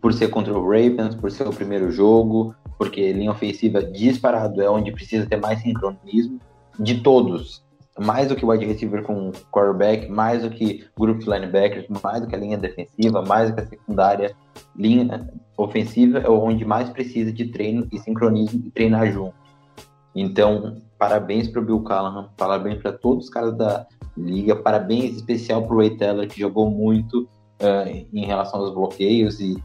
por 0.00 0.12
ser 0.12 0.28
contra 0.28 0.56
o 0.56 0.62
Ravens, 0.62 1.14
por 1.14 1.30
ser 1.30 1.46
o 1.46 1.52
primeiro 1.52 1.90
jogo, 1.90 2.54
porque 2.76 3.12
linha 3.12 3.30
ofensiva 3.30 3.82
disparado 3.82 4.62
é 4.62 4.70
onde 4.70 4.92
precisa 4.92 5.26
ter 5.26 5.36
mais 5.36 5.60
sincronismo 5.60 6.40
de 6.78 7.00
todos. 7.00 7.66
Mais 7.98 8.28
do 8.28 8.36
que 8.36 8.46
wide 8.46 8.64
receiver 8.64 9.02
com 9.02 9.32
quarterback, 9.50 10.08
mais 10.08 10.42
do 10.42 10.50
que 10.50 10.84
grupo 10.96 11.18
de 11.18 11.28
linebackers, 11.28 11.86
mais 12.02 12.20
do 12.20 12.28
que 12.28 12.34
a 12.36 12.38
linha 12.38 12.56
defensiva, 12.56 13.22
mais 13.22 13.50
do 13.50 13.56
que 13.56 13.60
a 13.62 13.66
secundária. 13.66 14.36
Linha 14.76 15.28
ofensiva 15.56 16.18
é 16.18 16.30
onde 16.30 16.64
mais 16.64 16.88
precisa 16.90 17.32
de 17.32 17.46
treino 17.46 17.88
e 17.90 17.98
sincronismo 17.98 18.62
e 18.66 18.70
treinar 18.70 19.10
junto. 19.10 19.34
Então, 20.14 20.76
parabéns 20.96 21.48
para 21.48 21.60
o 21.60 21.64
Bill 21.64 21.80
Callahan, 21.82 22.28
parabéns 22.36 22.80
para 22.80 22.92
todos 22.92 23.24
os 23.24 23.30
caras 23.30 23.56
da 23.56 23.86
liga, 24.16 24.54
parabéns 24.54 25.16
especial 25.16 25.62
para 25.62 25.74
o 25.74 25.78
Ray 25.78 25.96
Teller, 25.96 26.28
que 26.28 26.40
jogou 26.40 26.70
muito 26.70 27.22
uh, 27.60 28.06
em 28.12 28.26
relação 28.26 28.60
aos 28.60 28.72
bloqueios 28.72 29.40
e 29.40 29.62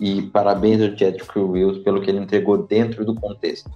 e 0.00 0.22
parabéns 0.22 0.80
ao 0.80 0.96
Jedrick 0.96 1.38
Wills 1.38 1.82
pelo 1.82 2.00
que 2.00 2.10
ele 2.10 2.18
entregou 2.18 2.66
dentro 2.66 3.04
do 3.04 3.14
contexto. 3.14 3.70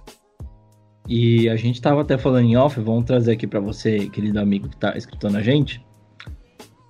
E 1.07 1.49
a 1.49 1.55
gente 1.55 1.75
estava 1.75 2.01
até 2.01 2.17
falando 2.17 2.45
em 2.45 2.55
off, 2.55 2.79
vamos 2.79 3.05
trazer 3.05 3.33
aqui 3.33 3.45
para 3.45 3.59
você, 3.59 4.07
querido 4.07 4.39
amigo 4.39 4.69
que 4.69 4.75
está 4.75 4.97
escutando 4.97 5.35
a 5.35 5.41
gente. 5.41 5.85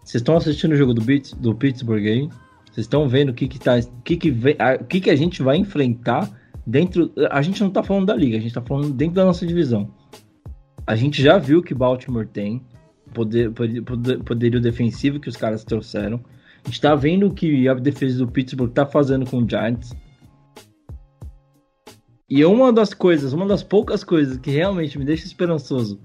Vocês 0.03 0.21
estão 0.21 0.35
assistindo 0.35 0.73
o 0.73 0.75
jogo 0.75 0.93
do, 0.93 1.01
Beats, 1.01 1.33
do 1.33 1.55
Pittsburgh 1.55 2.05
aí? 2.05 2.29
Vocês 2.65 2.85
estão 2.85 3.07
vendo 3.07 3.29
o 3.29 3.33
que 3.33 3.47
que, 3.47 3.59
tá, 3.59 3.79
que, 4.03 4.17
que, 4.17 4.29
vem, 4.29 4.55
a, 4.59 4.77
que 4.77 4.99
que 4.99 5.09
a 5.09 5.15
gente 5.15 5.41
vai 5.41 5.57
enfrentar 5.57 6.29
dentro. 6.65 7.11
A 7.31 7.41
gente 7.41 7.61
não 7.61 7.69
está 7.69 7.81
falando 7.81 8.07
da 8.07 8.15
liga, 8.15 8.37
a 8.37 8.39
gente 8.39 8.49
está 8.49 8.61
falando 8.61 8.91
dentro 8.91 9.15
da 9.15 9.25
nossa 9.25 9.45
divisão. 9.45 9.89
A 10.85 10.95
gente 10.95 11.21
já 11.21 11.37
viu 11.37 11.63
que 11.63 11.73
Baltimore 11.73 12.27
tem, 12.27 12.61
poder, 13.13 13.51
poder, 13.51 14.19
poderio 14.23 14.59
defensivo 14.59 15.19
que 15.19 15.29
os 15.29 15.37
caras 15.37 15.63
trouxeram. 15.63 16.19
A 16.63 16.69
gente 16.69 16.81
tá 16.81 16.95
vendo 16.95 17.27
o 17.27 17.33
que 17.33 17.67
a 17.67 17.73
defesa 17.73 18.19
do 18.19 18.31
Pittsburgh 18.31 18.71
tá 18.71 18.85
fazendo 18.85 19.29
com 19.29 19.37
o 19.37 19.49
Giants. 19.49 19.93
E 22.29 22.43
uma 22.45 22.71
das 22.71 22.93
coisas, 22.93 23.33
uma 23.33 23.45
das 23.45 23.61
poucas 23.61 24.03
coisas 24.03 24.37
que 24.37 24.49
realmente 24.49 24.97
me 24.97 25.05
deixa 25.05 25.25
esperançoso 25.25 25.99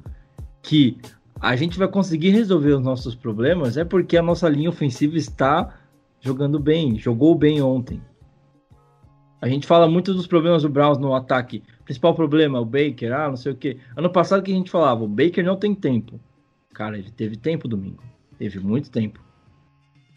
que 0.63 0.99
a 1.41 1.55
gente 1.55 1.79
vai 1.79 1.87
conseguir 1.87 2.31
resolver 2.31 2.73
os 2.73 2.83
nossos 2.83 3.15
problemas 3.15 3.77
é 3.77 3.85
porque 3.85 4.17
a 4.17 4.23
nossa 4.23 4.49
linha 4.49 4.69
ofensiva 4.69 5.17
está 5.17 5.79
jogando 6.21 6.59
bem, 6.59 6.99
jogou 6.99 7.35
bem 7.37 7.63
ontem. 7.63 8.03
A 9.41 9.49
gente 9.49 9.67
fala 9.67 9.89
muito 9.89 10.13
dos 10.13 10.27
problemas 10.27 10.63
do 10.63 10.69
Browns 10.69 10.99
no 10.99 11.15
ataque. 11.15 11.63
Principal 11.85 12.13
problema 12.15 12.59
é 12.59 12.61
o 12.61 12.65
Baker, 12.65 13.13
ah, 13.13 13.29
não 13.29 13.37
sei 13.37 13.53
o 13.53 13.57
que. 13.57 13.79
Ano 13.97 14.11
passado 14.11 14.43
que 14.43 14.51
a 14.51 14.55
gente 14.55 14.71
falava, 14.71 15.05
o 15.05 15.09
Baker 15.09 15.45
não 15.45 15.57
tem 15.57 15.73
tempo. 15.77 16.21
Cara, 16.75 16.99
ele 16.99 17.11
teve 17.13 17.37
tempo 17.37 17.69
domingo. 17.69 18.03
Teve 18.37 18.59
muito 18.59 18.91
tempo 18.91 19.21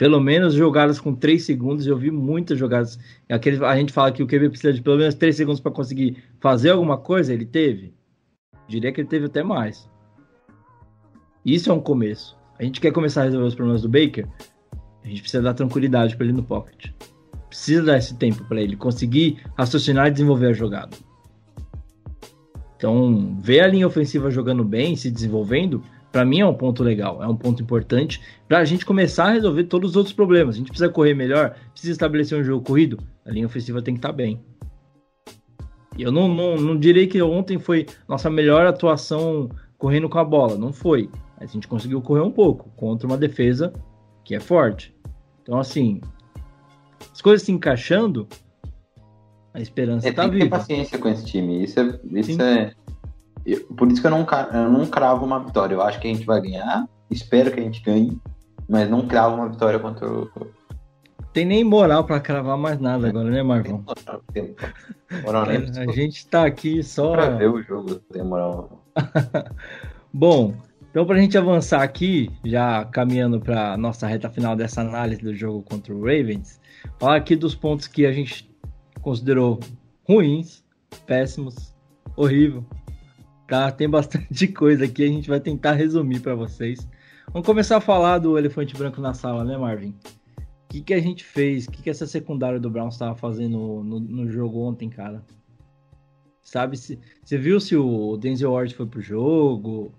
pelo 0.02 0.20
menos 0.20 0.56
jogadas 0.56 1.00
com 1.00 1.14
3 1.14 1.46
segundos. 1.46 1.86
Eu 1.86 1.96
vi 1.96 2.10
muitas 2.10 2.58
jogadas. 2.58 2.98
Aquele, 3.30 3.64
a 3.64 3.76
gente 3.76 3.94
fala 3.94 4.12
que 4.12 4.24
o 4.24 4.26
QB 4.26 4.50
precisa 4.50 4.74
de 4.74 4.82
pelo 4.82 4.98
menos 4.98 5.14
3 5.14 5.36
segundos 5.36 5.60
para 5.60 5.72
conseguir 5.72 6.18
fazer 6.40 6.72
alguma 6.72 6.98
coisa. 6.98 7.32
Ele 7.32 7.46
teve. 7.46 7.94
Diria 8.68 8.92
que 8.92 9.00
ele 9.00 9.08
teve 9.08 9.28
até 9.28 9.44
mais. 9.44 9.88
Isso 11.46 11.70
é 11.70 11.74
um 11.76 11.80
começo. 11.80 12.36
A 12.58 12.64
gente 12.64 12.82
quer 12.82 12.92
começar 12.92 13.22
a 13.22 13.24
resolver 13.26 13.46
os 13.46 13.54
problemas 13.54 13.84
do 13.84 13.90
Baker. 13.90 14.28
A 15.04 15.08
gente 15.08 15.22
precisa 15.22 15.44
dar 15.44 15.54
tranquilidade 15.54 16.18
para 16.18 16.26
ele 16.26 16.34
no 16.34 16.42
pocket. 16.42 16.90
Precisa 17.48 17.84
dar 17.84 18.00
esse 18.00 18.16
tempo 18.16 18.44
para 18.46 18.60
ele 18.60 18.76
conseguir 18.76 19.38
raciocinar 19.56 20.08
e 20.08 20.12
desenvolver 20.12 20.48
a 20.48 20.54
jogada. 20.54 20.98
Então, 22.76 23.38
ver 23.40 23.60
a 23.60 23.68
linha 23.68 23.86
ofensiva 23.86 24.32
jogando 24.32 24.64
bem, 24.64 24.96
se 24.96 25.12
desenvolvendo, 25.12 25.84
para 26.12 26.26
mim 26.26 26.42
é 26.42 26.46
um 26.46 26.54
ponto 26.54 26.84
legal, 26.84 27.24
é 27.24 27.28
um 27.28 27.36
ponto 27.36 27.62
importante 27.64 28.22
para 28.48 28.60
a 28.60 28.66
gente 28.66 28.86
começar 28.86 29.26
a 29.26 29.32
resolver 29.32 29.64
todos 29.64 29.92
os 29.92 29.96
outros 29.96 30.14
problemas. 30.14 30.56
A 30.56 30.58
gente 30.58 30.68
precisa 30.68 30.90
correr 30.90 31.14
melhor, 31.14 31.56
precisa 31.72 31.94
estabelecer 31.94 32.38
um 32.38 32.44
jogo 32.44 32.64
corrido, 32.64 32.98
a 33.26 33.32
linha 33.32 33.46
ofensiva 33.46 33.82
tem 33.82 33.94
que 33.94 34.00
estar 34.00 34.10
tá 34.10 34.14
bem. 34.14 34.40
E 35.98 36.04
eu 36.04 36.12
não, 36.12 36.28
não, 36.28 36.56
não 36.58 36.78
direi 36.78 37.08
que 37.08 37.22
ontem 37.22 37.58
foi 37.58 37.86
nossa 38.08 38.30
melhor 38.30 38.66
atuação 38.66 39.50
correndo 39.78 40.10
com 40.10 40.20
a 40.20 40.24
bola, 40.24 40.58
não 40.58 40.74
foi. 40.74 41.10
Mas 41.40 41.50
a 41.50 41.54
gente 41.54 41.68
conseguiu 41.68 42.02
correr 42.02 42.22
um 42.22 42.32
pouco 42.32 42.70
contra 42.76 43.08
uma 43.08 43.18
defesa 43.18 43.74
que 44.24 44.36
é 44.36 44.40
forte. 44.40 44.96
Então, 45.42 45.60
assim, 45.60 46.02
as 47.12 47.22
coisas 47.22 47.46
se 47.46 47.52
encaixando, 47.52 48.28
a 49.54 49.60
esperança 49.60 50.08
é, 50.08 50.12
viva. 50.12 50.22
Tem 50.24 50.32
que 50.32 50.40
ter 50.40 50.50
paciência 50.50 50.98
com 50.98 51.10
esse 51.10 51.26
time, 51.26 51.64
isso 51.64 51.80
é, 51.80 52.00
isso 52.14 52.42
é 52.42 52.74
eu, 53.46 53.62
por 53.76 53.92
isso 53.92 54.02
que 54.02 54.08
eu 54.08 54.12
não, 54.12 54.26
eu 54.54 54.70
não 54.70 54.86
cravo 54.86 55.26
uma 55.26 55.40
vitória. 55.40 55.76
Eu 55.76 55.82
acho 55.82 56.00
que 56.00 56.08
a 56.08 56.14
gente 56.14 56.26
vai 56.26 56.42
ganhar, 56.42 56.88
espero 57.10 57.52
que 57.52 57.60
a 57.60 57.64
gente 57.64 57.82
ganhe, 57.82 58.20
mas 58.70 58.90
não 58.90 59.08
cravo 59.08 59.36
uma 59.36 59.50
vitória 59.50 59.80
contra 59.80 60.08
o. 60.10 60.30
Tem 61.34 61.46
nem 61.46 61.64
moral 61.64 62.04
para 62.04 62.20
cravar 62.20 62.58
mais 62.58 62.80
nada 62.80 63.08
agora, 63.08 63.30
né, 63.30 63.42
Marvão? 63.42 63.84
Tem 64.34 64.54
moral, 65.24 65.46
nem 65.46 65.58
a 65.58 65.92
gente 65.92 66.28
tá 66.28 66.46
aqui 66.46 66.84
só. 66.84 67.14
Pra 67.14 67.30
ver 67.30 67.50
o 67.50 67.62
jogo, 67.64 67.96
tem 68.12 68.24
moral. 68.24 68.84
Bom, 70.14 70.54
então 70.90 71.06
para 71.06 71.16
a 71.16 71.22
gente 71.22 71.38
avançar 71.38 71.82
aqui, 71.82 72.30
já 72.44 72.84
caminhando 72.84 73.40
para 73.40 73.78
nossa 73.78 74.06
reta 74.08 74.30
final 74.30 74.58
dessa 74.58 74.82
análise 74.82 75.22
do 75.22 75.34
jogo 75.34 75.64
contra 75.64 75.94
o 75.94 76.02
Ravens, 76.02 76.60
falar 77.00 77.16
aqui 77.16 77.34
dos 77.34 77.56
pontos 77.56 77.88
que 77.88 78.06
a 78.06 78.12
gente 78.12 78.52
considerou 79.02 79.60
ruins, 80.08 80.66
péssimos, 81.06 81.74
horrível, 82.18 82.66
Tá, 83.52 83.70
tem 83.70 83.90
bastante 83.90 84.48
coisa 84.56 84.86
aqui, 84.86 85.04
a 85.04 85.08
gente 85.08 85.28
vai 85.28 85.38
tentar 85.38 85.74
resumir 85.74 86.22
para 86.22 86.34
vocês. 86.34 86.88
Vamos 87.34 87.46
começar 87.46 87.76
a 87.76 87.82
falar 87.82 88.18
do 88.18 88.38
elefante 88.38 88.78
branco 88.78 89.02
na 89.02 89.14
sala, 89.14 89.44
né, 89.44 89.58
Marvin? 89.58 89.94
O 90.38 90.70
que, 90.70 90.80
que 90.80 90.94
a 90.94 91.02
gente 91.02 91.22
fez? 91.22 91.66
O 91.66 91.72
que, 91.72 91.82
que 91.82 91.90
essa 91.90 92.08
secundária 92.08 92.62
do 92.62 92.70
Browns 92.70 92.94
estava 92.94 93.14
fazendo 93.14 93.84
no, 93.84 94.00
no, 94.00 94.32
jogo 94.32 94.62
ontem, 94.62 94.90
cara? 94.90 95.22
Sabe, 96.42 96.78
se, 96.78 96.98
você 97.22 97.38
viu 97.38 97.60
se 97.60 97.76
o 97.76 98.16
Denzel 98.16 98.54
Ward 98.54 98.74
foi 98.74 98.86
pro 98.86 99.02
jogo? 99.02 99.92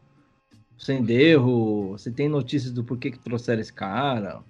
Sem 0.79 1.07
erro? 1.11 1.91
Você 1.91 2.11
tem 2.11 2.31
notícias 2.31 2.73
do 2.73 2.83
porquê 2.83 3.11
que 3.11 3.19
trouxeram 3.19 3.61
esse 3.61 3.75
cara? 3.75 4.41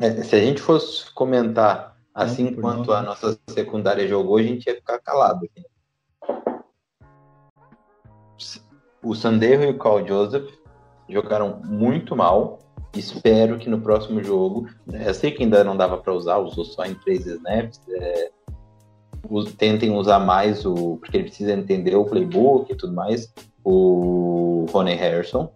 É, 0.00 0.10
se 0.24 0.34
a 0.34 0.40
gente 0.40 0.60
fosse 0.60 1.08
comentar 1.12 1.96
assim 2.12 2.52
quanto 2.52 2.92
a 2.92 3.00
nossa 3.00 3.38
secundária 3.48 4.08
jogou, 4.08 4.38
a 4.38 4.42
gente 4.42 4.66
ia 4.66 4.74
ficar 4.74 4.98
calado. 4.98 5.48
Assim 5.56 5.71
o 9.02 9.14
Sandero 9.14 9.64
e 9.64 9.70
o 9.70 9.78
Carl 9.78 10.06
Joseph 10.06 10.48
jogaram 11.08 11.60
muito 11.64 12.14
mal. 12.14 12.58
Espero 12.94 13.58
que 13.58 13.68
no 13.68 13.80
próximo 13.80 14.22
jogo, 14.22 14.68
né, 14.86 15.04
eu 15.06 15.14
sei 15.14 15.30
que 15.30 15.42
ainda 15.42 15.64
não 15.64 15.76
dava 15.76 15.96
para 15.96 16.12
usar, 16.12 16.38
usou 16.38 16.64
só 16.64 16.84
em 16.84 16.94
três 16.94 17.26
snaps. 17.26 17.80
É, 17.90 18.30
tentem 19.56 19.90
usar 19.90 20.18
mais 20.18 20.66
o, 20.66 20.98
porque 20.98 21.16
ele 21.16 21.24
precisa 21.24 21.52
entender 21.52 21.96
o 21.96 22.04
playbook 22.04 22.72
e 22.72 22.76
tudo 22.76 22.92
mais. 22.92 23.32
O 23.64 24.66
Rony 24.70 24.94
Harrison. 24.94 25.50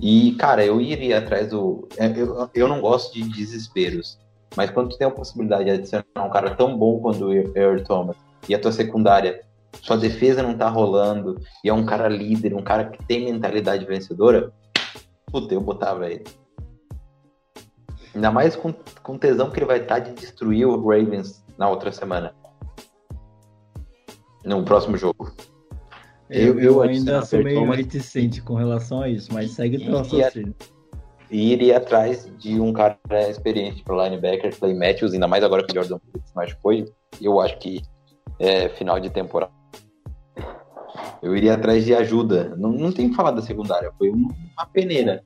E, 0.00 0.32
cara, 0.32 0.64
eu 0.64 0.80
iria 0.80 1.18
atrás 1.18 1.50
do. 1.50 1.88
É, 1.96 2.06
eu, 2.08 2.48
eu 2.54 2.68
não 2.68 2.80
gosto 2.80 3.14
de 3.14 3.22
desesperos, 3.28 4.18
mas 4.56 4.70
quando 4.70 4.90
tu 4.90 4.98
tem 4.98 5.06
a 5.06 5.10
possibilidade 5.10 5.64
de 5.64 5.70
adicionar 5.70 6.04
um 6.16 6.30
cara 6.30 6.54
tão 6.54 6.76
bom 6.76 7.00
quanto 7.00 7.26
o 7.26 7.32
Earl 7.32 7.82
Thomas 7.84 8.16
e 8.48 8.54
a 8.54 8.58
tua 8.58 8.72
secundária 8.72 9.43
sua 9.82 9.96
defesa 9.96 10.42
não 10.42 10.56
tá 10.56 10.68
rolando, 10.68 11.40
e 11.62 11.68
é 11.68 11.72
um 11.72 11.84
cara 11.84 12.08
líder, 12.08 12.54
um 12.54 12.62
cara 12.62 12.84
que 12.86 13.04
tem 13.06 13.24
mentalidade 13.24 13.84
vencedora, 13.84 14.52
puta, 15.26 15.54
eu 15.54 15.60
botava 15.60 16.10
ele. 16.10 16.24
Ainda 18.14 18.30
mais 18.30 18.54
com, 18.54 18.72
com 19.02 19.18
tesão 19.18 19.50
que 19.50 19.58
ele 19.58 19.66
vai 19.66 19.80
estar 19.80 19.96
tá 19.96 20.00
de 20.00 20.12
destruir 20.12 20.66
o 20.66 20.76
Ravens 20.76 21.44
na 21.58 21.68
outra 21.68 21.90
semana. 21.90 22.34
No 24.44 24.64
próximo 24.64 24.96
jogo. 24.96 25.32
Eu, 26.30 26.58
eu, 26.58 26.60
eu 26.60 26.82
ainda 26.82 27.22
sou 27.22 27.42
meio 27.42 27.68
reticente 27.70 28.40
com 28.40 28.54
relação 28.54 29.02
a 29.02 29.08
isso, 29.08 29.32
mas 29.32 29.50
segue 29.52 29.76
o 29.88 29.96
raciocínio. 29.96 30.54
E 31.30 31.52
iria 31.52 31.78
atrás 31.78 32.30
de 32.38 32.60
um 32.60 32.72
cara 32.72 32.98
experiente 33.28 33.82
para 33.82 34.04
linebacker, 34.04 34.56
play 34.56 34.74
Matthews, 34.74 35.12
ainda 35.12 35.26
mais 35.26 35.42
agora 35.42 35.64
que 35.64 35.72
o 35.72 35.74
Jordan 35.74 35.98
mais 36.34 36.52
foi. 36.62 36.84
Eu 37.20 37.40
acho 37.40 37.58
que 37.58 37.82
é 38.38 38.68
final 38.68 39.00
de 39.00 39.10
temporada 39.10 39.53
eu 41.24 41.34
iria 41.34 41.54
atrás 41.54 41.84
de 41.84 41.94
ajuda. 41.94 42.54
Não, 42.58 42.70
não 42.70 42.92
tem 42.92 43.08
que 43.08 43.16
falar 43.16 43.30
da 43.30 43.40
secundária, 43.40 43.90
foi 43.98 44.10
uma 44.10 44.66
peneira. 44.72 45.22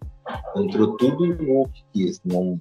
Entrou 0.56 0.96
tudo 0.96 1.26
no 1.26 1.68
que 1.68 1.82
quis. 1.92 2.20
Não, 2.24 2.58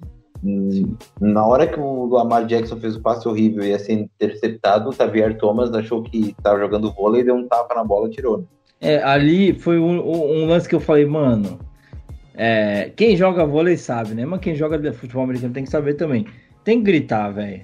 na 1.20 1.46
hora 1.46 1.66
que 1.66 1.78
o 1.78 2.06
Lamar 2.06 2.46
Jackson 2.46 2.76
fez 2.76 2.96
o 2.96 3.00
passe 3.00 3.28
horrível 3.28 3.62
e 3.62 3.68
ia 3.68 3.78
ser 3.78 3.92
interceptado, 3.92 4.88
o 4.88 4.92
Xavier 4.92 5.38
Thomas 5.38 5.72
achou 5.72 6.02
que 6.02 6.34
estava 6.36 6.58
jogando 6.58 6.92
vôlei, 6.92 7.22
deu 7.22 7.36
um 7.36 7.46
tapa 7.46 7.76
na 7.76 7.84
bola 7.84 8.08
e 8.08 8.10
tirou. 8.10 8.38
Né? 8.38 8.44
É, 8.80 9.02
ali 9.02 9.54
foi 9.54 9.78
um, 9.78 10.00
um, 10.00 10.46
lance 10.46 10.68
que 10.68 10.74
eu 10.74 10.80
falei, 10.80 11.06
mano. 11.06 11.60
É, 12.34 12.90
quem 12.96 13.16
joga 13.16 13.46
vôlei 13.46 13.76
sabe, 13.76 14.14
né? 14.14 14.24
Mas 14.24 14.40
quem 14.40 14.54
joga 14.54 14.92
futebol 14.92 15.24
americano 15.24 15.54
tem 15.54 15.64
que 15.64 15.70
saber 15.70 15.94
também. 15.94 16.26
Tem 16.64 16.78
que 16.78 16.84
gritar, 16.84 17.30
velho. 17.30 17.62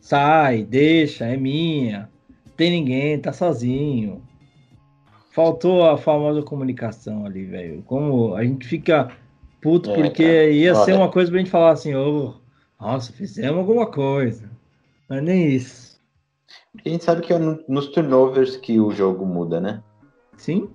Sai, 0.00 0.62
deixa, 0.62 1.24
é 1.26 1.36
minha. 1.36 2.08
Tem 2.56 2.70
ninguém, 2.70 3.18
tá 3.18 3.32
sozinho 3.32 4.22
faltou 5.36 5.84
a 5.86 5.98
famosa 5.98 6.40
comunicação 6.42 7.26
ali, 7.26 7.44
velho. 7.44 7.82
Como 7.82 8.34
a 8.34 8.42
gente 8.42 8.66
fica 8.66 9.12
puto 9.60 9.90
É, 9.90 9.94
porque 9.94 10.24
cara. 10.24 10.50
ia 10.50 10.74
ser 10.76 10.94
uma 10.94 11.10
coisa 11.10 11.30
pra 11.30 11.38
gente 11.38 11.50
falar 11.50 11.72
assim, 11.72 11.94
ô, 11.94 12.32
nossa, 12.80 13.12
fizemos 13.12 13.58
alguma 13.58 13.84
coisa. 13.86 14.50
Mas 15.06 15.22
nem 15.22 15.52
isso. 15.54 16.00
A 16.84 16.88
gente 16.88 17.04
sabe 17.04 17.20
que 17.20 17.34
é 17.34 17.38
no- 17.38 17.62
nos 17.68 17.88
turnovers 17.88 18.56
que 18.56 18.80
o 18.80 18.90
jogo 18.92 19.26
muda, 19.26 19.60
né? 19.60 19.82
Sim? 20.38 20.70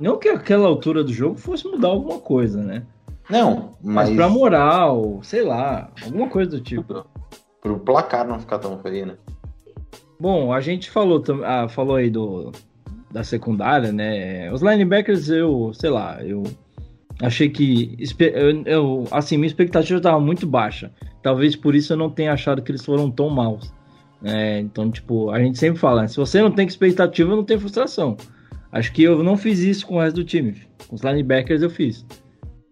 Não 0.00 0.18
que 0.18 0.28
aquela 0.28 0.66
altura 0.66 1.04
do 1.04 1.12
jogo 1.12 1.36
fosse 1.36 1.64
mudar 1.68 1.88
alguma 1.88 2.18
coisa, 2.18 2.60
né? 2.60 2.84
Não, 3.30 3.76
Mas, 3.80 4.08
mas 4.08 4.16
pra 4.16 4.28
moral, 4.28 5.20
sei 5.22 5.44
lá, 5.44 5.92
alguma 6.04 6.28
coisa 6.28 6.50
do 6.50 6.60
tipo. 6.60 7.04
pro 7.60 7.78
placar 7.78 8.26
não 8.26 8.40
ficar 8.40 8.58
tão 8.58 8.80
feio, 8.80 9.06
né? 9.06 9.16
Bom, 10.18 10.52
a 10.52 10.60
gente 10.60 10.90
falou, 10.90 11.22
ah, 11.44 11.68
falou 11.68 11.94
aí 11.96 12.10
do, 12.10 12.50
da 13.12 13.22
secundária, 13.22 13.92
né? 13.92 14.50
Os 14.52 14.62
linebackers, 14.62 15.28
eu, 15.28 15.72
sei 15.74 15.90
lá, 15.90 16.22
eu 16.24 16.42
achei 17.20 17.48
que. 17.48 17.96
Eu, 18.66 19.04
assim, 19.10 19.36
minha 19.36 19.46
expectativa 19.46 19.98
estava 19.98 20.18
muito 20.18 20.46
baixa. 20.46 20.90
Talvez 21.22 21.54
por 21.54 21.74
isso 21.74 21.92
eu 21.92 21.96
não 21.96 22.10
tenha 22.10 22.32
achado 22.32 22.62
que 22.62 22.70
eles 22.70 22.84
foram 22.84 23.10
tão 23.10 23.28
maus. 23.28 23.72
né? 24.20 24.60
então, 24.60 24.90
tipo, 24.90 25.30
a 25.30 25.38
gente 25.38 25.58
sempre 25.58 25.78
fala, 25.78 26.08
se 26.08 26.16
você 26.16 26.40
não 26.40 26.50
tem 26.50 26.66
expectativa, 26.66 27.36
não 27.36 27.44
tem 27.44 27.58
frustração. 27.58 28.16
Acho 28.72 28.92
que 28.92 29.02
eu 29.02 29.22
não 29.22 29.36
fiz 29.36 29.60
isso 29.60 29.86
com 29.86 29.96
o 29.96 30.00
resto 30.00 30.16
do 30.16 30.24
time. 30.24 30.62
Com 30.88 30.96
os 30.96 31.02
linebackers 31.02 31.62
eu 31.62 31.70
fiz. 31.70 32.06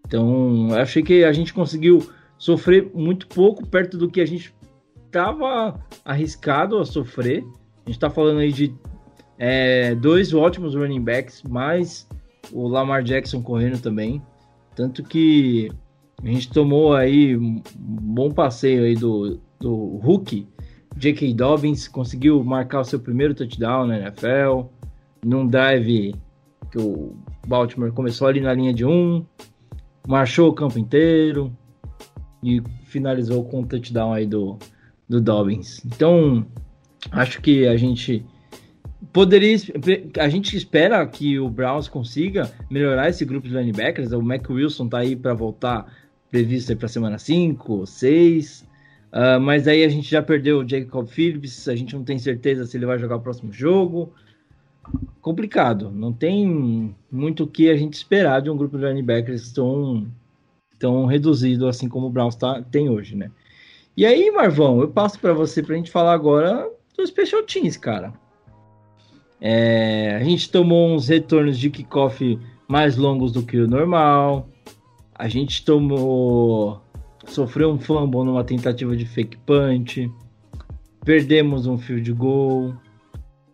Então, 0.07 0.69
eu 0.71 0.79
achei 0.79 1.03
que 1.03 1.23
a 1.23 1.31
gente 1.31 1.53
conseguiu 1.53 2.09
sofrer 2.37 2.89
muito 2.93 3.27
pouco 3.27 3.65
perto 3.65 3.97
do 3.97 4.09
que 4.09 4.19
a 4.19 4.25
gente 4.25 4.53
estava 5.05 5.79
arriscado 6.03 6.79
a 6.79 6.85
sofrer. 6.85 7.43
A 7.85 7.89
gente 7.89 7.99
tá 7.99 8.09
falando 8.09 8.39
aí 8.39 8.51
de 8.51 8.73
é, 9.43 9.95
dois 9.95 10.35
ótimos 10.35 10.75
running 10.75 11.01
backs, 11.01 11.41
mais 11.41 12.07
o 12.51 12.67
Lamar 12.67 13.01
Jackson 13.01 13.41
correndo 13.41 13.81
também. 13.81 14.21
Tanto 14.75 15.01
que 15.01 15.71
a 16.23 16.27
gente 16.27 16.51
tomou 16.51 16.93
aí 16.93 17.35
um 17.35 17.59
bom 17.75 18.29
passeio 18.29 18.83
aí 18.83 18.93
do, 18.93 19.39
do 19.59 19.97
Hulk. 19.97 20.47
J.K. 20.95 21.33
Dobbins 21.33 21.87
conseguiu 21.87 22.43
marcar 22.43 22.81
o 22.81 22.83
seu 22.83 22.99
primeiro 22.99 23.33
touchdown 23.33 23.87
na 23.87 23.97
NFL. 23.97 24.67
Num 25.25 25.47
drive 25.47 26.13
que 26.71 26.77
o 26.77 27.15
Baltimore 27.47 27.91
começou 27.91 28.27
ali 28.27 28.41
na 28.41 28.53
linha 28.53 28.71
de 28.71 28.85
um, 28.85 29.25
marchou 30.07 30.49
o 30.49 30.53
campo 30.53 30.77
inteiro 30.77 31.51
e 32.43 32.61
finalizou 32.85 33.43
com 33.45 33.61
o 33.61 33.65
touchdown 33.65 34.13
aí 34.13 34.27
do, 34.27 34.59
do 35.09 35.19
Dobbins. 35.19 35.83
Então, 35.83 36.45
acho 37.11 37.41
que 37.41 37.65
a 37.65 37.75
gente 37.75 38.23
poderia. 39.11 39.57
A 40.19 40.29
gente 40.29 40.55
espera 40.55 41.05
que 41.05 41.39
o 41.39 41.49
Browns 41.49 41.87
consiga 41.87 42.51
melhorar 42.69 43.09
esse 43.09 43.25
grupo 43.25 43.47
de 43.47 43.53
linebackers. 43.53 44.11
O 44.11 44.21
Mac 44.21 44.49
Wilson 44.49 44.87
tá 44.87 44.99
aí 44.99 45.15
para 45.15 45.33
voltar, 45.33 45.91
previsto 46.29 46.75
para 46.75 46.87
semana 46.87 47.17
5, 47.17 47.85
6. 47.85 48.61
Uh, 49.11 49.39
mas 49.41 49.67
aí 49.67 49.83
a 49.83 49.89
gente 49.89 50.09
já 50.09 50.21
perdeu 50.21 50.59
o 50.59 50.67
Jacob 50.67 51.05
Phillips, 51.05 51.67
a 51.67 51.75
gente 51.75 51.93
não 51.93 52.03
tem 52.03 52.17
certeza 52.17 52.65
se 52.65 52.77
ele 52.77 52.85
vai 52.85 52.97
jogar 52.97 53.17
o 53.17 53.21
próximo 53.21 53.51
jogo. 53.51 54.13
Complicado, 55.21 55.91
não 55.91 56.13
tem 56.13 56.95
muito 57.11 57.43
o 57.43 57.47
que 57.47 57.69
a 57.69 57.75
gente 57.75 57.93
esperar 57.93 58.41
de 58.41 58.49
um 58.49 58.55
grupo 58.55 58.77
de 58.77 58.85
linebackers 58.85 59.51
tão, 59.51 60.07
tão 60.79 61.05
reduzido 61.05 61.67
assim 61.67 61.89
como 61.89 62.07
o 62.07 62.09
Browns 62.09 62.35
tá, 62.35 62.61
tem 62.63 62.89
hoje, 62.89 63.15
né? 63.15 63.29
E 63.95 64.05
aí, 64.05 64.31
Marvão, 64.31 64.79
eu 64.79 64.87
passo 64.87 65.19
para 65.19 65.33
você 65.33 65.61
para 65.61 65.75
a 65.75 65.77
gente 65.77 65.91
falar 65.91 66.13
agora 66.13 66.69
dos 66.97 67.09
Special 67.09 67.43
Teams, 67.43 67.75
cara. 67.75 68.13
É, 69.43 70.15
a 70.15 70.23
gente 70.23 70.51
tomou 70.51 70.93
uns 70.93 71.07
retornos 71.07 71.57
de 71.57 71.71
kickoff 71.71 72.39
mais 72.67 72.95
longos 72.95 73.31
do 73.31 73.41
que 73.41 73.57
o 73.57 73.67
normal. 73.67 74.47
A 75.15 75.27
gente 75.27 75.65
tomou. 75.65 76.79
Sofreu 77.25 77.71
um 77.71 77.79
fumble 77.79 78.23
numa 78.23 78.43
tentativa 78.43 78.95
de 78.95 79.05
fake 79.05 79.37
punch. 79.39 80.11
Perdemos 81.03 81.65
um 81.65 81.77
field 81.77 82.13
goal. 82.13 82.75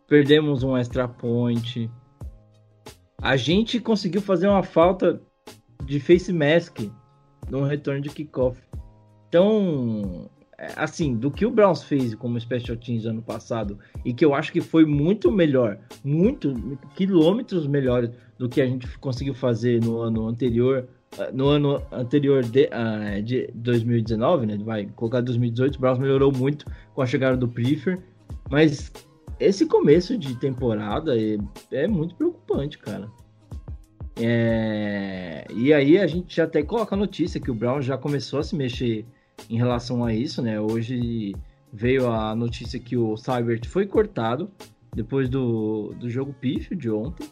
Perdemos 0.08 0.62
um 0.62 0.76
extra 0.76 1.08
point. 1.08 1.90
A 3.22 3.38
gente 3.38 3.80
conseguiu 3.80 4.22
fazer 4.22 4.48
uma 4.48 4.64
falta 4.64 5.22
de 5.86 6.00
face 6.00 6.34
mask 6.34 6.80
num 7.50 7.64
retorno 7.64 8.02
de 8.02 8.10
kickoff. 8.10 8.62
Então, 9.28 10.30
assim, 10.76 11.16
do 11.16 11.30
que 11.30 11.46
o 11.46 11.52
Browns 11.52 11.84
fez 11.84 12.16
como 12.16 12.40
Special 12.40 12.78
Teams 12.78 13.06
ano 13.06 13.22
passado, 13.22 13.78
e 14.04 14.14
que 14.14 14.26
eu 14.26 14.34
acho 14.34 14.52
que 14.52 14.62
foi 14.62 14.86
muito 14.86 15.32
melhor, 15.32 15.78
muito, 16.04 16.78
quilômetros 16.96 17.68
melhor 17.68 18.10
do 18.38 18.50
que 18.50 18.62
a 18.62 18.66
gente 18.66 18.88
conseguiu 18.98 19.34
fazer 19.34 19.82
no 19.84 20.00
ano 20.00 20.28
anterior, 20.28 20.88
no 21.34 21.48
ano 21.48 21.82
anterior 21.92 22.44
de, 22.44 22.66
uh, 22.66 23.22
de 23.22 23.50
2019, 23.54 24.46
né? 24.46 24.58
Vai 24.64 24.88
colocar 24.96 25.22
2018, 25.22 25.76
o 25.76 25.80
Browns 25.80 26.00
melhorou 26.00 26.32
muito 26.32 26.66
com 26.94 27.02
a 27.02 27.06
chegada 27.06 27.38
do 27.38 27.48
Prefer, 27.48 28.00
mas 28.50 28.92
esse 29.40 29.66
começo 29.66 30.18
de 30.18 30.36
temporada 30.36 31.16
é, 31.18 31.38
é 31.72 31.88
muito 31.88 32.16
preocupante, 32.16 32.78
cara. 32.78 33.08
É, 34.20 35.46
e 35.54 35.72
aí 35.72 36.00
a 36.00 36.08
gente 36.08 36.42
até 36.42 36.64
coloca 36.64 36.96
a 36.96 36.98
notícia 36.98 37.40
que 37.40 37.52
o 37.52 37.54
Brown 37.54 37.82
já 37.82 37.98
começou 37.98 38.40
a 38.40 38.44
se 38.44 38.56
mexer 38.56 39.06
em 39.50 39.58
relação 39.58 40.04
a 40.04 40.14
isso, 40.14 40.42
né? 40.42 40.60
Hoje 40.60 41.34
veio 41.72 42.10
a 42.10 42.36
notícia 42.36 42.80
que 42.80 42.98
o 42.98 43.16
Cybert 43.18 43.68
foi 43.68 43.86
cortado 43.86 44.50
depois 44.96 45.30
do, 45.30 45.94
do 46.00 46.10
jogo 46.10 46.34
pífio 46.34 46.76
de 46.76 46.90
ontem. 46.90 47.28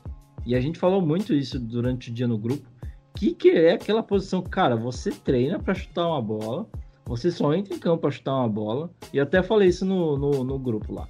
E 0.45 0.56
a 0.56 0.62
gente 0.62 0.78
falou 0.78 1.01
muito 1.01 1.34
isso 1.34 1.60
durante 1.60 2.12
o 2.12 2.14
dia 2.14 2.28
no 2.28 2.38
grupo. 2.38 2.68
Que, 3.16 3.34
que 3.34 3.49
é 3.49 3.74
aquela 3.74 4.03
posição, 4.03 4.41
cara, 4.41 4.76
você 4.76 5.10
treina 5.10 5.58
para 5.58 5.74
chutar 5.74 6.08
uma 6.08 6.22
bola, 6.22 6.68
você 7.06 7.32
só 7.32 7.53
entra 7.53 7.74
em 7.74 7.80
campo 7.80 8.01
para 8.01 8.12
chutar 8.12 8.36
uma 8.36 8.49
bola. 8.49 8.91
E 9.12 9.20
até 9.20 9.41
falei 9.41 9.70
isso 9.70 9.86
no, 9.86 10.18
no, 10.18 10.43
no 10.43 10.60
grupo 10.60 10.93
lá. 10.93 11.08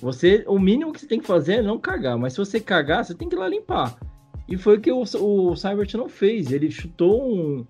Você, 0.00 0.44
o 0.46 0.58
mínimo 0.58 0.92
que 0.92 1.00
você 1.00 1.06
tem 1.06 1.20
que 1.20 1.26
fazer 1.26 1.54
é 1.54 1.62
não 1.62 1.78
cagar, 1.78 2.18
mas 2.18 2.34
se 2.34 2.38
você 2.38 2.60
cagar, 2.60 3.04
você 3.04 3.14
tem 3.14 3.28
que 3.28 3.34
ir 3.34 3.38
lá 3.38 3.48
limpar. 3.48 3.96
E 4.48 4.56
foi 4.56 4.76
o 4.76 4.80
que 4.80 4.92
o, 4.92 5.00
o 5.00 5.56
Cybert 5.56 5.94
não 5.94 6.08
fez. 6.08 6.52
Ele 6.52 6.70
chutou 6.70 7.34
um. 7.34 7.66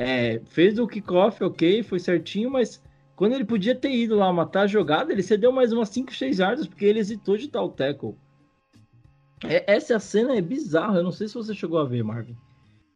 É, 0.00 0.40
fez 0.44 0.78
o 0.78 0.86
kickoff, 0.86 1.42
ok, 1.42 1.82
foi 1.82 1.98
certinho, 1.98 2.48
mas 2.50 2.80
quando 3.16 3.32
ele 3.32 3.44
podia 3.44 3.74
ter 3.74 3.90
ido 3.90 4.14
lá 4.14 4.32
matar 4.32 4.60
a 4.62 4.66
jogada, 4.68 5.12
ele 5.12 5.24
cedeu 5.24 5.50
mais 5.50 5.72
umas 5.72 5.88
5, 5.88 6.14
6 6.14 6.38
yardas, 6.38 6.68
porque 6.68 6.84
ele 6.84 7.00
hesitou 7.00 7.36
de 7.36 7.50
dar 7.50 7.62
o 7.64 7.68
tackle. 7.68 8.14
É, 9.44 9.64
essa 9.74 9.98
cena 9.98 10.36
é 10.36 10.40
bizarra, 10.40 10.98
eu 10.98 11.02
não 11.02 11.10
sei 11.10 11.26
se 11.26 11.34
você 11.34 11.52
chegou 11.52 11.78
a 11.78 11.84
ver, 11.84 12.04
Marvin. 12.04 12.36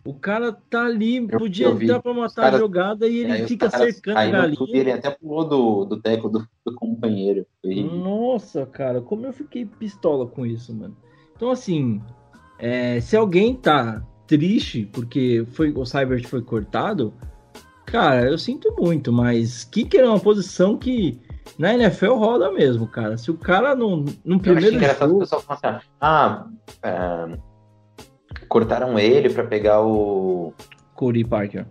O 0.05 0.15
cara 0.15 0.53
tá 0.53 0.85
ali, 0.85 1.17
Eu- 1.17 1.39
podia 1.39 1.67
eu 1.67 1.81
entrar 1.81 2.01
pra 2.01 2.13
matar 2.15 2.43
caras- 2.43 2.55
a 2.55 2.59
jogada 2.59 3.07
e 3.09 3.19
ele 3.19 3.43
os 3.43 3.49
fica 3.49 3.69
caras- 3.71 3.95
cercando 3.95 4.17
a 4.19 4.27
galinha. 4.27 4.51
YouTube 4.59 4.79
ele 4.79 4.93
até 4.93 5.11
pulou 5.11 5.49
do, 5.49 5.85
do 5.85 6.01
teco 6.01 6.29
do, 6.29 6.47
do 6.65 6.75
companheiro. 6.75 7.47
Ridículo. 7.65 7.99
Nossa, 8.05 8.65
cara, 8.67 9.01
como 9.01 9.27
eu 9.27 9.33
fiquei 9.33 9.65
pistola 9.65 10.27
com 10.27 10.45
isso, 10.47 10.73
mano. 10.75 10.97
Então, 11.37 11.51
assim, 11.51 12.01
é, 12.59 13.01
se 13.01 13.17
alguém 13.17 13.55
tá 13.55 14.05
triste 14.39 14.89
porque 14.93 15.47
foi, 15.53 15.71
o 15.73 15.85
Cybert 15.85 16.27
foi 16.27 16.43
cortado, 16.43 17.13
cara, 17.85 18.31
eu 18.31 18.39
sinto 18.39 18.75
muito, 18.79 19.13
mas 19.13 19.65
kicker 19.65 20.01
é 20.01 20.09
uma 20.09 20.21
posição 20.21 20.77
que 20.77 21.21
na 21.59 21.75
NFL 21.75 22.15
roda 22.15 22.51
mesmo, 22.51 22.87
cara. 22.87 23.19
Se 23.19 23.31
o 23.31 23.37
cara 23.37 23.75
não, 23.75 24.05
no 24.25 24.37
Eu 24.37 24.41
primeiro 24.41 24.77
o 24.77 24.81
jogo... 24.81 25.19
pessoal 25.19 25.43
assim, 25.49 25.87
ah, 26.01 26.47
é, 26.83 27.39
cortaram 28.49 28.99
ele 28.99 29.29
pra 29.29 29.45
pegar 29.45 29.83
o, 29.83 30.55
Cody 30.95 31.25
Parker. 31.25 31.67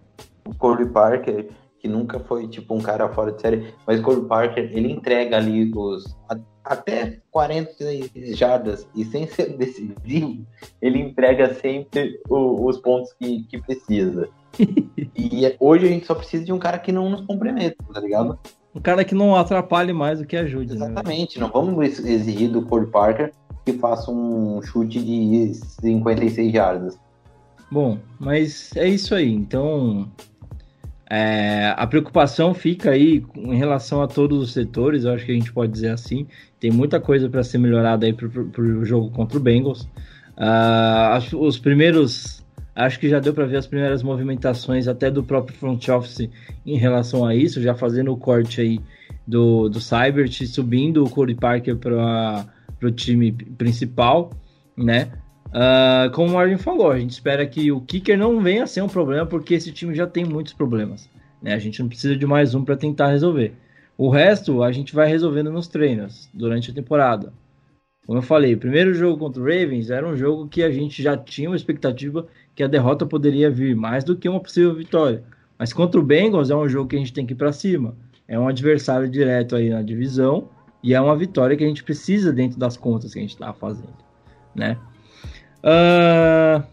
o 0.46 0.54
Corey 0.56 0.86
Parker, 0.86 1.48
que 1.82 1.88
nunca 1.88 2.20
foi 2.20 2.48
tipo 2.48 2.76
um 2.76 2.80
cara 2.80 3.10
fora 3.10 3.32
de 3.32 3.42
série, 3.42 3.74
mas 3.88 4.00
o 4.00 4.04
Corey 4.04 4.24
Parker, 4.26 4.70
ele 4.72 4.92
entrega 4.92 5.38
ali 5.38 5.72
os 5.76 6.16
até 6.64 7.20
40 7.32 7.72
jardas 8.36 8.88
e 8.96 9.04
sem 9.04 9.26
ser 9.28 9.50
decisivo, 9.58 10.46
ele 10.80 11.00
entrega 11.00 11.54
sempre 11.56 12.20
o- 12.30 12.68
os 12.70 12.78
pontos 12.78 13.12
que, 13.14 13.44
que 13.50 13.60
precisa. 13.62 14.30
e 15.16 15.46
é- 15.46 15.56
hoje 15.60 15.86
a 15.88 15.90
gente 15.90 16.06
só 16.06 16.14
precisa 16.14 16.46
de 16.46 16.54
um 16.54 16.60
cara 16.60 16.78
que 16.78 16.92
não 16.92 17.10
nos 17.10 17.22
comprometa, 17.22 17.76
tá 17.92 18.00
ligado? 18.00 18.38
Um 18.76 18.80
cara 18.80 19.04
que 19.04 19.16
não 19.16 19.36
atrapalhe 19.36 19.92
mais 19.92 20.20
do 20.20 20.26
que 20.26 20.38
ajude, 20.38 20.76
né? 20.78 20.86
Exatamente, 20.86 21.40
não 21.40 21.50
vamos 21.50 21.84
ex- 21.84 22.00
exigir 22.06 22.52
do 22.52 22.62
Corey 22.62 22.88
Parker 22.90 23.34
que 23.66 23.74
faça 23.74 24.12
um 24.12 24.62
chute 24.62 25.04
de 25.04 25.54
56 25.56 26.54
jardas. 26.54 26.98
Bom, 27.72 27.98
mas 28.20 28.72
é 28.76 28.88
isso 28.88 29.16
aí. 29.16 29.32
Então, 29.32 30.10
é, 31.14 31.74
a 31.76 31.86
preocupação 31.86 32.54
fica 32.54 32.92
aí 32.92 33.22
em 33.36 33.58
relação 33.58 34.02
a 34.02 34.08
todos 34.08 34.42
os 34.42 34.54
setores, 34.54 35.04
eu 35.04 35.12
acho 35.12 35.26
que 35.26 35.32
a 35.34 35.36
gente 35.36 35.52
pode 35.52 35.70
dizer 35.70 35.90
assim. 35.90 36.26
Tem 36.58 36.72
muita 36.72 37.02
coisa 37.02 37.28
para 37.30 37.44
ser 37.44 37.58
melhorada 37.58 38.06
aí 38.06 38.14
para 38.14 38.28
o 38.62 38.86
jogo 38.86 39.12
contra 39.12 39.38
o 39.38 39.42
Bengals. 39.42 39.86
Acho- 40.38 41.38
os 41.38 41.60
primeiros, 41.60 42.42
acho 42.74 42.98
que 42.98 43.10
já 43.10 43.20
deu 43.20 43.34
para 43.34 43.46
ver 43.46 43.58
as 43.58 43.68
primeiras 43.68 44.02
movimentações 44.02 44.88
até 44.88 45.12
do 45.12 45.22
próprio 45.22 45.58
front 45.58 45.86
office 45.90 46.30
em 46.66 46.78
relação 46.78 47.26
a 47.26 47.36
isso, 47.36 47.62
já 47.62 47.76
fazendo 47.76 48.14
o 48.14 48.18
corte 48.18 48.62
aí 48.62 48.80
do, 49.28 49.68
do 49.68 49.82
Cybert, 49.82 50.46
subindo 50.48 51.04
o 51.04 51.10
Corey 51.10 51.36
Parker 51.36 51.76
para 51.76 52.46
o 52.82 52.90
time 52.92 53.34
principal. 53.34 54.32
né? 54.78 55.12
Uh, 55.52 56.10
como 56.12 56.32
o 56.32 56.34
Marvin 56.36 56.58
falou, 56.58 56.92
a 56.92 57.00
gente 57.00 57.12
espera 57.12 57.46
que 57.46 57.72
o 57.72 57.82
kicker 57.82 58.18
não 58.18 58.40
venha 58.40 58.64
a 58.64 58.68
ser 58.68 58.82
um 58.82 58.88
problema, 58.88 59.26
porque 59.26 59.54
esse 59.54 59.72
time 59.72 59.94
já 59.94 60.08
tem 60.08 60.24
muitos 60.24 60.54
problemas. 60.54 61.10
Né? 61.42 61.54
A 61.54 61.60
gente 61.60 61.82
não 61.82 61.90
precisa 61.90 62.16
de 62.16 62.26
mais 62.26 62.56
um 62.56 62.64
para 62.64 62.78
tentar 62.78 63.08
resolver. 63.08 63.54
O 63.98 64.10
resto 64.10 64.64
a 64.64 64.72
gente 64.72 64.96
vai 64.96 65.08
resolvendo 65.08 65.52
nos 65.52 65.68
treinos 65.68 66.30
durante 66.34 66.72
a 66.72 66.74
temporada. 66.74 67.34
Como 68.06 68.18
eu 68.18 68.24
falei, 68.24 68.54
o 68.54 68.58
primeiro 68.58 68.94
jogo 68.94 69.18
contra 69.18 69.42
o 69.42 69.46
Ravens 69.46 69.90
era 69.90 70.08
um 70.08 70.16
jogo 70.16 70.48
que 70.48 70.64
a 70.64 70.72
gente 70.72 71.04
já 71.04 71.16
tinha 71.16 71.50
uma 71.50 71.56
expectativa 71.56 72.26
que 72.56 72.64
a 72.64 72.68
derrota 72.68 73.06
poderia 73.06 73.50
vir 73.52 73.76
mais 73.76 74.04
do 74.04 74.16
que 74.16 74.28
uma 74.28 74.40
possível 74.40 74.74
vitória. 74.74 75.24
Mas 75.60 75.72
contra 75.72 76.00
o 76.00 76.04
Bengals 76.04 76.50
é 76.50 76.56
um 76.56 76.68
jogo 76.68 76.90
que 76.90 76.96
a 76.96 77.00
gente 77.00 77.14
tem 77.14 77.26
que 77.26 77.34
ir 77.34 77.38
para 77.38 77.52
cima. 77.52 77.96
É 78.28 78.40
um 78.40 78.48
adversário 78.48 79.08
direto 79.10 79.56
aí 79.56 79.70
na 79.70 79.82
divisão 79.82 80.50
e 80.82 80.94
é 80.94 81.02
uma 81.02 81.16
vitória 81.16 81.56
que 81.56 81.64
a 81.64 81.68
gente 81.68 81.84
precisa 81.84 82.34
dentro 82.34 82.58
das 82.58 82.76
contas 82.76 83.14
que 83.14 83.20
a 83.20 83.22
gente 83.22 83.34
está 83.34 83.54
fazendo, 83.54 83.94
né? 84.56 84.78
Uh, 85.64 86.64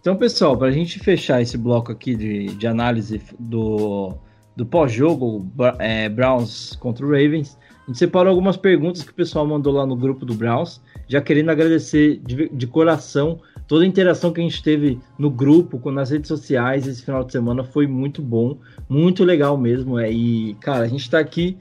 então, 0.00 0.16
pessoal, 0.16 0.56
para 0.56 0.68
a 0.68 0.72
gente 0.72 0.98
fechar 0.98 1.42
esse 1.42 1.56
bloco 1.56 1.92
aqui 1.92 2.14
de, 2.14 2.46
de 2.46 2.66
análise 2.66 3.20
do, 3.38 4.14
do 4.56 4.64
pós-jogo 4.64 5.50
é, 5.78 6.08
Browns 6.08 6.76
contra 6.76 7.04
o 7.04 7.10
Ravens, 7.10 7.58
a 7.84 7.86
gente 7.86 7.98
separou 7.98 8.30
algumas 8.30 8.56
perguntas 8.56 9.02
que 9.02 9.10
o 9.10 9.14
pessoal 9.14 9.46
mandou 9.46 9.72
lá 9.72 9.86
no 9.86 9.96
grupo 9.96 10.24
do 10.24 10.34
Browns, 10.34 10.80
já 11.06 11.20
querendo 11.20 11.50
agradecer 11.50 12.20
de, 12.24 12.48
de 12.48 12.66
coração 12.66 13.40
toda 13.68 13.84
a 13.84 13.86
interação 13.86 14.32
que 14.32 14.40
a 14.40 14.42
gente 14.42 14.62
teve 14.62 14.98
no 15.18 15.30
grupo, 15.30 15.90
nas 15.90 16.10
redes 16.10 16.26
sociais 16.26 16.86
esse 16.86 17.04
final 17.04 17.22
de 17.22 17.30
semana 17.30 17.62
foi 17.62 17.86
muito 17.86 18.22
bom, 18.22 18.58
muito 18.88 19.22
legal 19.22 19.58
mesmo. 19.58 19.98
É, 19.98 20.10
e, 20.10 20.54
cara, 20.54 20.84
a 20.84 20.88
gente 20.88 21.02
está 21.02 21.18
aqui 21.18 21.58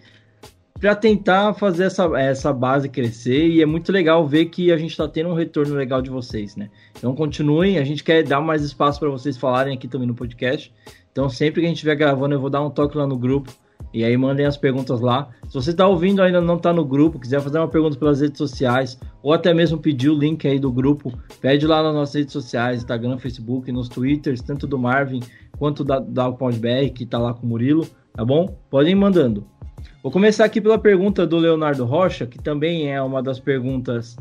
para 0.79 0.95
tentar 0.95 1.53
fazer 1.53 1.85
essa, 1.85 2.05
essa 2.19 2.53
base 2.53 2.87
crescer 2.87 3.47
e 3.47 3.61
é 3.61 3.65
muito 3.65 3.91
legal 3.91 4.25
ver 4.27 4.45
que 4.45 4.71
a 4.71 4.77
gente 4.77 4.91
está 4.91 5.07
tendo 5.07 5.29
um 5.29 5.33
retorno 5.33 5.75
legal 5.75 6.01
de 6.01 6.09
vocês, 6.09 6.55
né? 6.55 6.69
Então 6.97 7.15
continuem, 7.15 7.77
a 7.77 7.83
gente 7.83 8.03
quer 8.03 8.23
dar 8.23 8.41
mais 8.41 8.61
espaço 8.61 8.99
para 8.99 9.09
vocês 9.09 9.37
falarem 9.37 9.73
aqui 9.73 9.87
também 9.87 10.07
no 10.07 10.15
podcast. 10.15 10.73
Então 11.11 11.29
sempre 11.29 11.61
que 11.61 11.65
a 11.65 11.69
gente 11.69 11.77
estiver 11.77 11.95
gravando, 11.95 12.35
eu 12.35 12.39
vou 12.39 12.49
dar 12.49 12.61
um 12.61 12.69
toque 12.69 12.97
lá 12.97 13.07
no 13.07 13.17
grupo 13.17 13.51
e 13.93 14.03
aí 14.03 14.15
mandem 14.15 14.45
as 14.45 14.57
perguntas 14.57 14.99
lá. 15.01 15.29
Se 15.47 15.55
você 15.55 15.71
está 15.71 15.87
ouvindo 15.87 16.21
ainda 16.21 16.39
não 16.39 16.57
está 16.57 16.71
no 16.71 16.85
grupo, 16.85 17.19
quiser 17.19 17.41
fazer 17.41 17.57
uma 17.57 17.67
pergunta 17.67 17.97
pelas 17.97 18.21
redes 18.21 18.37
sociais 18.37 18.99
ou 19.23 19.33
até 19.33 19.53
mesmo 19.53 19.79
pedir 19.79 20.09
o 20.09 20.17
link 20.17 20.47
aí 20.47 20.59
do 20.59 20.71
grupo, 20.71 21.11
pede 21.41 21.65
lá 21.65 21.81
nas 21.81 21.93
nossas 21.93 22.15
redes 22.15 22.33
sociais, 22.33 22.81
Instagram, 22.81 23.17
Facebook, 23.17 23.71
nos 23.71 23.89
Twitters, 23.89 24.41
tanto 24.41 24.67
do 24.67 24.77
Marvin 24.77 25.21
quanto 25.57 25.83
da, 25.83 25.99
da 25.99 26.29
BR, 26.29 26.93
que 26.93 27.03
está 27.03 27.17
lá 27.17 27.33
com 27.33 27.47
o 27.47 27.49
Murilo, 27.49 27.87
tá 28.13 28.23
bom? 28.23 28.55
Podem 28.69 28.91
ir 28.91 28.95
mandando. 28.95 29.56
Vou 30.01 30.11
começar 30.11 30.45
aqui 30.45 30.61
pela 30.61 30.77
pergunta 30.77 31.27
do 31.27 31.37
Leonardo 31.37 31.83
Rocha, 31.83 32.25
que 32.25 32.37
também 32.37 32.91
é 32.91 33.01
uma 33.01 33.21
das 33.21 33.39
perguntas 33.39 34.15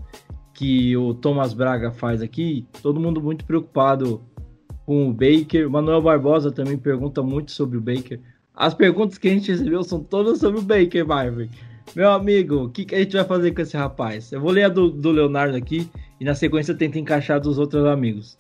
que 0.53 0.97
o 0.97 1.15
Thomas 1.15 1.53
Braga 1.53 1.93
faz 1.93 2.23
aqui. 2.23 2.67
Todo 2.83 2.99
mundo 2.99 3.23
muito 3.23 3.45
preocupado 3.45 4.21
com 4.85 5.09
o 5.09 5.13
Baker. 5.13 5.67
O 5.67 5.71
Manuel 5.71 6.03
Barbosa 6.03 6.51
também 6.51 6.79
pergunta 6.79 7.23
muito 7.23 7.53
sobre 7.53 7.77
o 7.77 7.81
Baker. 7.81 8.19
As 8.55 8.73
perguntas 8.73 9.19
que 9.19 9.29
a 9.29 9.31
gente 9.31 9.53
recebeu 9.53 9.83
são 9.83 10.03
todas 10.03 10.39
sobre 10.39 10.59
o 10.59 10.63
Baker, 10.63 11.07
Marvin. 11.07 11.51
Meu 11.95 12.11
amigo, 12.11 12.65
o 12.65 12.71
que, 12.71 12.85
que, 12.85 12.95
a 12.95 12.99
gente 12.99 13.15
vai 13.15 13.25
fazer 13.25 13.53
com 13.53 13.61
esse 13.61 13.77
rapaz? 13.77 14.33
Eu 14.33 14.41
vou 14.41 14.51
ler 14.51 14.65
a 14.65 14.69
do, 14.69 14.91
do 14.91 15.11
Leonardo 15.11 15.57
aqui 15.57 15.89
e 16.19 16.25
na 16.25 16.35
sequência 16.35 16.75
tenta 16.75 16.99
encaixar 16.99 17.39
dos 17.39 17.59
outros 17.59 17.85
amigos. 17.85 18.37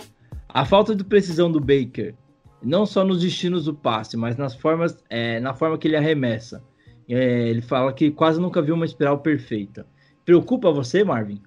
A 0.48 0.64
falta 0.64 0.96
de 0.96 1.04
precisão 1.04 1.52
do 1.52 1.60
Baker, 1.60 2.14
não 2.62 2.86
só 2.86 3.04
nos 3.04 3.20
destinos 3.20 3.66
do 3.66 3.74
passe, 3.74 4.16
mas 4.16 4.36
nas 4.36 4.54
formas, 4.54 4.96
é, 5.10 5.38
na 5.38 5.52
forma 5.52 5.76
que 5.76 5.86
ele 5.86 5.96
arremessa 5.96 6.62
é, 7.08 7.48
ele 7.48 7.62
fala 7.62 7.92
que 7.92 8.10
quase 8.10 8.40
nunca 8.40 8.62
viu 8.62 8.74
uma 8.74 8.84
espiral 8.84 9.18
perfeita. 9.18 9.86
Preocupa 10.24 10.72
você, 10.72 11.04
Marvin? 11.04 11.40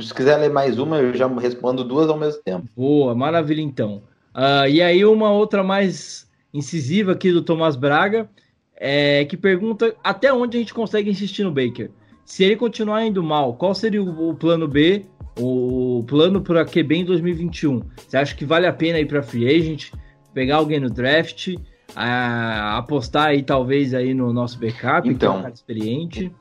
Se 0.00 0.14
quiser 0.14 0.36
ler 0.38 0.50
mais 0.50 0.78
uma, 0.78 0.98
eu 0.98 1.14
já 1.14 1.26
respondo 1.26 1.84
duas 1.84 2.08
ao 2.08 2.18
mesmo 2.18 2.42
tempo. 2.42 2.68
Boa, 2.76 3.14
maravilha 3.14 3.60
então. 3.60 4.02
Uh, 4.34 4.68
e 4.68 4.82
aí 4.82 5.04
uma 5.04 5.30
outra 5.30 5.62
mais 5.62 6.28
incisiva 6.52 7.12
aqui 7.12 7.32
do 7.32 7.42
Tomás 7.42 7.76
Braga, 7.76 8.28
é, 8.76 9.24
que 9.24 9.36
pergunta 9.36 9.94
até 10.02 10.32
onde 10.32 10.56
a 10.56 10.60
gente 10.60 10.74
consegue 10.74 11.10
insistir 11.10 11.44
no 11.44 11.50
Baker. 11.50 11.90
Se 12.24 12.44
ele 12.44 12.56
continuar 12.56 13.04
indo 13.06 13.22
mal, 13.22 13.54
qual 13.54 13.74
seria 13.74 14.02
o, 14.02 14.30
o 14.30 14.34
plano 14.34 14.66
B, 14.66 15.06
o, 15.38 16.04
plano 16.06 16.40
para 16.40 16.64
QB 16.64 16.96
em 16.96 17.04
2021? 17.04 17.82
Você 17.96 18.16
acha 18.16 18.34
que 18.34 18.44
vale 18.44 18.66
a 18.66 18.72
pena 18.72 18.98
ir 18.98 19.06
para 19.06 19.22
free 19.22 19.46
agent, 19.46 19.92
pegar 20.34 20.56
alguém 20.56 20.80
no 20.80 20.90
draft? 20.90 21.54
A, 21.94 22.78
apostar 22.78 23.28
aí 23.28 23.42
talvez 23.42 23.94
aí 23.94 24.14
no 24.14 24.32
nosso 24.32 24.58
backup, 24.58 25.08
então, 25.08 25.40
que 25.40 25.46
é 25.46 25.48
um 25.48 25.52
experiente? 25.52 26.32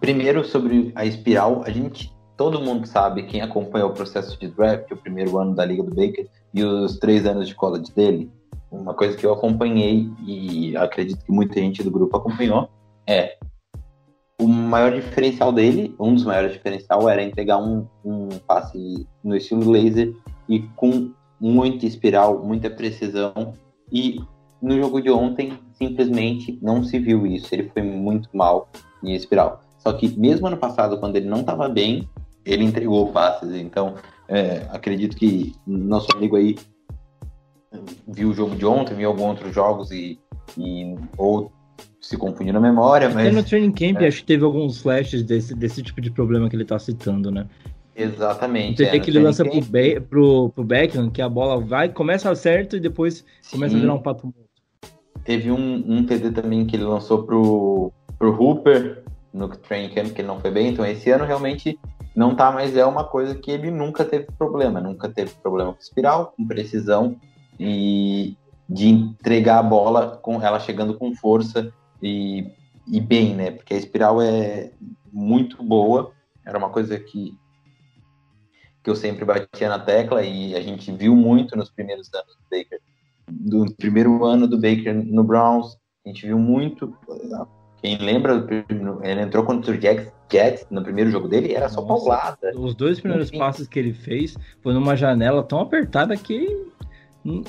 Primeiro 0.00 0.44
sobre 0.44 0.92
a 0.94 1.04
espiral, 1.04 1.62
a 1.66 1.70
gente, 1.70 2.12
todo 2.36 2.60
mundo 2.60 2.86
sabe, 2.86 3.24
quem 3.24 3.40
acompanhou 3.40 3.90
o 3.90 3.94
processo 3.94 4.38
de 4.38 4.48
draft, 4.48 4.90
o 4.90 4.96
primeiro 4.96 5.38
ano 5.38 5.54
da 5.54 5.64
Liga 5.64 5.82
do 5.82 5.94
Baker 5.94 6.26
e 6.54 6.64
os 6.64 6.98
três 6.98 7.26
anos 7.26 7.48
de 7.48 7.54
college 7.54 7.92
dele, 7.94 8.30
uma 8.70 8.94
coisa 8.94 9.16
que 9.16 9.26
eu 9.26 9.32
acompanhei 9.32 10.08
e 10.24 10.76
acredito 10.76 11.24
que 11.24 11.32
muita 11.32 11.60
gente 11.60 11.82
do 11.82 11.90
grupo 11.90 12.16
acompanhou, 12.16 12.68
é 13.06 13.36
o 14.40 14.46
maior 14.48 14.92
diferencial 14.92 15.52
dele, 15.52 15.94
um 16.00 16.14
dos 16.14 16.24
maiores 16.24 16.52
diferenciais 16.52 17.04
era 17.04 17.22
entregar 17.22 17.58
um, 17.58 17.86
um 18.04 18.28
passe 18.46 19.06
no 19.22 19.36
estilo 19.36 19.70
laser 19.70 20.14
e 20.48 20.60
com 20.76 21.12
muita 21.38 21.84
espiral, 21.84 22.42
muita 22.42 22.70
precisão 22.70 23.52
e 23.92 24.18
no 24.62 24.76
jogo 24.76 25.00
de 25.00 25.10
ontem, 25.10 25.52
simplesmente 25.72 26.58
não 26.62 26.82
se 26.82 26.98
viu 26.98 27.26
isso. 27.26 27.54
Ele 27.54 27.70
foi 27.72 27.82
muito 27.82 28.28
mal 28.32 28.68
em 29.02 29.14
espiral. 29.14 29.62
Só 29.78 29.92
que 29.92 30.08
mesmo 30.18 30.46
ano 30.46 30.56
passado, 30.56 30.98
quando 30.98 31.16
ele 31.16 31.28
não 31.28 31.40
estava 31.40 31.68
bem, 31.68 32.08
ele 32.44 32.64
entregou 32.64 33.10
passes. 33.12 33.54
Então, 33.54 33.94
é, 34.28 34.66
acredito 34.70 35.16
que 35.16 35.54
nosso 35.66 36.08
amigo 36.14 36.36
aí 36.36 36.56
viu 38.06 38.30
o 38.30 38.34
jogo 38.34 38.54
de 38.54 38.66
ontem, 38.66 38.94
viu 38.94 39.08
alguns 39.08 39.30
outros 39.30 39.54
jogos 39.54 39.90
e, 39.90 40.18
e 40.58 40.96
ou 41.16 41.50
se 42.00 42.16
confundiu 42.16 42.52
na 42.52 42.60
memória, 42.60 43.08
mas... 43.08 43.26
Até 43.26 43.36
no 43.36 43.44
training 43.44 43.72
camp, 43.72 44.02
é. 44.02 44.08
acho 44.08 44.20
que 44.20 44.26
teve 44.26 44.44
alguns 44.44 44.80
flashes 44.80 45.22
desse, 45.22 45.54
desse 45.54 45.82
tipo 45.82 46.00
de 46.00 46.10
problema 46.10 46.48
que 46.48 46.56
ele 46.56 46.62
está 46.62 46.78
citando, 46.78 47.30
né? 47.30 47.46
Exatamente. 47.94 48.78
Você 48.78 48.84
é, 48.84 48.98
que 48.98 49.10
ele 49.10 49.18
lança 49.18 49.44
pro, 49.44 49.60
Be 49.60 50.00
pro, 50.00 50.48
pro 50.50 50.64
Beckham, 50.64 51.10
que 51.10 51.20
a 51.20 51.28
bola 51.28 51.60
vai, 51.60 51.90
começa 51.90 52.34
certo 52.34 52.76
e 52.76 52.80
depois 52.80 53.24
Sim. 53.42 53.56
começa 53.56 53.76
a 53.76 53.80
virar 53.80 53.94
um 53.94 54.02
pato 54.02 54.26
morto. 54.26 54.49
Teve 55.30 55.52
um, 55.52 55.84
um 55.86 56.04
TD 56.04 56.32
também 56.32 56.66
que 56.66 56.74
ele 56.74 56.82
lançou 56.82 57.22
pro, 57.22 57.92
pro 58.18 58.34
Hooper 58.34 59.04
no 59.32 59.46
training 59.46 59.94
camp, 59.94 60.12
que 60.12 60.22
ele 60.22 60.26
não 60.26 60.40
foi 60.40 60.50
bem. 60.50 60.70
Então, 60.70 60.84
esse 60.84 61.08
ano 61.08 61.24
realmente 61.24 61.78
não 62.16 62.34
tá, 62.34 62.50
mas 62.50 62.76
é 62.76 62.84
uma 62.84 63.04
coisa 63.04 63.36
que 63.36 63.48
ele 63.48 63.70
nunca 63.70 64.04
teve 64.04 64.26
problema. 64.36 64.80
Nunca 64.80 65.08
teve 65.08 65.30
problema 65.34 65.72
com 65.72 65.78
espiral, 65.78 66.34
com 66.36 66.44
precisão 66.48 67.14
e 67.60 68.36
de 68.68 68.88
entregar 68.88 69.60
a 69.60 69.62
bola 69.62 70.18
com 70.20 70.42
ela 70.42 70.58
chegando 70.58 70.98
com 70.98 71.14
força 71.14 71.72
e, 72.02 72.50
e 72.88 73.00
bem, 73.00 73.32
né? 73.36 73.52
Porque 73.52 73.74
a 73.74 73.78
espiral 73.78 74.20
é 74.20 74.72
muito 75.12 75.62
boa. 75.62 76.10
Era 76.44 76.58
uma 76.58 76.70
coisa 76.70 76.98
que, 76.98 77.38
que 78.82 78.90
eu 78.90 78.96
sempre 78.96 79.24
batia 79.24 79.68
na 79.68 79.78
tecla 79.78 80.24
e 80.24 80.56
a 80.56 80.60
gente 80.60 80.90
viu 80.90 81.14
muito 81.14 81.56
nos 81.56 81.70
primeiros 81.70 82.12
anos 82.12 82.34
do 82.34 82.42
Baker 82.50 82.80
do 83.30 83.72
primeiro 83.76 84.24
ano 84.24 84.46
do 84.46 84.56
Baker 84.56 84.94
no 84.94 85.24
Browns, 85.24 85.76
a 86.04 86.08
gente 86.08 86.26
viu 86.26 86.38
muito. 86.38 86.94
Quem 87.82 87.96
lembra, 87.98 88.46
ele 89.02 89.20
entrou 89.20 89.44
contra 89.44 89.72
o 89.72 89.80
Jets, 89.80 90.12
Jets 90.30 90.66
no 90.70 90.82
primeiro 90.82 91.10
jogo 91.10 91.28
dele, 91.28 91.54
era 91.54 91.68
só 91.68 91.82
paulada. 91.82 92.52
Os 92.54 92.74
dois 92.74 93.00
primeiros 93.00 93.28
Enfim. 93.28 93.38
passes 93.38 93.66
que 93.66 93.78
ele 93.78 93.92
fez 93.92 94.36
foi 94.62 94.74
numa 94.74 94.96
janela 94.96 95.42
tão 95.42 95.60
apertada 95.60 96.16
que 96.16 96.70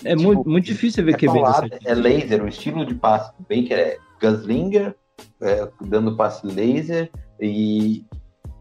é 0.04 0.16
tipo, 0.16 0.24
muito, 0.24 0.50
muito 0.50 0.66
difícil 0.66 1.04
ver 1.04 1.16
é 1.16 1.18
que 1.18 1.26
paulada, 1.26 1.80
é 1.86 1.94
laser, 1.94 2.44
o 2.44 2.48
estilo 2.48 2.86
de 2.86 2.94
passe 2.96 3.32
do 3.38 3.42
Baker 3.42 3.78
é 3.78 3.98
Gunslinger, 4.22 4.96
é, 5.42 5.70
dando 5.82 6.16
passe 6.16 6.46
laser 6.46 7.10
e 7.40 8.06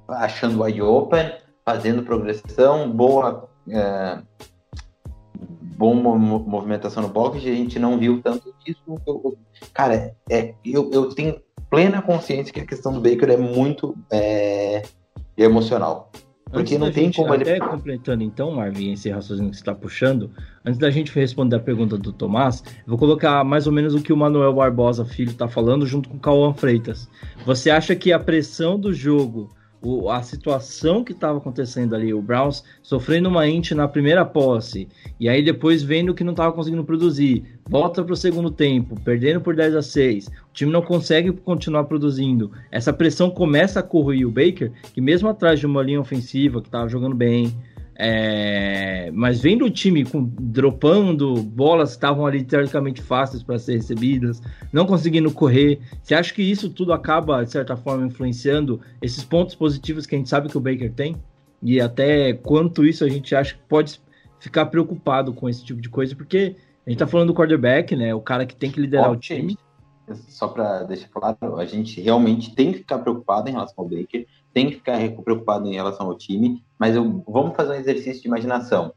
achando 0.09 0.63
wide 0.63 0.83
open, 0.83 1.33
fazendo 1.65 2.03
progressão, 2.03 2.91
boa 2.91 3.49
é, 3.69 4.19
bom 5.81 5.95
movimentação 5.95 7.03
no 7.03 7.09
box, 7.09 7.39
a 7.39 7.41
gente 7.41 7.79
não 7.79 7.99
viu 7.99 8.21
tanto 8.23 8.55
disso. 8.63 8.83
Eu, 9.07 9.39
cara, 9.73 10.15
é, 10.29 10.55
eu, 10.63 10.91
eu 10.93 11.09
tenho 11.09 11.41
plena 11.71 12.03
consciência 12.03 12.53
que 12.53 12.61
a 12.61 12.67
questão 12.67 12.93
do 12.93 13.01
Baker 13.01 13.31
é 13.31 13.37
muito 13.39 13.97
é, 14.13 14.83
emocional. 15.39 16.13
Porque 16.51 16.75
antes 16.75 16.79
não 16.79 16.93
tem 16.93 17.05
gente, 17.05 17.17
como 17.17 17.33
até 17.33 17.53
ele. 17.53 17.61
completando 17.61 18.23
então, 18.23 18.51
Marvin, 18.51 18.93
esse 18.93 19.09
raciocínio 19.09 19.53
que 19.53 19.57
você 19.57 19.63
está 19.63 19.75
puxando, 19.75 20.31
antes 20.67 20.79
da 20.79 20.91
gente 20.91 21.15
responder 21.15 21.57
a 21.57 21.61
pergunta 21.61 21.97
do 21.97 22.13
Tomás, 22.13 22.63
eu 22.81 22.89
vou 22.89 22.99
colocar 22.99 23.43
mais 23.43 23.67
ou 23.67 23.73
menos 23.73 23.95
o 23.95 24.03
que 24.03 24.13
o 24.13 24.17
Manuel 24.17 24.53
Barbosa 24.53 25.05
Filho 25.05 25.31
está 25.31 25.49
falando 25.49 25.87
junto 25.87 26.11
com 26.11 26.17
o 26.17 26.21
Cauã 26.21 26.53
Freitas. 26.53 27.09
Você 27.47 27.71
acha 27.71 27.97
que 27.97 28.13
a 28.13 28.19
pressão 28.19 28.79
do 28.79 28.93
jogo 28.93 29.49
o, 29.83 30.11
a 30.11 30.23
situação 30.23 31.03
que 31.03 31.13
estava 31.13 31.39
acontecendo 31.39 31.95
ali, 31.95 32.13
o 32.13 32.21
Browns 32.21 32.63
sofrendo 32.83 33.29
uma 33.29 33.49
int 33.49 33.73
na 33.73 33.89
primeira 33.89 34.25
posse, 34.25 34.89
e 35.19 35.29
aí 35.29 35.43
depois 35.43 35.83
vendo 35.83 36.15
que 36.15 36.25
não 36.25 36.33
estava 36.33 36.53
conseguindo 36.53 36.85
produzir, 36.85 37.45
volta 37.69 38.05
para 38.05 38.13
o 38.13 38.17
segundo 38.17 38.51
tempo, 38.51 38.99
perdendo 39.01 39.41
por 39.41 39.55
10 39.55 39.77
a 39.77 39.83
6, 39.83 40.27
o 40.27 40.31
time 40.53 40.73
não 40.73 40.83
consegue 40.83 41.33
continuar 41.33 41.85
produzindo, 41.85 42.51
essa 42.71 42.93
pressão 42.93 43.31
começa 43.31 43.81
a 43.81 43.83
corroer 43.83 44.27
o 44.27 44.31
Baker, 44.31 44.71
que 44.93 45.01
mesmo 45.01 45.29
atrás 45.29 45.59
de 45.59 45.67
uma 45.67 45.83
linha 45.83 46.01
ofensiva 46.01 46.61
que 46.61 46.69
estava 46.69 46.89
jogando 46.89 47.15
bem, 47.15 47.55
é, 48.03 49.11
mas 49.13 49.43
vendo 49.43 49.67
o 49.67 49.71
time 49.71 50.07
com, 50.07 50.25
dropando 50.25 51.35
bolas 51.43 51.91
que 51.91 51.97
estavam 51.97 52.25
ali 52.25 52.43
teoricamente 52.43 53.03
fáceis 53.03 53.43
para 53.43 53.59
ser 53.59 53.75
recebidas, 53.75 54.41
não 54.73 54.87
conseguindo 54.87 55.31
correr, 55.31 55.81
você 56.03 56.15
acha 56.15 56.33
que 56.33 56.41
isso 56.41 56.71
tudo 56.71 56.95
acaba, 56.95 57.45
de 57.45 57.51
certa 57.51 57.77
forma, 57.77 58.07
influenciando 58.07 58.81
esses 59.03 59.23
pontos 59.23 59.55
positivos 59.55 60.07
que 60.07 60.15
a 60.15 60.19
gente 60.19 60.31
sabe 60.31 60.49
que 60.49 60.57
o 60.57 60.61
Baker 60.61 60.91
tem? 60.91 61.15
E 61.63 61.79
até 61.79 62.33
quanto 62.33 62.87
isso 62.87 63.05
a 63.05 63.09
gente 63.11 63.35
acha 63.35 63.55
que 63.55 63.61
pode 63.69 64.01
ficar 64.39 64.65
preocupado 64.67 65.35
com 65.35 65.47
esse 65.47 65.63
tipo 65.63 65.83
de 65.83 65.91
coisa? 65.91 66.17
Porque 66.17 66.57
a 66.87 66.89
gente 66.89 66.99
tá 66.99 67.07
falando 67.07 67.29
do 67.29 67.35
quarterback, 67.35 67.95
né? 67.95 68.15
O 68.15 68.23
cara 68.23 68.47
que 68.47 68.57
tem 68.57 68.71
que 68.71 68.81
liderar 68.81 69.13
o 69.13 69.17
time. 69.17 69.59
Só 70.27 70.49
para 70.49 70.85
deixar 70.85 71.09
claro, 71.09 71.57
a 71.59 71.67
gente 71.67 72.01
realmente 72.01 72.55
tem 72.55 72.73
que 72.73 72.79
ficar 72.79 72.99
preocupado 73.01 73.51
em 73.51 73.53
relação 73.53 73.75
ao 73.77 73.85
Baker, 73.85 74.27
tem 74.53 74.69
que 74.69 74.77
ficar 74.77 74.99
preocupado 75.23 75.67
em 75.69 75.75
relação 75.75 76.07
ao 76.07 76.17
time, 76.17 76.63
mas 76.79 76.97
eu- 76.97 77.25
vamos 77.29 77.57
fazer 77.57 77.73
um 77.73 77.81
exercício 77.81 78.23
de 78.23 78.29
imaginação. 78.29 78.93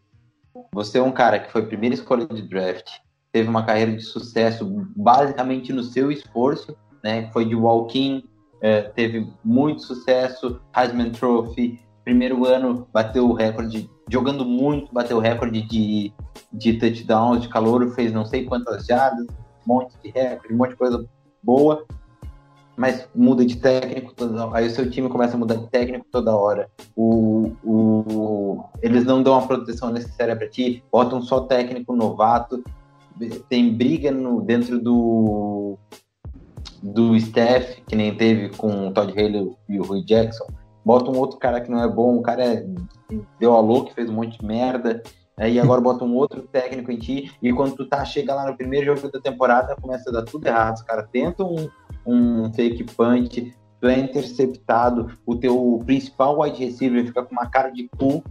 Você 0.74 0.98
é 0.98 1.04
um 1.04 1.12
cara 1.12 1.40
que 1.40 1.52
foi 1.52 1.66
primeira 1.66 1.96
escolha 1.96 2.26
de 2.28 2.42
draft, 2.42 2.88
teve 3.32 3.50
uma 3.50 3.66
carreira 3.66 3.92
de 3.92 4.02
sucesso 4.04 4.66
basicamente 4.96 5.74
no 5.74 5.84
seu 5.84 6.12
esforço, 6.12 6.76
né? 7.04 7.30
Foi 7.32 7.46
de 7.46 7.56
walk-in, 7.56 8.24
eh, 8.62 8.84
teve 8.96 9.28
muito 9.44 9.82
sucesso, 9.82 10.62
Heisman 10.76 11.12
Trophy, 11.12 11.80
primeiro 12.04 12.46
ano 12.46 12.88
bateu 12.94 13.28
o 13.30 13.34
recorde, 13.34 13.90
jogando 14.08 14.46
muito, 14.46 14.94
bateu 14.94 15.18
o 15.18 15.20
recorde 15.20 15.62
de, 15.64 16.14
de 16.52 16.74
touchdowns, 16.74 17.42
de 17.42 17.50
calor, 17.50 17.90
fez 17.96 18.12
não 18.12 18.26
sei 18.26 18.46
quantas 18.46 18.86
jardas, 18.86 19.26
um 19.66 19.74
monte 19.74 19.96
de 20.04 20.12
recorde, 20.12 20.54
um 20.54 20.58
monte 20.58 20.70
de 20.72 20.76
coisa 20.76 21.06
boa, 21.42 21.86
mas 22.76 23.08
muda 23.14 23.46
de 23.46 23.58
técnico 23.58 24.14
toda 24.14 24.46
hora. 24.46 24.58
Aí 24.58 24.68
o 24.68 24.72
seu 24.72 24.90
time 24.90 25.10
começa 25.10 25.36
a 25.36 25.40
mudar 25.40 25.56
de 25.56 25.68
técnico 25.70 26.06
toda 26.12 26.36
hora. 26.36 26.70
O, 26.96 27.52
o, 27.64 28.64
eles 28.82 29.06
não 29.06 29.22
dão 29.22 29.36
a 29.36 29.46
proteção 29.46 29.92
necessária 29.92 30.36
para 30.36 30.50
ti, 30.50 30.84
botam 30.92 31.22
só 31.22 31.42
técnico 31.42 31.96
novato, 31.96 32.64
tem 33.48 33.74
briga 33.74 34.12
no, 34.12 34.42
dentro 34.42 34.80
do 34.80 35.78
do 36.82 37.16
staff, 37.16 37.82
que 37.88 37.96
nem 37.96 38.14
teve 38.14 38.50
com 38.50 38.90
o 38.90 38.92
Todd 38.92 39.12
Haley 39.12 39.56
e 39.70 39.80
o 39.80 39.84
Rui 39.84 40.04
Jackson. 40.04 40.46
Bota 40.84 41.10
um 41.10 41.18
outro 41.18 41.40
cara 41.40 41.62
que 41.62 41.72
não 41.72 41.82
é 41.82 41.88
bom, 41.88 42.18
o 42.18 42.22
cara 42.22 42.44
é- 42.44 42.66
deu 43.40 43.54
a 43.54 43.62
louca, 43.62 43.94
fez 43.94 44.10
um 44.10 44.14
monte 44.14 44.38
de 44.38 44.46
merda. 44.46 45.02
Aí 45.38 45.60
agora 45.60 45.82
bota 45.82 46.06
um 46.06 46.16
outro 46.16 46.44
técnico 46.44 46.92
em 46.92 46.98
ti, 46.98 47.32
e 47.42 47.52
quando 47.52 47.76
tu 47.76 47.86
tá, 47.86 48.06
chega 48.06 48.36
lá 48.36 48.46
no 48.46 48.56
primeiro 48.56 48.96
jogo 48.96 49.12
da 49.12 49.20
temporada, 49.20 49.76
começa 49.76 50.10
a 50.10 50.14
dar 50.14 50.24
tudo 50.24 50.46
errado. 50.46 50.76
Os 50.76 50.84
caras 50.84 51.08
tentam 51.12 51.56
um, 51.56 51.70
um 52.06 52.54
fake 52.54 52.84
punch, 52.96 53.54
tu 53.82 53.88
é 53.88 54.00
interceptado, 54.00 55.12
o 55.26 55.36
teu 55.36 55.82
principal 55.86 56.40
wide 56.40 56.64
receiver 56.64 57.06
fica 57.06 57.24
com 57.24 57.32
uma 57.32 57.48
cara 57.48 57.70
de 57.70 57.90
cu. 57.98 58.24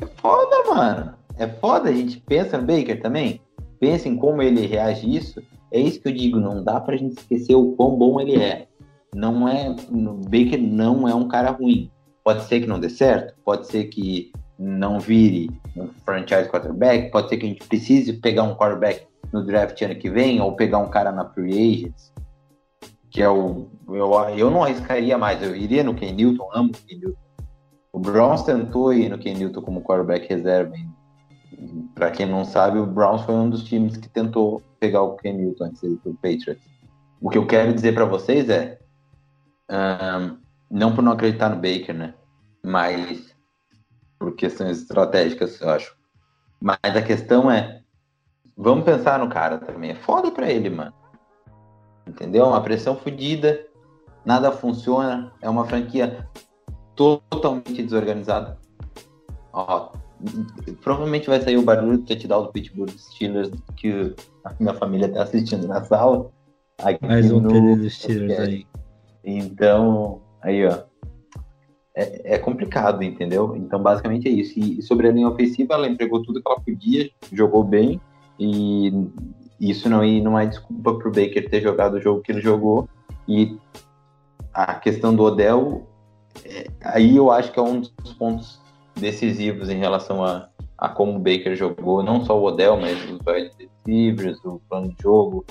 É 0.00 0.06
foda, 0.06 0.64
mano. 0.68 1.14
É 1.36 1.46
foda, 1.46 1.88
a 1.88 1.92
gente 1.92 2.20
pensa 2.20 2.58
no 2.58 2.66
Baker 2.66 3.00
também. 3.00 3.40
Pensa 3.78 4.08
em 4.08 4.16
como 4.16 4.42
ele 4.42 4.66
reage 4.66 5.06
a 5.06 5.08
isso. 5.08 5.42
É 5.70 5.78
isso 5.78 6.00
que 6.00 6.08
eu 6.08 6.12
digo, 6.12 6.40
não 6.40 6.64
dá 6.64 6.80
pra 6.80 6.96
gente 6.96 7.18
esquecer 7.18 7.54
o 7.54 7.72
quão 7.72 7.96
bom 7.96 8.20
ele 8.20 8.36
é. 8.36 8.66
Não 9.14 9.48
é. 9.48 9.70
O 9.70 10.14
Baker 10.24 10.60
não 10.60 11.06
é 11.06 11.14
um 11.14 11.28
cara 11.28 11.50
ruim. 11.50 11.90
Pode 12.24 12.44
ser 12.44 12.60
que 12.60 12.66
não 12.66 12.80
dê 12.80 12.90
certo, 12.90 13.34
pode 13.44 13.66
ser 13.68 13.84
que 13.84 14.32
não 14.58 14.98
vire 14.98 15.50
um 15.76 15.88
franchise 16.04 16.48
quarterback, 16.48 17.10
pode 17.10 17.28
ser 17.28 17.36
que 17.36 17.46
a 17.46 17.48
gente 17.48 17.66
precise 17.68 18.12
pegar 18.14 18.42
um 18.42 18.56
quarterback 18.56 19.06
no 19.32 19.44
draft 19.44 19.80
ano 19.82 19.94
que 19.94 20.10
vem, 20.10 20.40
ou 20.40 20.56
pegar 20.56 20.78
um 20.78 20.88
cara 20.88 21.12
na 21.12 21.24
free 21.26 21.52
agents, 21.52 22.12
que 23.10 23.22
é 23.22 23.28
o. 23.28 23.68
Eu, 23.88 24.12
eu 24.36 24.50
não 24.50 24.64
arriscaria 24.64 25.16
mais, 25.16 25.42
eu 25.42 25.54
iria 25.54 25.84
no 25.84 25.94
Ken 25.94 26.12
Newton, 26.12 26.48
amo 26.52 26.70
o 26.70 26.86
Ken 26.86 26.96
Newton. 26.96 27.20
O 27.92 27.98
Browns 27.98 28.42
tentou 28.42 28.92
ir 28.92 29.08
no 29.08 29.18
Ken 29.18 29.34
Newton 29.34 29.62
como 29.62 29.82
quarterback 29.82 30.28
reserva. 30.28 30.74
Para 31.94 32.10
quem 32.10 32.26
não 32.26 32.44
sabe, 32.44 32.78
o 32.78 32.86
Browns 32.86 33.22
foi 33.22 33.34
um 33.34 33.48
dos 33.48 33.64
times 33.64 33.96
que 33.96 34.08
tentou 34.08 34.62
pegar 34.78 35.02
o 35.02 35.16
Ken 35.16 35.32
Newton 35.32 35.64
antes 35.64 35.80
de 35.80 35.88
ir 35.88 35.96
pro 35.96 36.14
Patriots. 36.14 36.62
O 37.20 37.30
que 37.30 37.38
eu 37.38 37.46
quero 37.46 37.72
dizer 37.72 37.94
para 37.94 38.04
vocês 38.04 38.48
é, 38.48 38.78
ahn, 39.68 40.36
não 40.70 40.94
por 40.94 41.02
não 41.02 41.12
acreditar 41.12 41.48
no 41.48 41.56
Baker, 41.56 41.94
né? 41.94 42.14
Mas 42.64 43.27
por 44.18 44.34
questões 44.34 44.80
estratégicas, 44.82 45.60
eu 45.60 45.70
acho. 45.70 45.96
Mas 46.60 46.78
a 46.82 47.02
questão 47.02 47.50
é, 47.50 47.82
vamos 48.56 48.84
pensar 48.84 49.18
no 49.18 49.28
cara 49.28 49.58
também. 49.58 49.90
É 49.90 49.94
foda 49.94 50.30
pra 50.30 50.50
ele, 50.50 50.68
mano. 50.68 50.92
Entendeu? 52.06 52.46
Uma 52.46 52.60
pressão 52.60 52.96
fodida, 52.96 53.66
nada 54.24 54.50
funciona, 54.50 55.32
é 55.40 55.48
uma 55.48 55.64
franquia 55.64 56.26
totalmente 56.96 57.82
desorganizada. 57.82 58.58
Ó, 59.52 59.92
provavelmente 60.82 61.28
vai 61.28 61.40
sair 61.40 61.56
o 61.56 61.62
barulho 61.62 61.98
do 61.98 62.04
touchdown 62.04 62.44
do 62.44 62.52
Pittsburgh 62.52 62.90
Steelers 62.90 63.50
que 63.76 64.14
a 64.44 64.52
minha 64.58 64.74
família 64.74 65.08
tá 65.08 65.22
assistindo 65.22 65.68
na 65.68 65.84
sala. 65.84 66.30
Mais 67.02 67.30
um 67.30 67.40
no 67.40 67.76
dos 67.76 67.94
Steelers 67.94 68.38
aí. 68.40 68.66
Então, 69.24 70.22
aí, 70.40 70.66
ó. 70.66 70.87
É, 71.98 72.34
é 72.36 72.38
complicado, 72.38 73.02
entendeu? 73.02 73.56
Então, 73.56 73.82
basicamente 73.82 74.28
é 74.28 74.30
isso. 74.30 74.56
E 74.56 74.80
sobre 74.82 75.08
a 75.08 75.10
linha 75.10 75.28
ofensiva, 75.28 75.74
ela 75.74 75.88
entregou 75.88 76.22
tudo 76.22 76.40
que 76.40 76.48
ela 76.48 76.60
podia, 76.60 77.10
jogou 77.32 77.64
bem, 77.64 78.00
e 78.38 78.92
isso 79.60 79.88
não, 79.88 80.04
e 80.04 80.20
não 80.20 80.38
é 80.38 80.46
desculpa 80.46 80.94
pro 80.94 81.10
Baker 81.10 81.50
ter 81.50 81.60
jogado 81.60 81.94
o 81.94 82.00
jogo 82.00 82.20
que 82.22 82.30
ele 82.30 82.40
jogou. 82.40 82.88
E 83.26 83.58
a 84.54 84.76
questão 84.76 85.12
do 85.12 85.24
Odell, 85.24 85.88
é, 86.44 86.68
aí 86.80 87.16
eu 87.16 87.32
acho 87.32 87.50
que 87.50 87.58
é 87.58 87.62
um 87.62 87.80
dos 87.80 88.14
pontos 88.16 88.60
decisivos 88.94 89.68
em 89.68 89.78
relação 89.78 90.24
a, 90.24 90.48
a 90.78 90.88
como 90.88 91.16
o 91.16 91.18
Baker 91.18 91.56
jogou, 91.56 92.00
não 92.04 92.24
só 92.24 92.38
o 92.38 92.44
Odell, 92.44 92.76
mas 92.80 92.96
os 93.10 93.18
wide 93.26 93.50
receivers, 93.84 94.38
o 94.44 94.60
plano 94.68 94.88
de 94.88 95.02
jogo. 95.02 95.44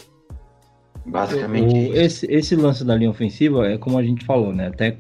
Basicamente 1.06 1.90
O- 1.90 1.94
esse, 1.94 2.26
esse 2.32 2.56
lance 2.56 2.86
da 2.86 2.96
linha 2.96 3.10
ofensiva 3.10 3.68
é 3.68 3.78
como 3.78 3.98
a 3.98 4.04
gente 4.04 4.26
falou, 4.26 4.54
né? 4.54 4.68
Até 4.68 4.98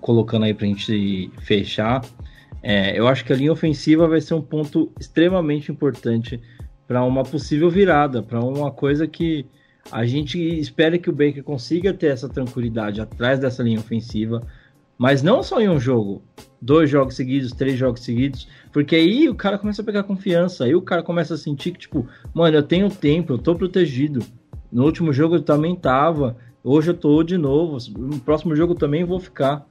colocando 0.00 0.44
aí 0.44 0.54
pra 0.54 0.66
gente 0.66 1.30
fechar, 1.40 2.02
é, 2.62 2.98
eu 2.98 3.08
acho 3.08 3.24
que 3.24 3.32
a 3.32 3.36
linha 3.36 3.52
ofensiva 3.52 4.06
vai 4.06 4.20
ser 4.20 4.34
um 4.34 4.42
ponto 4.42 4.92
extremamente 4.98 5.72
importante 5.72 6.40
para 6.86 7.04
uma 7.04 7.22
possível 7.22 7.70
virada, 7.70 8.22
para 8.22 8.40
uma 8.40 8.70
coisa 8.70 9.06
que 9.06 9.46
a 9.90 10.04
gente 10.04 10.38
espera 10.38 10.98
que 10.98 11.08
o 11.08 11.12
Baker 11.12 11.42
consiga 11.42 11.94
ter 11.94 12.08
essa 12.08 12.28
tranquilidade 12.28 13.00
atrás 13.00 13.38
dessa 13.38 13.62
linha 13.62 13.78
ofensiva, 13.78 14.46
mas 14.98 15.22
não 15.22 15.42
só 15.42 15.60
em 15.60 15.68
um 15.68 15.80
jogo, 15.80 16.22
dois 16.60 16.90
jogos 16.90 17.14
seguidos, 17.14 17.52
três 17.52 17.78
jogos 17.78 18.02
seguidos, 18.02 18.46
porque 18.72 18.94
aí 18.94 19.28
o 19.28 19.34
cara 19.34 19.56
começa 19.58 19.80
a 19.80 19.84
pegar 19.84 20.02
confiança, 20.02 20.64
aí 20.64 20.74
o 20.74 20.82
cara 20.82 21.02
começa 21.02 21.34
a 21.34 21.38
sentir 21.38 21.72
que, 21.72 21.78
tipo, 21.78 22.06
mano, 22.34 22.56
eu 22.56 22.62
tenho 22.62 22.90
tempo, 22.90 23.32
eu 23.32 23.38
tô 23.38 23.54
protegido. 23.54 24.20
No 24.70 24.84
último 24.84 25.12
jogo 25.12 25.36
eu 25.36 25.42
também 25.42 25.74
tava, 25.74 26.36
hoje 26.62 26.90
eu 26.90 26.94
tô 26.94 27.22
de 27.22 27.38
novo, 27.38 27.78
no 27.98 28.20
próximo 28.20 28.54
jogo 28.54 28.74
eu 28.74 28.78
também 28.78 29.02
vou 29.02 29.18
ficar. 29.18 29.66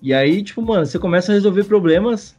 E 0.00 0.14
aí, 0.14 0.42
tipo, 0.42 0.62
mano, 0.62 0.86
você 0.86 0.98
começa 0.98 1.32
a 1.32 1.34
resolver 1.34 1.64
problemas 1.64 2.36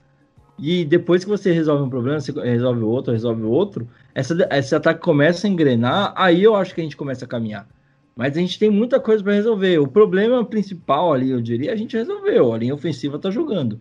e 0.57 0.84
depois 0.86 1.24
que 1.24 1.30
você 1.30 1.51
resolve 1.51 1.84
um 1.84 1.89
problema, 1.89 2.20
você 2.20 2.32
resolve 2.32 2.84
outro, 2.84 3.14
resolve 3.14 3.43
outro, 3.43 3.88
essa, 4.14 4.36
esse 4.51 4.76
ataque 4.76 5.01
começa 5.01 5.47
a 5.47 5.49
engrenar, 5.49 6.14
aí 6.16 6.43
eu 6.43 6.55
acho 6.55 6.74
que 6.74 6.82
a 6.82 6.84
gente 6.84 6.97
começa 6.97 7.26
a 7.26 7.28
caminhar. 7.28 7.68
Mas 8.16 8.36
a 8.36 8.41
gente 8.41 8.60
tem 8.60 8.70
muita 8.70 8.99
coisa 8.99 9.24
para 9.24 9.34
resolver. 9.34 9.80
O 9.80 9.88
problema 9.88 10.43
principal 10.43 11.14
ali, 11.14 11.30
eu 11.30 11.41
diria, 11.41 11.72
a 11.72 11.76
gente 11.76 11.95
resolveu. 11.95 12.53
A 12.53 12.57
linha 12.57 12.76
ofensiva 12.76 13.18
tá 13.18 13.32
jogando. 13.32 13.80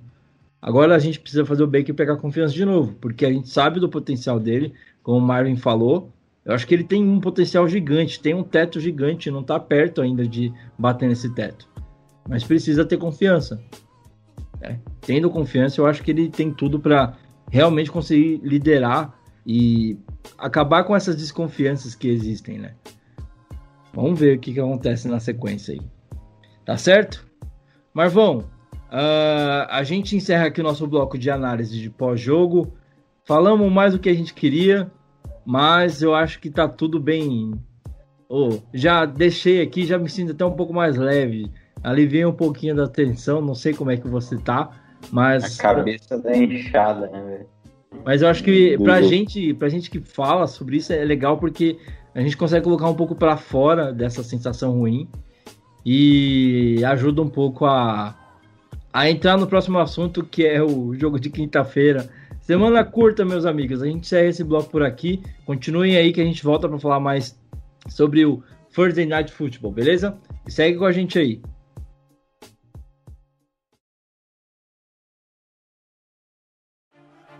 Agora 0.62 0.94
a 0.94 0.98
gente 0.98 1.18
precisa 1.18 1.44
fazer 1.44 1.62
o 1.62 1.66
Baker 1.66 1.94
pegar 1.94 2.16
confiança 2.16 2.54
de 2.54 2.64
novo, 2.64 2.94
porque 3.00 3.26
a 3.26 3.32
gente 3.32 3.48
sabe 3.48 3.80
do 3.80 3.88
potencial 3.88 4.38
dele, 4.38 4.72
como 5.02 5.18
o 5.18 5.20
Marvin 5.20 5.56
falou. 5.56 6.12
Eu 6.44 6.54
acho 6.54 6.66
que 6.66 6.74
ele 6.74 6.84
tem 6.84 7.04
um 7.04 7.20
potencial 7.20 7.68
gigante, 7.68 8.20
tem 8.20 8.34
um 8.34 8.42
teto 8.42 8.80
gigante, 8.80 9.30
não 9.30 9.42
tá 9.42 9.58
perto 9.60 10.00
ainda 10.00 10.26
de 10.26 10.52
bater 10.78 11.08
nesse 11.08 11.32
teto. 11.34 11.67
Mas 12.28 12.44
precisa 12.44 12.84
ter 12.84 12.98
confiança. 12.98 13.60
né? 14.60 14.78
Tendo 15.00 15.30
confiança, 15.30 15.80
eu 15.80 15.86
acho 15.86 16.02
que 16.02 16.10
ele 16.10 16.28
tem 16.28 16.52
tudo 16.52 16.78
para 16.78 17.16
realmente 17.50 17.90
conseguir 17.90 18.40
liderar 18.44 19.18
e 19.46 19.98
acabar 20.36 20.84
com 20.84 20.94
essas 20.94 21.16
desconfianças 21.16 21.94
que 21.94 22.08
existem, 22.08 22.58
né? 22.58 22.74
Vamos 23.94 24.20
ver 24.20 24.36
o 24.36 24.38
que, 24.38 24.52
que 24.52 24.60
acontece 24.60 25.08
na 25.08 25.18
sequência 25.18 25.72
aí. 25.72 25.80
Tá 26.66 26.76
certo? 26.76 27.26
Marvão, 27.94 28.44
ah, 28.90 29.66
a 29.70 29.82
gente 29.82 30.14
encerra 30.14 30.46
aqui 30.46 30.60
o 30.60 30.64
nosso 30.64 30.86
bloco 30.86 31.16
de 31.16 31.30
análise 31.30 31.80
de 31.80 31.88
pós-jogo. 31.88 32.74
Falamos 33.24 33.72
mais 33.72 33.94
do 33.94 33.98
que 33.98 34.10
a 34.10 34.14
gente 34.14 34.34
queria, 34.34 34.90
mas 35.46 36.02
eu 36.02 36.14
acho 36.14 36.38
que 36.40 36.50
tá 36.50 36.68
tudo 36.68 37.00
bem. 37.00 37.52
Ô, 38.28 38.58
já 38.74 39.06
deixei 39.06 39.62
aqui, 39.62 39.86
já 39.86 39.98
me 39.98 40.10
sinto 40.10 40.32
até 40.32 40.44
um 40.44 40.54
pouco 40.54 40.74
mais 40.74 40.96
leve 40.98 41.50
alivia 41.82 42.28
um 42.28 42.32
pouquinho 42.32 42.74
da 42.74 42.86
tensão. 42.86 43.40
Não 43.40 43.54
sei 43.54 43.72
como 43.74 43.90
é 43.90 43.96
que 43.96 44.08
você 44.08 44.36
tá, 44.36 44.70
mas. 45.10 45.58
A 45.58 45.62
cabeça 45.62 46.20
tá 46.20 46.36
inchada, 46.36 47.08
né, 47.08 47.22
velho? 47.22 47.46
Mas 48.04 48.22
eu 48.22 48.28
acho 48.28 48.44
que 48.44 48.76
pra 48.78 49.02
gente, 49.02 49.54
pra 49.54 49.68
gente 49.68 49.90
que 49.90 50.00
fala 50.00 50.46
sobre 50.46 50.76
isso 50.76 50.92
é 50.92 51.04
legal 51.04 51.38
porque 51.38 51.78
a 52.14 52.20
gente 52.20 52.36
consegue 52.36 52.64
colocar 52.64 52.88
um 52.88 52.94
pouco 52.94 53.14
para 53.14 53.36
fora 53.36 53.92
dessa 53.92 54.22
sensação 54.22 54.72
ruim 54.72 55.08
e 55.84 56.82
ajuda 56.84 57.22
um 57.22 57.28
pouco 57.28 57.64
a, 57.64 58.14
a 58.92 59.10
entrar 59.10 59.36
no 59.36 59.46
próximo 59.46 59.78
assunto 59.78 60.22
que 60.22 60.46
é 60.46 60.62
o 60.62 60.94
jogo 60.94 61.18
de 61.18 61.30
quinta-feira. 61.30 62.08
Semana 62.40 62.84
curta, 62.84 63.24
meus 63.24 63.44
amigos. 63.44 63.82
A 63.82 63.86
gente 63.86 64.00
encerra 64.00 64.28
esse 64.28 64.44
bloco 64.44 64.70
por 64.70 64.82
aqui. 64.82 65.22
Continuem 65.44 65.96
aí 65.96 66.12
que 66.12 66.20
a 66.20 66.24
gente 66.24 66.42
volta 66.42 66.68
para 66.68 66.78
falar 66.78 67.00
mais 67.00 67.38
sobre 67.88 68.24
o 68.24 68.42
Thursday 68.74 69.06
Night 69.06 69.32
Football, 69.32 69.72
beleza? 69.72 70.16
E 70.46 70.52
segue 70.52 70.78
com 70.78 70.84
a 70.84 70.92
gente 70.92 71.18
aí. 71.18 71.42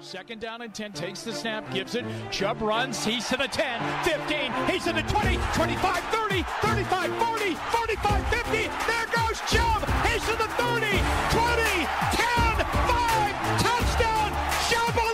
Second 0.08 0.40
down 0.40 0.62
and 0.62 0.72
10 0.72 0.92
takes 0.92 1.20
the 1.20 1.34
snap, 1.34 1.70
gives 1.70 1.94
it. 1.94 2.02
Chubb 2.30 2.62
runs. 2.62 3.04
He's 3.04 3.28
to 3.28 3.36
the 3.36 3.46
10, 3.46 4.04
15. 4.04 4.52
He's 4.64 4.84
to 4.84 4.94
the 4.94 5.02
20, 5.02 5.36
25, 5.52 6.02
30, 6.02 6.44
35, 6.62 7.12
40, 7.12 7.54
45, 7.54 8.28
50. 8.28 8.70
There 8.88 9.06
goes 9.12 9.36
Chubb. 9.52 9.84
He's 10.08 10.24
to 10.24 10.32
the 10.32 10.48
30, 10.56 10.88
20, 11.28 11.84
10, 12.16 12.56
5. 12.56 13.36
Touchdown. 13.60 14.32
Shabba 14.64 15.12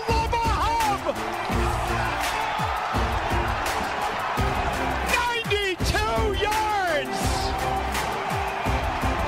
Hub. 0.63 1.03
92 5.43 6.39
yards. 6.39 7.19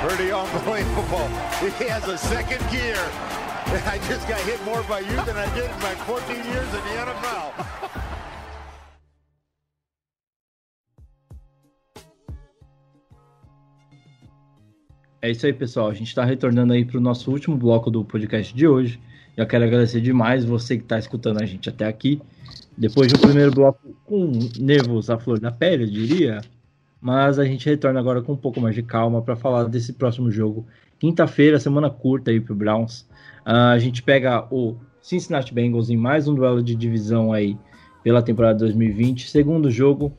Pretty 0.07 0.31
unbelievable. 0.31 1.27
He 1.79 1.89
has 1.89 2.07
a 2.07 2.17
second 2.17 2.62
gear. 2.71 3.36
I 3.87 3.99
just 4.07 4.29
got 4.29 4.39
hit 4.43 4.62
more 4.64 4.83
by 4.85 5.01
you 5.01 5.17
than 5.25 5.37
I 5.37 5.53
did 5.55 5.69
in 5.69 5.81
my 5.83 5.95
14 6.07 6.37
years 6.37 6.69
in 6.75 6.83
the 6.87 6.95
NFL. 7.03 7.67
É 15.21 15.31
isso 15.31 15.47
aí, 15.47 15.53
pessoal. 15.53 15.89
A 15.89 15.95
gente 15.95 16.07
está 16.07 16.25
retornando 16.25 16.73
aí 16.73 16.85
para 16.85 16.99
o 16.99 17.01
nosso 17.01 17.29
último 17.33 17.57
bloco 17.57 17.91
do 17.91 18.05
podcast 18.05 18.55
de 18.55 18.69
hoje. 18.69 19.01
Já 19.37 19.45
quero 19.45 19.64
agradecer 19.64 20.01
demais 20.01 20.45
você 20.45 20.77
que 20.77 20.85
está 20.85 20.99
escutando 20.99 21.43
a 21.43 21.45
gente 21.47 21.69
até 21.69 21.87
aqui. 21.87 22.23
Depois 22.79 23.09
de 23.09 23.17
um 23.17 23.21
primeiro 23.21 23.51
bloco 23.51 23.81
com 24.05 24.31
nervos 24.61 25.11
à 25.11 25.19
flor 25.19 25.41
da 25.41 25.51
pele, 25.51 25.83
eu 25.83 25.91
diria. 25.91 26.41
Mas 27.01 27.41
a 27.41 27.45
gente 27.45 27.69
retorna 27.69 27.99
agora 27.99 28.23
com 28.23 28.35
um 28.35 28.37
pouco 28.37 28.61
mais 28.61 28.77
de 28.77 28.83
calma 28.83 29.21
para 29.21 29.35
falar 29.35 29.64
desse 29.64 29.93
próximo 29.95 30.31
jogo. 30.31 30.64
Quinta-feira, 31.01 31.59
semana 31.59 31.91
curta 31.91 32.31
aí 32.31 32.41
para 32.41 32.53
o 32.53 32.57
Browns. 32.57 33.06
Uh, 33.47 33.70
a 33.72 33.78
gente 33.78 34.03
pega 34.03 34.44
o 34.51 34.74
Cincinnati 35.01 35.55
Bengals 35.55 35.88
em 35.88 35.97
mais 35.97 36.26
um 36.26 36.34
duelo 36.34 36.61
de 36.61 36.74
divisão 36.74 37.32
aí 37.32 37.57
pela 38.03 38.20
temporada 38.20 38.59
2020. 38.59 39.30
Segundo 39.30 39.70
jogo, 39.70 40.12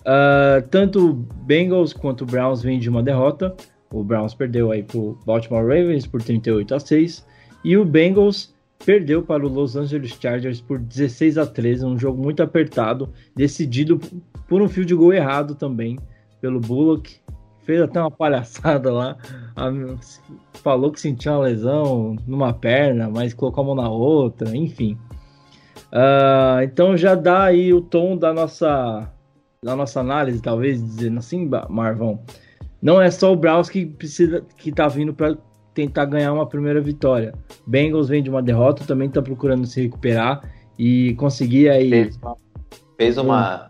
uh, 0.00 0.66
tanto 0.70 1.12
Bengals 1.42 1.92
quanto 1.92 2.24
Browns 2.24 2.62
vêm 2.62 2.78
de 2.78 2.88
uma 2.88 3.02
derrota. 3.02 3.54
O 3.92 4.02
Browns 4.02 4.32
perdeu 4.32 4.72
aí 4.72 4.82
para 4.82 4.96
o 4.96 5.18
Baltimore 5.26 5.62
Ravens 5.62 6.06
por 6.06 6.22
38 6.22 6.74
a 6.74 6.80
6 6.80 7.26
e 7.62 7.76
o 7.76 7.84
Bengals 7.84 8.54
perdeu 8.86 9.22
para 9.22 9.44
o 9.44 9.48
Los 9.48 9.76
Angeles 9.76 10.16
Chargers 10.18 10.62
por 10.62 10.78
16 10.78 11.36
a 11.36 11.44
13, 11.44 11.84
um 11.84 11.98
jogo 11.98 12.22
muito 12.22 12.42
apertado, 12.42 13.12
decidido 13.36 14.00
por 14.48 14.62
um 14.62 14.68
fio 14.68 14.86
de 14.86 14.94
gol 14.94 15.12
errado 15.12 15.54
também 15.54 15.98
pelo 16.40 16.58
Bullock. 16.58 17.19
Fez 17.70 17.82
até 17.82 18.00
uma 18.00 18.10
palhaçada 18.10 18.92
lá, 18.92 19.16
falou 20.54 20.90
que 20.90 20.98
sentiu 20.98 21.30
uma 21.30 21.42
lesão 21.42 22.16
numa 22.26 22.52
perna, 22.52 23.08
mas 23.08 23.32
colocou 23.32 23.62
a 23.62 23.66
mão 23.68 23.76
na 23.76 23.88
outra, 23.88 24.56
enfim. 24.56 24.98
Uh, 25.92 26.62
então 26.64 26.96
já 26.96 27.14
dá 27.14 27.44
aí 27.44 27.72
o 27.72 27.80
tom 27.80 28.16
da 28.16 28.34
nossa, 28.34 29.08
da 29.62 29.76
nossa 29.76 30.00
análise, 30.00 30.42
talvez 30.42 30.82
dizendo 30.82 31.20
assim, 31.20 31.48
Marvão 31.68 32.18
não 32.82 33.00
é 33.00 33.08
só 33.08 33.32
o 33.32 33.36
Browns 33.36 33.70
que 33.70 33.86
precisa 33.86 34.44
que 34.56 34.72
tá 34.72 34.88
vindo 34.88 35.14
para 35.14 35.38
tentar 35.72 36.06
ganhar 36.06 36.32
uma 36.32 36.46
primeira 36.46 36.80
vitória. 36.80 37.32
Bengals 37.64 38.08
vem 38.08 38.20
de 38.20 38.28
uma 38.28 38.42
derrota, 38.42 38.82
também 38.84 39.06
está 39.06 39.22
procurando 39.22 39.64
se 39.64 39.80
recuperar 39.80 40.42
e 40.76 41.14
conseguir 41.14 41.68
aí. 41.68 41.88
Fez 41.88 42.18
fez 42.96 43.16
uma, 43.16 43.69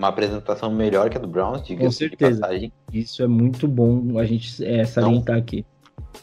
uma 0.00 0.08
apresentação 0.08 0.72
melhor 0.72 1.10
que 1.10 1.18
a 1.18 1.20
do 1.20 1.28
Browns, 1.28 1.62
diga 1.62 1.84
Com 1.84 1.90
certeza. 1.90 2.48
Isso 2.90 3.22
é 3.22 3.26
muito 3.26 3.68
bom 3.68 4.18
a 4.18 4.24
gente 4.24 4.64
é, 4.64 4.82
salientar 4.82 5.36
não, 5.36 5.42
aqui. 5.42 5.66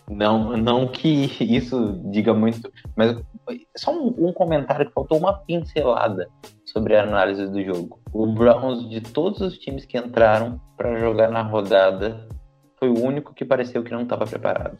Não, 0.09 0.57
não 0.57 0.87
que 0.87 1.31
isso 1.39 2.01
diga 2.05 2.33
muito, 2.33 2.71
mas 2.95 3.15
só 3.77 3.93
um, 3.93 4.29
um 4.29 4.33
comentário 4.33 4.87
que 4.87 4.93
faltou 4.93 5.19
uma 5.19 5.31
pincelada 5.31 6.27
sobre 6.65 6.95
a 6.95 7.03
análise 7.03 7.47
do 7.47 7.63
jogo. 7.63 7.99
O 8.11 8.25
Browns, 8.25 8.89
de 8.89 8.99
todos 8.99 9.41
os 9.41 9.59
times 9.59 9.85
que 9.85 9.95
entraram 9.95 10.59
para 10.75 10.99
jogar 10.99 11.29
na 11.29 11.43
rodada, 11.43 12.27
foi 12.79 12.89
o 12.89 12.99
único 12.99 13.31
que 13.31 13.45
pareceu 13.45 13.83
que 13.83 13.91
não 13.91 14.01
estava 14.01 14.25
preparado. 14.25 14.79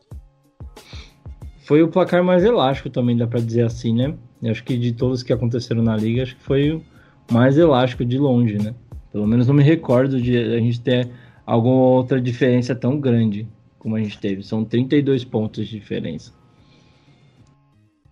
Foi 1.59 1.83
o 1.83 1.87
placar 1.87 2.23
mais 2.23 2.43
elástico 2.43 2.89
também, 2.89 3.15
dá 3.15 3.27
para 3.27 3.41
dizer 3.41 3.63
assim, 3.63 3.93
né? 3.93 4.17
Eu 4.41 4.49
acho 4.49 4.63
que 4.63 4.75
de 4.75 4.91
todos 4.91 5.21
que 5.21 5.31
aconteceram 5.31 5.83
na 5.83 5.95
liga, 5.95 6.23
acho 6.23 6.35
que 6.35 6.43
foi 6.43 6.71
o 6.71 6.83
mais 7.31 7.59
elástico 7.59 8.03
de 8.03 8.17
longe, 8.17 8.57
né? 8.57 8.73
Pelo 9.17 9.25
menos 9.25 9.47
não 9.47 9.55
me 9.55 9.63
recordo 9.63 10.21
de 10.21 10.37
a 10.37 10.59
gente 10.59 10.79
ter 10.79 11.09
alguma 11.43 11.81
outra 11.81 12.21
diferença 12.21 12.75
tão 12.75 12.99
grande 12.99 13.47
como 13.79 13.95
a 13.95 13.99
gente 13.99 14.19
teve. 14.19 14.43
São 14.43 14.63
32 14.63 15.25
pontos 15.25 15.67
de 15.67 15.79
diferença. 15.79 16.31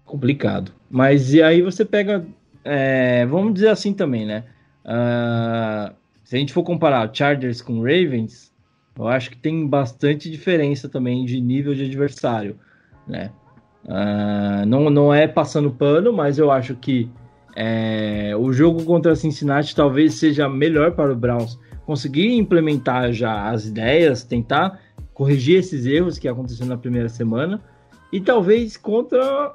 Complicado. 0.03 0.71
Mas 0.89 1.31
e 1.31 1.43
aí 1.43 1.61
você 1.61 1.85
pega 1.85 2.25
é, 2.63 3.23
vamos 3.27 3.53
dizer 3.53 3.67
assim 3.67 3.93
também, 3.93 4.25
né? 4.25 4.45
Uh, 4.83 5.93
se 6.23 6.35
a 6.35 6.39
gente 6.39 6.51
for 6.51 6.63
comparar 6.63 7.13
Chargers 7.13 7.61
com 7.61 7.81
Ravens, 7.81 8.51
eu 8.97 9.07
acho 9.07 9.29
que 9.29 9.37
tem 9.37 9.67
bastante 9.67 10.31
diferença 10.31 10.89
também 10.89 11.23
de 11.23 11.39
nível 11.39 11.75
de 11.75 11.85
adversário, 11.85 12.57
né? 13.07 13.29
Uh, 13.83 14.65
não, 14.65 14.89
não 14.89 15.13
é 15.13 15.27
passando 15.27 15.69
pano, 15.69 16.11
mas 16.11 16.39
eu 16.39 16.49
acho 16.49 16.75
que 16.75 17.07
é, 17.55 18.35
o 18.37 18.51
jogo 18.51 18.83
contra 18.83 19.15
Cincinnati 19.15 19.75
talvez 19.75 20.15
seja 20.15 20.49
melhor 20.49 20.91
para 20.91 21.13
o 21.13 21.15
Browns 21.15 21.57
conseguir 21.85 22.35
implementar 22.35 23.13
já 23.13 23.49
as 23.49 23.65
ideias, 23.65 24.23
tentar 24.23 24.79
corrigir 25.13 25.59
esses 25.59 25.85
erros 25.85 26.17
que 26.17 26.27
aconteceram 26.27 26.69
na 26.69 26.77
primeira 26.77 27.07
semana 27.07 27.61
e 28.11 28.19
talvez 28.19 28.75
contra 28.75 29.53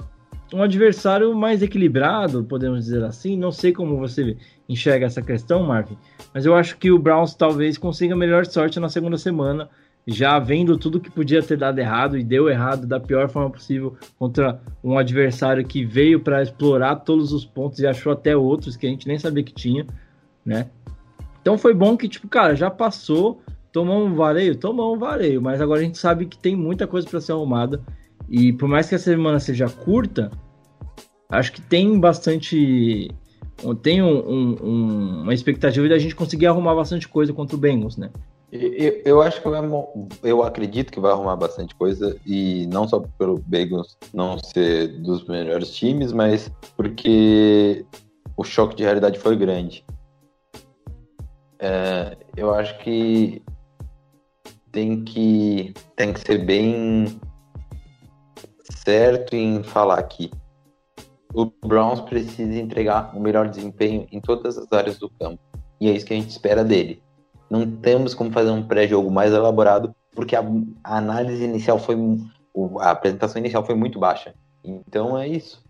um 0.53 0.63
adversário 0.63 1.35
mais 1.35 1.63
equilibrado, 1.63 2.45
podemos 2.45 2.85
dizer 2.85 3.05
assim. 3.05 3.37
Não 3.37 3.53
sei 3.53 3.73
como 3.73 3.99
você 3.99 4.37
enxerga 4.69 5.07
essa 5.07 5.23
questão, 5.23 5.63
Marvin, 5.63 5.97
mas 6.33 6.47
eu 6.47 6.55
acho 6.55 6.79
que 6.79 6.91
o 6.91 6.99
Browns 6.99 7.35
talvez 7.35 7.77
consiga 7.77 8.17
melhor 8.17 8.47
sorte 8.47 8.81
na 8.81 8.89
segunda 8.89 9.19
semana, 9.19 9.69
já 10.07 10.39
vendo 10.39 10.77
tudo 10.79 11.01
que 11.01 11.11
podia 11.11 11.43
ter 11.43 11.57
dado 11.57 11.79
errado 11.79 12.19
e 12.19 12.25
deu 12.25 12.49
errado 12.49 12.87
da 12.87 12.99
pior 12.99 13.29
forma 13.29 13.51
possível 13.51 13.97
contra 14.19 14.61
um 14.83 14.99
adversário 14.99 15.65
que 15.65 15.85
veio 15.85 16.21
para 16.21 16.43
explorar 16.43 16.97
todos 16.97 17.33
os 17.33 17.45
pontos 17.45 17.79
e 17.79 17.87
achou 17.87 18.13
até 18.13 18.37
outros 18.37 18.77
que 18.77 18.87
a 18.87 18.91
gente 18.91 19.07
nem 19.07 19.19
sabia 19.19 19.45
que 19.45 19.53
tinha, 19.53 19.87
né? 20.45 20.69
Então 21.41 21.57
foi 21.57 21.73
bom 21.73 21.97
que, 21.97 22.09
tipo, 22.09 22.29
cara, 22.29 22.55
já 22.55 22.71
passou, 22.71 23.41
tomou 23.73 24.05
um 24.05 24.15
vareio, 24.15 24.57
tomou 24.57 24.95
um 24.95 24.99
vareio, 24.99 25.41
mas 25.41 25.61
agora 25.61 25.81
a 25.81 25.85
gente 25.85 25.99
sabe 25.99 26.27
que 26.27 26.39
tem 26.39 26.57
muita 26.57 26.87
coisa 26.87 27.09
para 27.09 27.21
ser 27.21 27.33
arrumada 27.33 27.81
e 28.29 28.53
por 28.53 28.69
mais 28.69 28.89
que 28.89 28.95
a 28.95 28.99
semana 28.99 29.41
seja 29.41 29.69
curta, 29.69 30.31
acho 31.29 31.53
que 31.53 31.61
tem 31.61 31.99
bastante. 31.99 33.11
Tem 33.83 34.01
um, 34.01 34.31
um, 34.31 35.23
uma 35.23 35.35
expectativa 35.35 35.87
de 35.87 35.93
a 35.93 35.99
gente 35.99 36.15
conseguir 36.15 36.47
arrumar 36.47 36.75
bastante 36.75 37.09
coisa 37.09 37.33
contra 37.33 37.57
o 37.57 37.59
Bengals, 37.59 37.97
né? 37.97 38.11
Eu, 38.53 39.03
eu 39.05 39.23
acho 39.23 39.41
que 39.41 39.49
vai, 39.49 39.61
eu 40.25 40.43
acredito 40.43 40.91
que 40.91 40.99
vai 40.99 41.13
arrumar 41.13 41.37
bastante 41.37 41.75
coisa 41.75 42.17
e 42.27 42.67
não 42.67 42.89
só 42.89 43.01
pelo 43.17 43.39
Bengals 43.39 43.97
não 44.13 44.39
ser 44.39 44.89
dos 45.01 45.25
melhores 45.29 45.73
times, 45.73 46.13
mas 46.13 46.51
porque 46.77 47.87
o 48.37 48.43
choque 48.43 48.75
de 48.75 48.83
realidade 48.83 49.21
foi 49.21 49.37
grande. 49.37 49.85
É, 51.61 52.17
eu 52.37 52.53
acho 52.53 52.77
que 52.79 53.41
tem 54.73 55.05
que 55.05 55.73
tem 55.95 56.13
que 56.13 56.21
ser 56.21 56.39
bem 56.39 57.21
certo 58.85 59.37
em 59.37 59.63
falar 59.63 59.99
aqui. 59.99 60.31
O 61.33 61.47
Browns 61.65 62.01
precisa 62.01 62.59
entregar 62.59 63.17
o 63.17 63.21
melhor 63.21 63.49
desempenho 63.49 64.09
em 64.11 64.21
todas 64.21 64.59
as 64.59 64.73
áreas 64.73 64.99
do 64.99 65.09
campo. 65.09 65.39
E 65.81 65.89
é 65.89 65.93
isso 65.93 66.07
que 66.07 66.15
a 66.15 66.17
gente 66.17 66.31
espera 66.31 66.65
dele. 66.65 67.01
Não 67.51 67.69
temos 67.69 68.15
como 68.15 68.31
fazer 68.31 68.51
um 68.51 68.63
pré-jogo 68.63 69.11
mais 69.11 69.33
elaborado, 69.33 69.95
porque 70.15 70.37
a, 70.37 70.45
a 70.85 70.99
análise 70.99 71.45
inicial 71.45 71.79
foi. 71.79 71.97
A 72.81 72.91
apresentação 72.91 73.41
inicial 73.41 73.65
foi 73.65 73.75
muito 73.75 73.99
baixa. 73.99 74.35
Então 74.65 75.19
é 75.19 75.27
isso. 75.27 75.63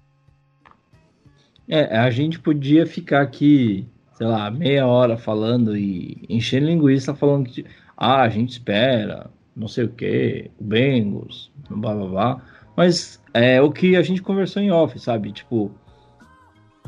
É, 1.68 1.96
a 1.96 2.10
gente 2.10 2.38
podia 2.38 2.86
ficar 2.86 3.22
aqui, 3.22 3.88
sei 4.14 4.26
lá, 4.26 4.50
meia 4.50 4.86
hora 4.86 5.16
falando 5.16 5.76
e 5.76 6.24
enchendo 6.28 6.66
linguiça 6.66 7.14
falando 7.14 7.48
que 7.48 7.64
ah, 7.96 8.22
a 8.22 8.28
gente 8.28 8.50
espera 8.50 9.30
não 9.60 9.68
sei 9.68 9.84
o 9.84 9.88
que, 9.88 10.50
o 10.58 10.64
Bengals, 10.64 11.50
blá 11.68 11.94
blá 11.94 12.06
blá. 12.06 12.42
Mas 12.76 13.22
é 13.34 13.60
o 13.60 13.70
que 13.70 13.96
a 13.96 14.02
gente 14.02 14.22
conversou 14.22 14.62
em 14.62 14.70
off, 14.70 14.98
sabe? 14.98 15.32
Tipo, 15.32 15.70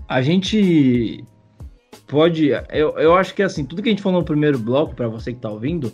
a 0.08 0.22
gente 0.22 1.24
pode. 2.06 2.48
Eu, 2.70 2.98
eu 2.98 3.14
acho 3.14 3.34
que 3.34 3.42
assim, 3.42 3.64
tudo 3.64 3.82
que 3.82 3.88
a 3.88 3.92
gente 3.92 4.02
falou 4.02 4.20
no 4.20 4.26
primeiro 4.26 4.58
bloco, 4.58 4.94
para 4.94 5.08
você 5.08 5.32
que 5.32 5.40
tá 5.40 5.50
ouvindo, 5.50 5.92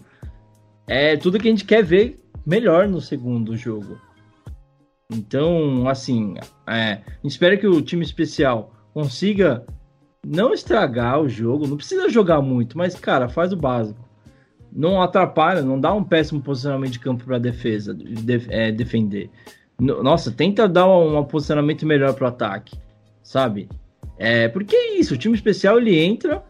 é 0.87 1.17
tudo 1.17 1.39
que 1.39 1.49
a 1.49 1.51
gente 1.51 1.65
quer 1.65 1.85
ver 1.85 2.21
melhor 2.47 2.89
no 2.89 3.01
segundo 3.01 3.57
jogo. 3.57 3.99
Então, 5.11 5.89
assim, 5.89 6.35
é, 6.67 7.01
espero 7.25 7.59
que 7.59 7.67
o 7.67 7.81
time 7.81 8.05
especial 8.05 8.73
consiga 8.93 9.65
não 10.27 10.53
estragar 10.53 11.21
o 11.21 11.29
jogo, 11.29 11.67
não 11.67 11.77
precisa 11.77 12.11
jogar 12.11 12.43
muito, 12.43 12.77
mas, 12.77 12.95
cara, 12.95 13.29
faz 13.29 13.53
o 13.53 13.57
básico. 13.57 14.07
Não 14.71 15.01
atrapalha, 15.01 15.63
não 15.63 15.81
dá 15.81 15.95
um 15.95 16.05
péssimo 16.05 16.43
posicionamento 16.43 16.93
de 16.93 17.01
campo 17.01 17.25
para 17.25 17.39
defesa, 17.39 17.95
de, 17.95 18.47
é, 18.51 18.71
defender. 18.71 19.31
Nossa, 19.81 20.31
tenta 20.31 20.69
dar 20.69 20.87
um, 20.87 21.19
um 21.19 21.25
posicionamento 21.25 21.87
melhor 21.87 22.13
para 22.13 22.25
o 22.25 22.29
ataque, 22.29 22.77
sabe? 23.23 23.69
É, 24.19 24.49
porque 24.49 24.75
é 24.75 24.99
isso, 24.99 25.15
o 25.15 25.17
time 25.17 25.35
especial 25.35 25.79
ele 25.79 25.97
entra 25.97 26.43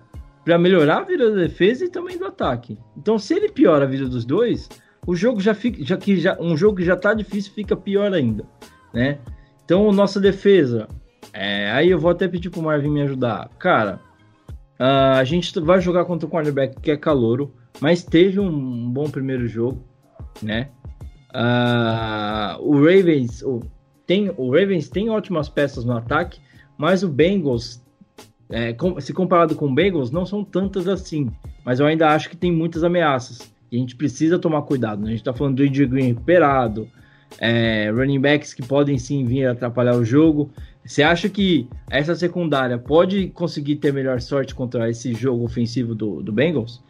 para 0.44 0.58
melhorar 0.58 0.98
a 0.98 1.04
vida 1.04 1.30
da 1.30 1.36
defesa 1.36 1.84
e 1.84 1.90
também 1.90 2.16
do 2.16 2.24
ataque. 2.24 2.78
Então, 2.96 3.18
se 3.18 3.34
ele 3.34 3.50
piora 3.50 3.84
a 3.84 3.88
vida 3.88 4.08
dos 4.08 4.24
dois, 4.24 4.68
o 5.06 5.14
jogo 5.14 5.40
já 5.40 5.54
fica, 5.54 5.84
já 5.84 5.96
que 5.96 6.16
já 6.16 6.38
um 6.40 6.56
jogo 6.56 6.78
que 6.78 6.84
já 6.84 6.96
tá 6.96 7.12
difícil 7.12 7.52
fica 7.52 7.76
pior 7.76 8.12
ainda, 8.12 8.44
né? 8.92 9.18
Então, 9.64 9.92
nossa 9.92 10.18
defesa, 10.18 10.88
é, 11.32 11.70
aí 11.72 11.90
eu 11.90 11.98
vou 11.98 12.10
até 12.10 12.26
pedir 12.26 12.48
pro 12.48 12.62
Marvin 12.62 12.90
me 12.90 13.02
ajudar. 13.02 13.50
Cara, 13.58 14.00
uh, 14.80 15.18
a 15.18 15.24
gente 15.24 15.58
vai 15.60 15.80
jogar 15.80 16.06
contra 16.06 16.26
o 16.26 16.30
cornerback 16.30 16.80
que 16.80 16.90
é 16.90 16.96
calouro, 16.96 17.54
mas 17.80 18.02
teve 18.02 18.40
um 18.40 18.90
bom 18.90 19.10
primeiro 19.10 19.46
jogo, 19.46 19.84
né? 20.42 20.70
Uh, 21.34 22.62
o 22.62 22.76
Ravens 22.76 23.42
o, 23.42 23.60
tem, 24.06 24.32
o 24.38 24.50
Ravens 24.50 24.88
tem 24.88 25.10
ótimas 25.10 25.50
peças 25.50 25.84
no 25.84 25.94
ataque, 25.94 26.40
mas 26.78 27.02
o 27.02 27.08
Bengals, 27.08 27.82
é, 28.48 28.72
com, 28.72 28.98
se 29.00 29.12
comparado 29.12 29.56
com 29.56 29.66
o 29.66 29.74
Bengals, 29.74 30.12
não 30.12 30.24
são 30.24 30.44
tantas 30.44 30.86
assim. 30.86 31.28
Mas 31.64 31.80
eu 31.80 31.86
ainda 31.86 32.08
acho 32.08 32.30
que 32.30 32.36
tem 32.36 32.52
muitas 32.52 32.84
ameaças. 32.84 33.52
E 33.70 33.76
a 33.76 33.80
gente 33.80 33.96
precisa 33.96 34.38
tomar 34.38 34.62
cuidado. 34.62 35.00
Né? 35.00 35.08
A 35.08 35.10
gente 35.10 35.20
está 35.20 35.34
falando 35.34 35.56
do 35.56 35.64
Andrew 35.64 35.88
Green 35.88 36.06
recuperado, 36.06 36.88
é, 37.38 37.90
running 37.90 38.20
backs 38.20 38.54
que 38.54 38.62
podem 38.62 38.96
sim 38.96 39.24
vir 39.24 39.46
atrapalhar 39.46 39.96
o 39.96 40.04
jogo. 40.04 40.50
Você 40.84 41.02
acha 41.02 41.28
que 41.28 41.68
essa 41.90 42.14
secundária 42.14 42.78
pode 42.78 43.28
conseguir 43.28 43.76
ter 43.76 43.92
melhor 43.92 44.20
sorte 44.20 44.54
contra 44.54 44.88
esse 44.88 45.12
jogo 45.12 45.44
ofensivo 45.44 45.94
do, 45.94 46.22
do 46.22 46.32
Bengals? 46.32 46.82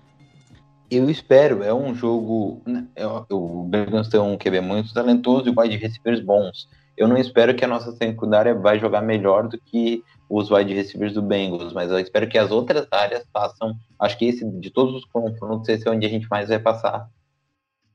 Eu 0.91 1.11
espero, 1.11 1.62
é 1.62 1.74
um 1.74 1.95
jogo. 1.95 2.62
Né, 2.64 2.86
o 3.30 3.64
Bengals 3.64 4.09
tem 4.09 4.20
um 4.20 4.39
QB 4.39 4.61
muito 4.61 4.95
talentoso 4.95 5.49
e 5.49 5.55
wide 5.57 5.76
receivers 5.76 6.20
bons. 6.20 6.68
Eu 6.99 7.07
não 7.07 7.16
espero 7.16 7.55
que 7.55 7.64
a 7.64 7.68
nossa 7.68 7.92
secundária 7.92 8.55
vai 8.55 8.78
jogar 8.78 9.01
melhor 9.01 9.46
do 9.46 9.57
que 9.57 10.03
os 10.28 10.51
wide 10.51 10.74
receivers 10.74 11.14
do 11.14 11.22
Bengals, 11.22 11.72
mas 11.72 11.90
eu 11.90 11.99
espero 12.01 12.28
que 12.28 12.36
as 12.36 12.51
outras 12.51 12.88
áreas 12.90 13.24
façam. 13.32 13.74
Acho 14.01 14.18
que 14.18 14.26
esse, 14.26 14.44
de 14.44 14.68
todos 14.68 14.94
os 14.94 15.05
confrontos, 15.05 15.68
esse 15.68 15.86
é 15.86 15.90
onde 15.90 16.05
a 16.05 16.09
gente 16.09 16.28
mais 16.28 16.49
vai 16.49 16.59
passar 16.59 17.09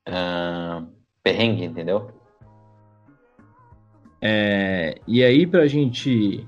uh, 0.08 0.88
perrengue, 1.22 1.66
entendeu? 1.66 2.12
É, 4.22 4.95
e 5.06 5.22
aí, 5.22 5.45
pra 5.45 5.68
gente. 5.68 6.47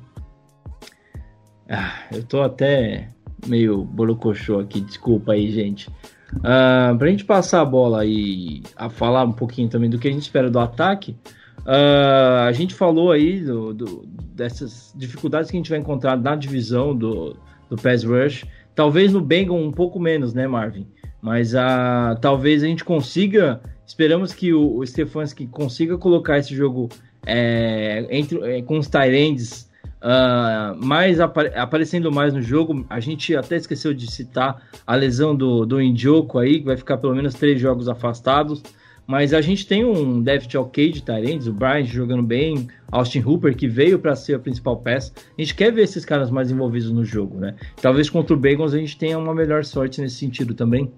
Ah, 1.70 2.08
eu 2.14 2.24
tô 2.24 2.42
até 2.42 3.10
meio 3.46 3.84
bolocochô 3.84 4.60
aqui, 4.60 4.80
desculpa 4.80 5.34
aí, 5.34 5.52
gente. 5.52 5.90
Uh, 6.38 6.98
pra 6.98 7.10
gente 7.10 7.26
passar 7.26 7.62
a 7.62 7.66
bola 7.66 8.06
e 8.06 8.64
a 8.78 8.90
falar 8.90 9.26
um 9.26 9.32
pouquinho 9.34 9.70
também 9.70 9.90
do 9.90 10.00
que 10.00 10.08
a 10.08 10.12
gente 10.12 10.24
espera 10.24 10.50
do 10.50 10.60
ataque, 10.60 11.18
uh, 11.66 12.42
a 12.48 12.52
gente 12.52 12.74
falou 12.74 13.12
aí 13.12 13.42
do, 13.42 13.74
do, 13.74 14.06
dessas 14.34 14.94
dificuldades 14.96 15.50
que 15.50 15.58
a 15.58 15.60
gente 15.60 15.70
vai 15.70 15.80
encontrar 15.80 16.18
na 16.18 16.36
divisão 16.36 16.96
do, 16.96 17.36
do 17.70 17.76
Pass 17.76 18.04
Rush. 18.04 18.46
Talvez 18.74 19.14
no 19.14 19.22
Bengal 19.22 19.58
um 19.58 19.72
pouco 19.72 20.00
menos, 20.00 20.34
né, 20.34 20.48
Marvin? 20.48 20.88
Mas 21.22 21.54
uh, 21.54 22.20
talvez 22.22 22.64
a 22.64 22.68
gente 22.68 22.84
consiga. 22.84 23.62
Esperamos 23.86 24.34
que 24.34 24.54
o, 24.54 24.78
o 24.78 24.86
Stefanski 24.86 25.48
consiga 25.48 25.98
colocar 25.98 26.38
esse 26.38 26.56
jogo 26.56 26.90
é, 27.26 28.06
entre, 28.10 28.40
é, 28.44 28.62
com 28.62 28.78
os 28.78 28.88
Tyrands 28.88 29.70
uh, 30.02 30.76
mais 30.86 31.20
apare, 31.20 31.52
aparecendo 31.56 32.12
mais 32.12 32.34
no 32.34 32.42
jogo. 32.42 32.86
A 32.90 33.00
gente 33.00 33.36
até 33.36 33.56
esqueceu 33.56 33.94
de 33.94 34.12
citar 34.12 34.62
a 34.86 34.96
lesão 34.96 35.36
do, 35.36 35.66
do 35.66 35.82
Indioco 35.82 36.38
aí, 36.38 36.60
que 36.60 36.66
vai 36.66 36.78
ficar 36.78 36.98
pelo 36.98 37.16
menos 37.16 37.34
três 37.34 37.60
jogos 37.60 37.90
afastados. 37.90 38.62
Mas 39.08 39.34
a 39.34 39.42
gente 39.42 39.68
tem 39.68 39.86
um 39.86 40.22
depth 40.22 40.56
ok 40.56 40.92
de 40.92 41.04
Tyrands, 41.04 41.48
o 41.48 41.54
Bryant 41.54 41.86
jogando 41.86 42.24
bem, 42.24 42.68
Austin 42.92 43.22
Hooper 43.22 43.56
que 43.56 43.68
veio 43.68 44.00
para 44.00 44.16
ser 44.16 44.36
a 44.36 44.40
principal 44.40 44.78
peça. 44.78 45.14
A 45.38 45.42
gente 45.42 45.54
quer 45.54 45.72
ver 45.72 45.84
esses 45.84 46.04
caras 46.04 46.32
mais 46.32 46.50
envolvidos 46.50 46.92
no 46.92 47.06
jogo, 47.06 47.40
né? 47.40 47.56
Talvez 47.82 48.10
contra 48.10 48.34
o 48.34 48.40
Bengals 48.40 48.74
a 48.74 48.80
gente 48.80 48.98
tenha 48.98 49.18
uma 49.18 49.34
melhor 49.34 49.64
sorte 49.64 50.02
nesse 50.02 50.16
sentido 50.16 50.54
também. 50.54 50.92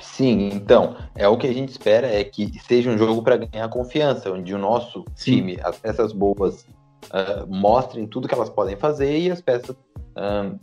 Sim, 0.00 0.48
então, 0.52 0.96
é 1.14 1.28
o 1.28 1.36
que 1.36 1.46
a 1.46 1.52
gente 1.52 1.68
espera 1.68 2.06
é 2.06 2.24
que 2.24 2.50
seja 2.60 2.90
um 2.90 2.96
jogo 2.96 3.22
para 3.22 3.36
ganhar 3.36 3.68
confiança, 3.68 4.30
onde 4.30 4.54
o 4.54 4.58
nosso 4.58 5.04
Sim. 5.14 5.36
time, 5.36 5.58
as 5.62 5.78
peças 5.78 6.12
boas, 6.12 6.66
uh, 7.06 7.46
mostrem 7.46 8.06
tudo 8.06 8.26
que 8.26 8.34
elas 8.34 8.48
podem 8.48 8.76
fazer 8.76 9.18
e 9.18 9.30
as 9.30 9.42
peças 9.42 9.76
uh, 10.16 10.58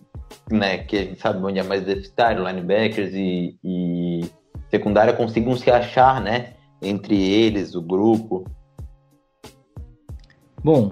né, 0.52 0.80
que 0.80 0.98
a 0.98 1.04
gente 1.04 1.20
sabe 1.20 1.44
onde 1.44 1.60
é 1.60 1.64
mais 1.64 1.84
deficitário, 1.84 2.46
linebackers 2.48 3.14
e, 3.14 3.58
e 3.64 4.03
secundária 4.74 5.14
consigam 5.14 5.56
se 5.56 5.70
achar, 5.70 6.20
né, 6.20 6.54
entre 6.82 7.16
eles, 7.16 7.76
o 7.76 7.82
grupo. 7.82 8.44
Bom, 10.64 10.92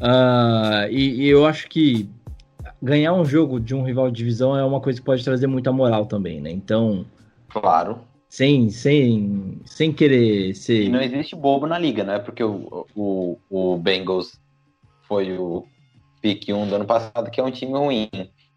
uh, 0.00 0.90
e, 0.90 1.22
e 1.22 1.28
eu 1.28 1.46
acho 1.46 1.68
que 1.68 2.10
ganhar 2.82 3.14
um 3.14 3.24
jogo 3.24 3.58
de 3.58 3.74
um 3.74 3.82
rival 3.82 4.10
de 4.10 4.16
divisão 4.18 4.56
é 4.56 4.62
uma 4.62 4.80
coisa 4.80 4.98
que 4.98 5.04
pode 5.04 5.24
trazer 5.24 5.46
muita 5.46 5.72
moral 5.72 6.04
também, 6.04 6.40
né? 6.40 6.50
Então, 6.50 7.06
Claro. 7.48 8.00
Sem, 8.28 8.70
sem, 8.70 9.60
sem 9.66 9.92
querer 9.92 10.54
ser. 10.54 10.84
E 10.84 10.88
não 10.88 11.02
existe 11.02 11.36
bobo 11.36 11.66
na 11.66 11.78
liga, 11.78 12.02
não 12.02 12.14
é 12.14 12.18
porque 12.18 12.42
o, 12.42 12.86
o, 12.94 13.38
o 13.50 13.76
Bengals 13.76 14.40
foi 15.02 15.36
o 15.36 15.66
pick 16.22 16.48
1 16.48 16.66
do 16.66 16.76
ano 16.76 16.84
passado, 16.86 17.30
que 17.30 17.40
é 17.40 17.44
um 17.44 17.50
time 17.50 17.72
ruim. 17.72 18.08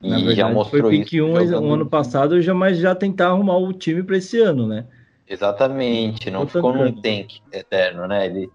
E 0.06 0.10
verdade, 0.10 0.36
já 0.36 0.50
mostrou 0.50 0.84
foi 0.84 1.00
pick 1.00 1.14
isso. 1.14 1.26
1 1.26 1.46
jogando... 1.46 1.64
um 1.64 1.74
ano 1.74 1.86
passado, 1.86 2.42
já, 2.42 2.54
mas 2.54 2.78
já 2.78 2.94
tentar 2.94 3.30
arrumar 3.30 3.58
o 3.58 3.74
time 3.74 4.04
para 4.04 4.18
esse 4.18 4.40
ano, 4.40 4.68
né? 4.68 4.86
Exatamente, 5.28 6.30
não 6.30 6.46
ficou 6.48 6.74
num 6.74 6.92
tank 6.92 7.40
eterno, 7.52 8.08
né? 8.08 8.28
Ele, 8.28 8.50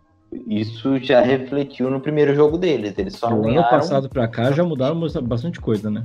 isso 0.47 0.99
já 0.99 1.21
refletiu 1.21 1.91
no 1.91 2.01
primeiro 2.01 2.35
jogo 2.35 2.57
deles. 2.57 2.95
Eles 2.97 3.17
só 3.17 3.29
Do 3.29 3.49
ano 3.49 3.63
passado 3.65 4.09
para 4.09 4.29
cá 4.29 4.53
já 4.53 4.63
mudaram 4.63 5.01
bastante 5.23 5.61
coisa, 5.61 5.91
né? 5.91 6.05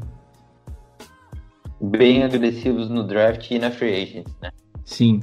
bem 1.80 2.24
agressivos 2.24 2.90
no 2.90 3.04
draft 3.04 3.50
e 3.52 3.60
na 3.60 3.72
free 3.72 4.02
agent, 4.02 4.28
né? 4.42 4.52
Sim. 4.84 5.22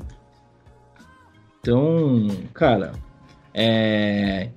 Então, 1.61 2.29
cara, 2.53 2.93
é... 3.55 4.49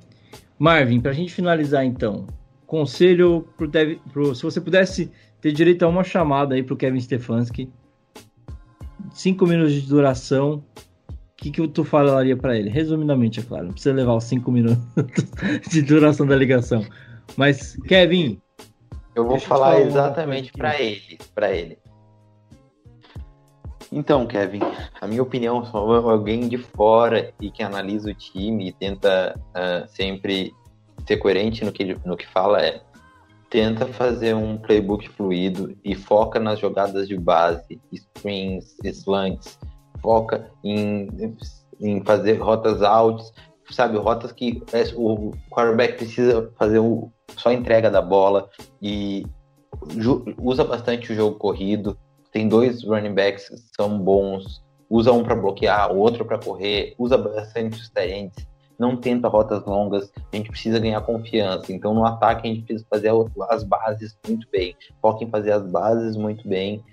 Marvin, 0.57 0.99
pra 0.99 1.13
gente 1.13 1.33
finalizar 1.33 1.85
então, 1.85 2.25
conselho 2.65 3.47
pro, 3.57 3.67
Dev... 3.67 3.99
pro 4.11 4.33
se 4.33 4.43
você 4.43 4.59
pudesse 4.59 5.11
ter 5.45 5.51
direito 5.51 5.83
a 5.83 5.87
uma 5.87 6.03
chamada 6.03 6.55
aí 6.55 6.63
pro 6.63 6.75
Kevin 6.75 6.99
Stefanski, 6.99 7.69
cinco 9.13 9.45
minutos 9.45 9.73
de 9.73 9.81
duração, 9.81 10.63
o 11.07 11.13
que, 11.37 11.51
que 11.51 11.67
tu 11.67 11.83
falaria 11.83 12.35
para 12.35 12.57
ele? 12.57 12.67
Resumidamente, 12.67 13.41
é 13.41 13.43
claro, 13.43 13.65
não 13.65 13.71
precisa 13.73 13.93
levar 13.93 14.15
os 14.15 14.23
cinco 14.23 14.51
minutos 14.51 14.83
de 15.69 15.83
duração 15.83 16.25
da 16.25 16.35
ligação. 16.35 16.83
Mas, 17.37 17.77
Kevin. 17.87 18.41
Eu 19.13 19.27
vou 19.27 19.39
falar 19.39 19.81
exatamente 19.81 20.51
para 20.51 20.81
ele, 20.81 21.19
para 21.35 21.51
ele. 21.51 21.77
Então, 23.91 24.25
Kevin, 24.25 24.61
a 24.99 25.05
minha 25.05 25.21
opinião, 25.21 25.63
sou 25.63 26.09
alguém 26.09 26.49
de 26.49 26.57
fora 26.57 27.31
e 27.39 27.51
que 27.51 27.61
analisa 27.61 28.09
o 28.09 28.15
time 28.15 28.69
e 28.69 28.73
tenta 28.73 29.39
uh, 29.49 29.87
sempre 29.89 30.55
ser 31.05 31.17
coerente 31.17 31.63
no 31.63 31.71
que, 31.71 31.95
no 32.03 32.17
que 32.17 32.25
fala 32.25 32.65
é 32.65 32.81
tenta 33.49 33.85
fazer 33.87 34.33
um 34.35 34.57
playbook 34.57 35.09
fluido 35.09 35.75
e 35.83 35.95
foca 35.95 36.39
nas 36.39 36.59
jogadas 36.59 37.07
de 37.07 37.17
base, 37.17 37.79
screens, 37.93 38.75
slants, 38.83 39.59
foca 40.01 40.51
em, 40.63 41.07
em 41.79 42.03
fazer 42.03 42.33
rotas 42.33 42.81
altas, 42.81 43.33
sabe, 43.69 43.97
rotas 43.97 44.31
que 44.31 44.61
o 44.95 45.31
quarterback 45.49 45.97
precisa 45.97 46.51
fazer 46.57 46.79
o, 46.79 47.11
só 47.37 47.51
entrega 47.51 47.89
da 47.89 48.01
bola 48.01 48.49
e 48.81 49.25
usa 50.39 50.63
bastante 50.63 51.11
o 51.11 51.15
jogo 51.15 51.37
corrido, 51.37 51.97
tem 52.31 52.47
dois 52.47 52.83
running 52.83 53.13
backs 53.13 53.49
que 53.49 53.57
são 53.75 53.99
bons, 53.99 54.63
usa 54.89 55.11
um 55.11 55.23
para 55.23 55.35
bloquear, 55.35 55.91
o 55.91 55.97
outro 55.97 56.25
para 56.25 56.37
correr, 56.37 56.93
usa 56.97 57.17
bastante 57.17 57.79
os 57.79 57.89
talentos, 57.89 58.45
não 58.77 58.95
tenta 58.97 59.27
rotas 59.27 59.63
longas, 59.65 60.11
a 60.31 60.35
gente 60.35 60.49
precisa 60.49 60.79
ganhar 60.79 61.01
confiança. 61.01 61.71
Então 61.71 61.93
no 61.93 62.05
ataque 62.05 62.47
a 62.47 62.51
gente 62.51 62.63
precisa 62.63 62.85
fazer 62.89 63.11
as 63.49 63.63
bases 63.63 64.17
muito 64.27 64.47
bem, 64.51 64.75
foca 65.01 65.23
em 65.23 65.29
fazer 65.29 65.51
as 65.51 65.65
bases 65.65 66.15
muito 66.15 66.47
bem 66.47 66.83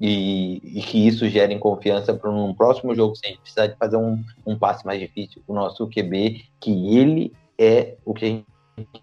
e, 0.00 0.56
e 0.64 0.82
que 0.82 1.06
isso 1.06 1.28
gere 1.28 1.58
confiança 1.58 2.14
para 2.14 2.30
um 2.30 2.54
próximo 2.54 2.94
jogo, 2.94 3.14
se 3.14 3.26
a 3.26 3.28
gente 3.28 3.40
precisar 3.40 3.66
de 3.66 3.76
fazer 3.76 3.96
um, 3.96 4.24
um 4.46 4.58
passe 4.58 4.84
mais 4.86 4.98
difícil, 4.98 5.42
o 5.46 5.52
nosso 5.52 5.86
QB, 5.88 6.42
que 6.58 6.96
ele 6.96 7.32
é 7.58 7.96
o 8.04 8.14
que 8.14 8.24
a 8.24 8.28
gente 8.28 8.46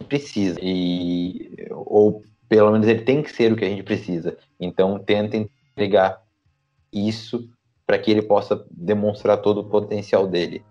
precisa. 0.09 0.59
E, 0.59 1.67
ou 1.69 2.23
pelo 2.49 2.71
menos 2.71 2.87
ele 2.87 3.01
tem 3.01 3.21
que 3.21 3.31
ser 3.31 3.53
o 3.53 3.55
que 3.55 3.65
a 3.65 3.69
gente 3.69 3.83
precisa. 3.83 4.35
Então 4.59 4.97
tenta 4.97 5.37
entregar 5.37 6.19
isso 6.91 7.47
para 7.85 7.99
que 7.99 8.09
ele 8.09 8.23
possa 8.23 8.65
demonstrar 8.71 9.37
todo 9.37 9.59
o 9.59 9.69
potencial 9.69 10.27
dele. 10.27 10.63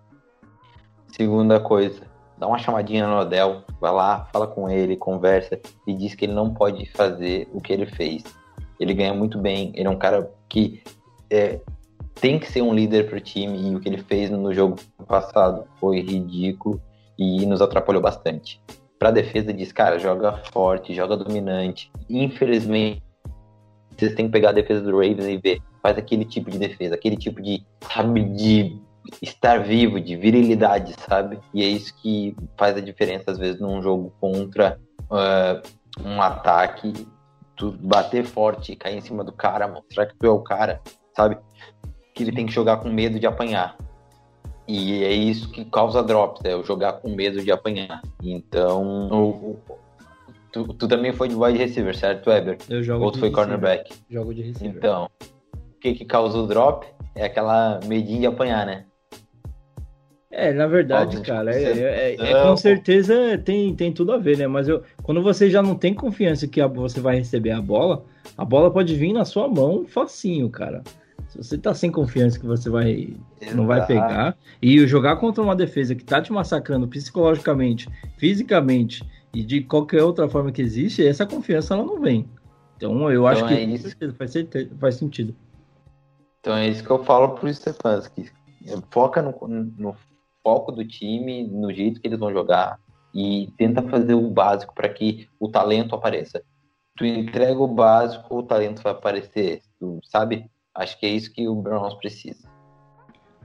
Segunda 1.07 1.59
coisa, 1.59 2.01
dá 2.37 2.47
uma 2.47 2.57
chamadinha 2.57 3.07
no 3.07 3.19
Odell, 3.19 3.63
vai 3.79 3.91
lá, 3.91 4.25
fala 4.31 4.47
com 4.47 4.69
ele, 4.69 4.95
conversa 4.95 5.59
e 5.85 5.93
diz 5.93 6.13
que 6.15 6.25
ele 6.25 6.33
não 6.33 6.53
pode 6.53 6.85
fazer 6.91 7.47
o 7.53 7.61
que 7.61 7.73
ele 7.73 7.85
fez. 7.85 8.23
Ele 8.79 8.93
ganha 8.93 9.13
muito 9.13 9.39
bem, 9.39 9.71
ele 9.75 9.87
é 9.87 9.89
um 9.89 9.97
cara 9.97 10.31
que 10.47 10.81
é, 11.29 11.59
tem 12.15 12.39
que 12.39 12.51
ser 12.51 12.61
um 12.61 12.73
líder 12.73 13.07
para 13.09 13.17
o 13.17 13.21
time 13.21 13.59
e 13.59 13.75
o 13.75 13.79
que 13.79 13.89
ele 13.89 13.97
fez 13.97 14.29
no 14.29 14.53
jogo 14.53 14.75
passado 15.07 15.65
foi 15.79 15.99
ridículo 15.99 16.81
e 17.17 17.45
nos 17.45 17.61
atrapalhou 17.61 18.01
bastante. 18.01 18.61
Para 18.99 19.11
defesa 19.11 19.53
diz, 19.53 19.71
cara, 19.71 19.99
joga 19.99 20.41
forte, 20.51 20.93
joga 20.93 21.17
dominante. 21.17 21.91
Infelizmente, 22.09 23.03
vocês 23.95 24.13
têm 24.13 24.25
que 24.27 24.31
pegar 24.31 24.49
a 24.49 24.53
defesa 24.53 24.81
do 24.81 24.91
Ravens 24.91 25.25
e 25.25 25.37
ver, 25.37 25.61
faz 25.81 25.97
aquele 25.97 26.25
tipo 26.25 26.51
de 26.51 26.59
defesa, 26.59 26.95
aquele 26.95 27.17
tipo 27.17 27.41
de, 27.41 27.63
sabe, 27.81 28.23
de 28.23 28.79
estar 29.21 29.59
vivo, 29.59 29.99
de 29.99 30.15
virilidade, 30.15 30.95
sabe? 31.07 31.39
E 31.53 31.63
é 31.63 31.67
isso 31.67 31.93
que 32.01 32.35
faz 32.57 32.77
a 32.77 32.81
diferença 32.81 33.31
às 33.31 33.37
vezes 33.37 33.59
num 33.59 33.81
jogo 33.81 34.13
contra 34.19 34.79
uh, 35.09 36.07
um 36.07 36.21
ataque 36.21 36.93
tu 37.57 37.71
bater 37.71 38.23
forte, 38.23 38.75
cair 38.75 38.97
em 38.97 39.01
cima 39.01 39.23
do 39.23 39.33
cara, 39.33 39.67
mostrar 39.67 40.05
que 40.05 40.15
tu 40.15 40.25
é 40.25 40.29
o 40.29 40.39
cara, 40.39 40.79
sabe? 41.15 41.37
Que 42.13 42.23
ele 42.23 42.31
tem 42.31 42.45
que 42.45 42.53
jogar 42.53 42.77
com 42.77 42.89
medo 42.89 43.19
de 43.19 43.25
apanhar. 43.25 43.75
E 44.67 45.03
é 45.03 45.11
isso 45.11 45.49
que 45.49 45.65
causa 45.65 46.03
drops, 46.03 46.45
é 46.45 46.55
o 46.55 46.63
jogar 46.63 46.93
com 46.93 47.09
medo 47.09 47.43
de 47.43 47.51
apanhar. 47.51 48.01
Então, 48.21 49.07
o, 49.11 49.59
tu, 50.51 50.73
tu, 50.73 50.87
também 50.87 51.13
foi 51.13 51.29
de 51.29 51.35
wide 51.35 51.57
receiver, 51.57 51.97
certo, 51.97 52.29
Weber? 52.29 52.57
Eu 52.69 52.83
jogo 52.83 53.05
Ou 53.05 53.11
tu 53.11 53.19
foi 53.19 53.29
receiver. 53.29 53.47
cornerback? 53.47 53.93
Jogo 54.09 54.33
de 54.33 54.43
receiver. 54.43 54.77
Então, 54.77 55.09
o 55.53 55.79
que 55.79 55.93
que 55.93 56.05
causa 56.05 56.37
o 56.37 56.45
drop? 56.45 56.85
É 57.15 57.25
aquela 57.25 57.79
medinha 57.85 58.19
de 58.19 58.27
apanhar, 58.27 58.65
né? 58.65 58.85
É, 60.29 60.51
na 60.51 60.67
verdade, 60.67 61.21
cara, 61.21 61.55
é, 61.55 61.63
é, 61.63 62.15
é, 62.19 62.43
com 62.43 62.57
certeza 62.57 63.37
tem, 63.45 63.73
tem 63.73 63.93
tudo 63.93 64.11
a 64.11 64.17
ver, 64.17 64.37
né? 64.37 64.45
Mas 64.45 64.67
eu, 64.67 64.83
quando 65.01 65.21
você 65.21 65.49
já 65.49 65.61
não 65.61 65.73
tem 65.73 65.93
confiança 65.93 66.47
que 66.47 66.59
a, 66.59 66.67
você 66.67 66.99
vai 66.99 67.15
receber 67.15 67.51
a 67.51 67.61
bola, 67.61 68.03
a 68.37 68.43
bola 68.43 68.69
pode 68.69 68.93
vir 68.95 69.13
na 69.13 69.23
sua 69.23 69.47
mão 69.47 69.85
facinho, 69.85 70.49
cara. 70.49 70.83
Se 71.29 71.37
você 71.37 71.57
tá 71.57 71.73
sem 71.73 71.89
confiança 71.89 72.39
que 72.39 72.45
você 72.45 72.69
vai 72.69 73.13
não 73.53 73.65
vai 73.65 73.85
pegar 73.85 74.37
e 74.61 74.85
jogar 74.85 75.15
contra 75.17 75.41
uma 75.41 75.55
defesa 75.55 75.95
que 75.95 76.03
tá 76.03 76.21
te 76.21 76.31
massacrando 76.31 76.87
psicologicamente, 76.87 77.87
fisicamente 78.17 79.05
e 79.33 79.43
de 79.43 79.61
qualquer 79.61 80.03
outra 80.03 80.27
forma 80.27 80.51
que 80.51 80.61
existe, 80.61 81.05
essa 81.05 81.25
confiança 81.25 81.73
ela 81.73 81.85
não 81.85 81.99
vem. 82.01 82.27
Então 82.75 83.09
eu 83.11 83.25
acho 83.25 83.45
então, 83.45 83.55
que 83.55 83.61
é 83.61 83.63
isso. 83.63 83.95
Faz, 84.17 84.33
faz 84.79 84.95
sentido. 84.95 85.35
Então 86.39 86.55
é 86.55 86.67
isso 86.67 86.83
que 86.83 86.89
eu 86.89 87.03
falo 87.03 87.29
pro 87.29 87.53
Stefanski. 87.53 88.29
Foca 88.91 89.21
no, 89.21 89.33
no 89.77 89.95
foco 90.47 90.71
do 90.71 90.87
time, 90.87 91.45
no 91.45 91.73
jeito 91.73 91.99
que 91.99 92.07
eles 92.07 92.17
vão 92.17 92.31
jogar 92.31 92.79
e 93.13 93.51
tenta 93.57 93.81
fazer 93.81 94.13
o 94.13 94.29
básico 94.29 94.73
para 94.73 94.87
que 94.87 95.27
o 95.37 95.49
talento 95.49 95.93
apareça. 95.93 96.41
Tu 96.95 97.05
entrega 97.05 97.59
o 97.59 97.67
básico, 97.67 98.37
o 98.37 98.43
talento 98.43 98.81
vai 98.81 98.93
aparecer, 98.93 99.59
tu 99.77 99.99
sabe? 100.03 100.49
Acho 100.73 100.97
que 100.97 101.05
é 101.05 101.09
isso 101.09 101.33
que 101.33 101.49
o 101.49 101.55
Browns 101.55 101.95
precisa. 101.95 102.47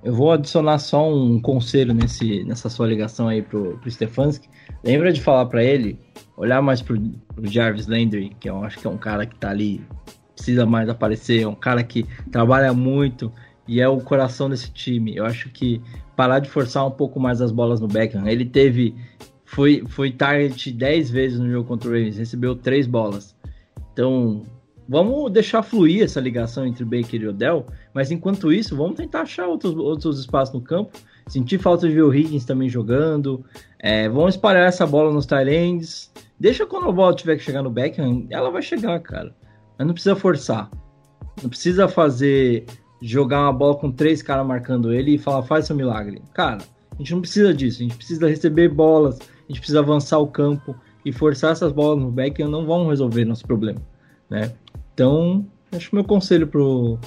Eu 0.01 0.15
vou 0.15 0.31
adicionar 0.31 0.79
só 0.79 1.13
um 1.13 1.41
conselho 1.41 1.93
nesse, 1.93 2.45
nessa 2.45 2.69
sua 2.69 2.87
ligação 2.87 3.27
aí 3.27 3.43
pro, 3.43 3.77
pro 3.79 3.91
Stefanski. 3.91 4.49
Lembra 4.85 5.13
de 5.13 5.21
falar 5.21 5.47
para 5.47 5.65
ele 5.65 5.99
olhar 6.37 6.63
mais 6.63 6.81
pro, 6.81 6.97
pro 7.35 7.51
Jarvis 7.51 7.89
Landry, 7.89 8.31
que 8.39 8.49
eu 8.49 8.63
acho 8.63 8.79
que 8.79 8.87
é 8.87 8.91
um 8.91 8.97
cara 8.97 9.27
que 9.27 9.35
tá 9.35 9.51
ali, 9.51 9.85
precisa 10.37 10.65
mais 10.65 10.89
aparecer, 10.89 11.43
é 11.43 11.49
um 11.49 11.55
cara 11.55 11.83
que 11.83 12.07
trabalha 12.31 12.73
muito 12.73 13.33
e 13.67 13.81
é 13.81 13.89
o 13.89 14.01
coração 14.01 14.49
desse 14.49 14.71
time. 14.71 15.17
Eu 15.17 15.27
acho 15.27 15.49
que 15.51 15.81
parar 16.17 16.39
de 16.39 16.49
forçar 16.49 16.87
um 16.87 16.91
pouco 16.91 17.19
mais 17.19 17.41
as 17.41 17.51
bolas 17.51 17.81
no 17.81 17.89
Beckham. 17.89 18.27
Ele 18.27 18.45
teve. 18.45 18.95
Foi, 19.45 19.85
foi 19.87 20.11
target 20.11 20.73
10 20.73 21.11
vezes 21.11 21.39
no 21.39 21.51
jogo 21.51 21.69
contra 21.69 21.89
o 21.89 21.93
Ravens, 21.93 22.17
recebeu 22.17 22.57
3 22.57 22.87
bolas. 22.87 23.37
Então, 23.93 24.45
vamos 24.89 25.31
deixar 25.31 25.63
fluir 25.63 26.03
essa 26.03 26.21
ligação 26.21 26.67
entre 26.67 26.85
Baker 26.87 27.21
e 27.21 27.29
Odell, 27.29 27.67
mas 27.93 28.11
enquanto 28.11 28.51
isso, 28.51 28.75
vamos 28.75 28.97
tentar 28.97 29.23
achar 29.23 29.47
outros, 29.47 29.77
outros 29.77 30.19
espaços 30.19 30.55
no 30.55 30.61
campo. 30.63 30.99
Sentir 31.27 31.59
falta 31.59 31.87
de 31.87 31.95
ver 31.95 32.03
o 32.03 32.15
Higgins 32.15 32.47
também 32.47 32.69
jogando. 32.69 33.45
É, 33.79 34.09
vamos 34.09 34.35
espalhar 34.35 34.67
essa 34.67 34.87
bola 34.87 35.13
nos 35.13 35.27
Tyrands. 35.27 36.11
Deixa 36.41 36.67
quando 36.67 36.89
a 36.89 36.93
bola 36.93 37.15
tiver 37.15 37.37
que 37.37 37.43
chegar 37.43 37.63
no 37.63 37.71
Beckham, 37.71 38.27
ela 38.31 38.51
vai 38.51 38.63
chegar, 38.63 38.99
cara. 39.01 39.35
Mas 39.79 39.87
não 39.87 39.95
precisa 39.95 40.17
forçar. 40.17 40.71
Não 41.43 41.49
precisa 41.49 41.87
fazer 41.89 42.65
jogar 43.03 43.43
uma 43.43 43.53
bola 43.53 43.77
com 43.77 43.91
três 43.91 44.23
caras 44.23 44.47
marcando 44.47 44.93
ele 44.93 45.17
e 45.17 45.19
falar, 45.19 45.43
faz 45.43 45.67
seu 45.67 45.75
milagre. 45.75 46.23
Cara, 46.33 46.59
a 46.93 46.97
gente 46.97 47.13
não 47.13 47.21
precisa 47.21 47.53
disso, 47.53 47.81
a 47.81 47.83
gente 47.83 47.97
precisa 47.97 48.29
receber 48.29 48.69
bolas, 48.69 49.19
a 49.19 49.49
gente 49.49 49.59
precisa 49.59 49.81
avançar 49.81 50.19
o 50.19 50.27
campo 50.29 50.75
e 51.05 51.13
forçar 51.13 51.53
essas 51.53 51.73
bolas 51.73 52.03
no 52.03 52.11
back 52.11 52.43
não 52.45 52.65
vão 52.65 52.89
resolver 52.89 53.25
nosso 53.25 53.45
problema, 53.45 53.81
né? 54.31 54.53
Então, 54.95 55.45
acho 55.73 55.91
que 55.91 55.95
meu 55.97 56.05
conselho 56.05 56.47
pro, 56.47 56.99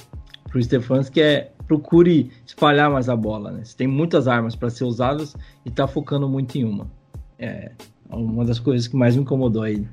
pro 0.50 0.62
Stefanski 0.62 1.20
é 1.20 1.52
procure 1.66 2.30
espalhar 2.44 2.90
mais 2.90 3.08
a 3.08 3.16
bola, 3.16 3.50
né? 3.50 3.64
Você 3.64 3.76
tem 3.76 3.86
muitas 3.86 4.28
armas 4.28 4.54
para 4.54 4.70
ser 4.70 4.84
usadas 4.84 5.34
e 5.64 5.70
tá 5.70 5.88
focando 5.88 6.28
muito 6.28 6.56
em 6.56 6.64
uma. 6.64 6.90
É 7.38 7.72
uma 8.10 8.44
das 8.44 8.58
coisas 8.58 8.86
que 8.86 8.96
mais 8.96 9.16
me 9.16 9.22
incomodou 9.22 9.62
aí 9.62 9.86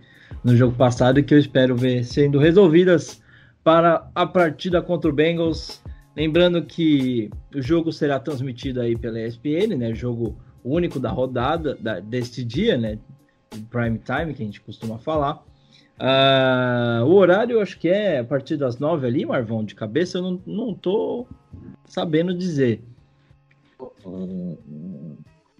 no 0.43 0.55
jogo 0.55 0.75
passado 0.75 1.19
e 1.19 1.23
que 1.23 1.33
eu 1.33 1.39
espero 1.39 1.75
ver 1.75 2.03
sendo 2.03 2.37
resolvidas 2.37 3.22
para 3.63 4.09
a 4.13 4.25
partida 4.25 4.81
contra 4.81 5.09
o 5.09 5.13
Bengals 5.13 5.81
Lembrando 6.15 6.63
que 6.63 7.31
o 7.53 7.61
jogo 7.61 7.91
será 7.91 8.19
transmitido 8.19 8.79
aí 8.79 8.95
pela 8.95 9.19
ESPN, 9.19 9.75
né? 9.75 9.95
Jogo 9.95 10.37
único 10.63 10.99
da 10.99 11.09
rodada 11.09 11.75
da, 11.75 11.99
deste 11.99 12.43
dia, 12.43 12.77
né? 12.77 12.99
Prime 13.69 13.99
time, 13.99 14.33
que 14.33 14.43
a 14.43 14.45
gente 14.45 14.61
costuma 14.61 14.99
falar. 14.99 15.43
Uh, 15.99 17.03
o 17.05 17.13
horário, 17.13 17.61
acho 17.61 17.79
que 17.79 17.89
é 17.89 18.19
a 18.19 18.23
partir 18.23 18.57
das 18.57 18.77
nove 18.77 19.07
ali, 19.07 19.25
Marvão, 19.25 19.63
de 19.63 19.73
cabeça, 19.73 20.19
eu 20.19 20.21
não, 20.21 20.41
não 20.45 20.73
tô 20.73 21.25
sabendo 21.85 22.35
dizer. 22.35 22.83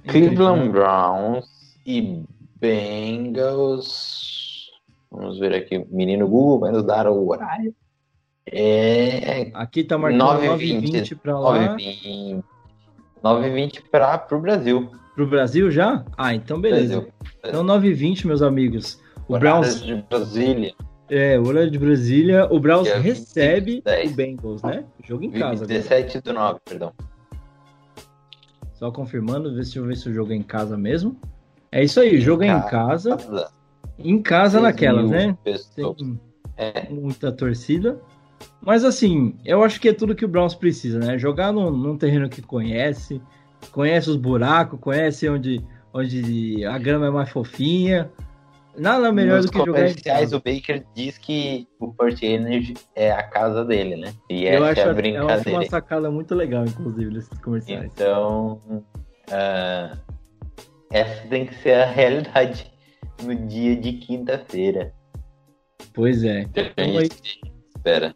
Cleveland 0.08 0.70
Browns 0.70 1.80
e 1.86 2.24
Bengals. 2.60 4.72
Vamos 5.12 5.40
ver 5.40 5.56
aqui, 5.56 5.84
menino 5.90 6.28
Google 6.28 6.60
vai 6.60 6.72
nos 6.72 6.84
dar 6.84 7.08
o 7.08 7.30
horário. 7.30 7.74
É. 8.46 9.52
Aqui 9.54 9.84
tá 9.84 9.98
marcando 9.98 10.42
9h20 10.42 11.18
para 11.18 11.40
lá. 11.40 11.78
9h20 13.24 13.84
para 13.90 14.28
o 14.32 14.40
Brasil. 14.40 14.92
Pro 15.16 15.28
Brasil 15.28 15.72
já? 15.72 16.04
Ah, 16.18 16.34
então 16.34 16.60
beleza. 16.60 17.02
Brasil. 17.02 17.14
Então 17.44 17.64
9h20, 17.64 18.26
meus 18.26 18.42
amigos. 18.42 19.00
O 19.28 19.38
Browns. 19.38 19.82
de 19.82 19.96
Brasília. 20.10 20.74
É, 21.10 21.40
o 21.40 21.48
horário 21.48 21.70
de 21.70 21.78
Brasília. 21.78 22.48
O 22.52 22.60
Browns 22.60 22.88
é 22.88 22.98
recebe 22.98 23.84
20, 23.86 24.12
o 24.12 24.16
Bengals, 24.16 24.64
né? 24.64 24.84
Jogo 25.04 25.24
em 25.24 25.32
casa. 25.32 25.66
17 25.66 26.22
do 26.22 26.34
9, 26.34 26.60
perdão. 26.66 26.92
Só 28.74 28.92
confirmando, 28.92 29.54
deixa 29.54 29.80
eu 29.80 29.86
ver 29.86 29.96
se 29.96 30.10
o 30.10 30.14
jogo 30.14 30.34
é 30.34 30.36
em 30.36 30.42
casa 30.42 30.76
mesmo. 30.76 31.16
É 31.72 31.84
isso 31.84 32.00
aí, 32.00 32.20
jogo 32.20 32.44
é 32.44 32.48
em 32.48 32.62
casa. 32.62 33.18
Em 33.98 34.22
casa 34.22 34.60
naquelas, 34.60 35.10
né? 35.10 35.38
Tem 35.76 36.20
é. 36.58 36.90
muita 36.90 37.32
torcida. 37.32 38.00
Mas 38.62 38.84
assim, 38.86 39.36
eu 39.44 39.64
acho 39.64 39.80
que 39.80 39.90
é 39.90 39.94
tudo 39.94 40.16
que 40.16 40.26
o 40.26 40.28
Browns 40.28 40.56
precisa, 40.56 41.00
né? 41.00 41.18
Jogar 41.18 41.52
num, 41.52 41.70
num 41.70 41.98
terreno 41.98 42.30
que 42.30 42.42
conhece, 42.42 43.22
conhece 43.72 44.10
os 44.10 44.16
buracos, 44.16 44.80
conhece 44.80 45.28
onde, 45.28 45.62
onde 45.94 46.66
a 46.66 46.78
grama 46.78 47.08
é 47.08 47.10
mais 47.10 47.30
fofinha. 47.30 48.10
Nada 48.76 49.12
melhor 49.12 49.38
Nos 49.38 49.46
do 49.46 49.52
que 49.52 49.58
jogar 49.60 49.88
em 49.88 49.94
casa. 49.94 50.36
o 50.36 50.40
Baker 50.40 50.84
diz 50.96 51.18
que 51.18 51.68
o 51.80 51.94
Port 51.94 52.22
Energy 52.24 52.74
é 52.96 53.12
a 53.12 53.22
casa 53.22 53.64
dele, 53.64 53.98
né? 53.98 54.12
E 54.30 54.46
eu 54.46 54.64
acho, 54.66 54.82
é 54.82 54.90
a 54.90 54.94
brincadeira. 54.94 55.34
Eu 55.34 55.40
acho 55.40 55.50
uma 55.50 55.66
sacada 55.66 56.10
muito 56.10 56.34
legal, 56.34 56.66
inclusive, 56.66 57.14
desses 57.14 57.38
comerciais. 57.40 57.92
Então, 57.94 58.60
uh, 59.30 59.98
essa 60.92 61.28
tem 61.28 61.46
que 61.46 61.54
ser 61.56 61.74
a 61.76 61.86
realidade 61.86 62.72
no 63.22 63.36
dia 63.48 63.76
de 63.76 63.94
quinta-feira. 63.94 64.92
Pois 65.94 66.24
é. 66.24 66.48
Então, 66.56 67.02
espera. 67.76 68.16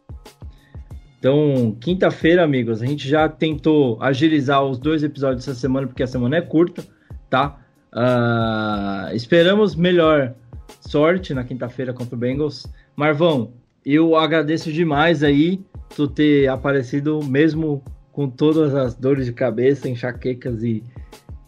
Então, 1.18 1.76
quinta-feira, 1.80 2.44
amigos, 2.44 2.80
a 2.80 2.86
gente 2.86 3.08
já 3.08 3.28
tentou 3.28 4.00
agilizar 4.00 4.64
os 4.64 4.78
dois 4.78 5.02
episódios 5.02 5.44
dessa 5.44 5.58
semana, 5.58 5.86
porque 5.86 6.02
a 6.02 6.06
semana 6.06 6.36
é 6.36 6.40
curta, 6.40 6.84
tá? 7.28 7.58
Uh, 7.92 9.14
esperamos 9.16 9.74
melhor 9.74 10.34
sorte 10.80 11.34
na 11.34 11.42
quinta-feira 11.42 11.92
contra 11.92 12.14
o 12.14 12.18
Bengals. 12.18 12.66
Marvão, 12.94 13.50
eu 13.84 14.14
agradeço 14.14 14.72
demais 14.72 15.24
aí 15.24 15.60
tu 15.96 16.06
ter 16.06 16.48
aparecido 16.48 17.20
mesmo 17.24 17.82
com 18.12 18.28
todas 18.28 18.74
as 18.74 18.94
dores 18.94 19.26
de 19.26 19.32
cabeça, 19.32 19.88
enxaquecas 19.88 20.62
e, 20.62 20.84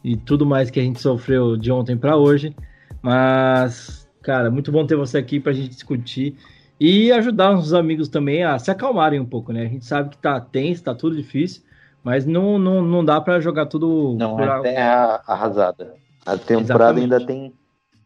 e 0.02 0.16
tudo 0.16 0.44
mais 0.44 0.70
que 0.70 0.80
a 0.80 0.82
gente 0.82 1.00
sofreu 1.00 1.56
de 1.56 1.70
ontem 1.70 1.96
para 1.96 2.16
hoje. 2.16 2.56
Mas, 3.02 4.08
cara, 4.22 4.50
muito 4.50 4.72
bom 4.72 4.84
ter 4.84 4.96
você 4.96 5.18
aqui 5.18 5.38
para 5.38 5.52
a 5.52 5.54
gente 5.54 5.68
discutir 5.68 6.36
e 6.80 7.12
ajudar 7.12 7.52
os 7.54 7.74
amigos 7.74 8.08
também 8.08 8.42
a 8.42 8.58
se 8.58 8.70
acalmarem 8.70 9.20
um 9.20 9.26
pouco, 9.26 9.52
né? 9.52 9.64
A 9.64 9.68
gente 9.68 9.84
sabe 9.84 10.08
que 10.08 10.16
tá 10.16 10.40
tenso, 10.40 10.82
tá 10.82 10.94
tudo 10.94 11.14
difícil, 11.14 11.62
mas 12.02 12.24
não, 12.24 12.58
não, 12.58 12.80
não 12.80 13.04
dá 13.04 13.20
para 13.20 13.38
jogar 13.38 13.66
tudo. 13.66 14.16
Não 14.18 14.34
por... 14.34 14.48
é 14.48 14.60
terra 14.62 15.22
arrasada. 15.26 15.94
A 16.24 16.38
temporada 16.38 16.98
Exatamente. 16.98 17.02
ainda 17.02 17.26
tem. 17.26 17.52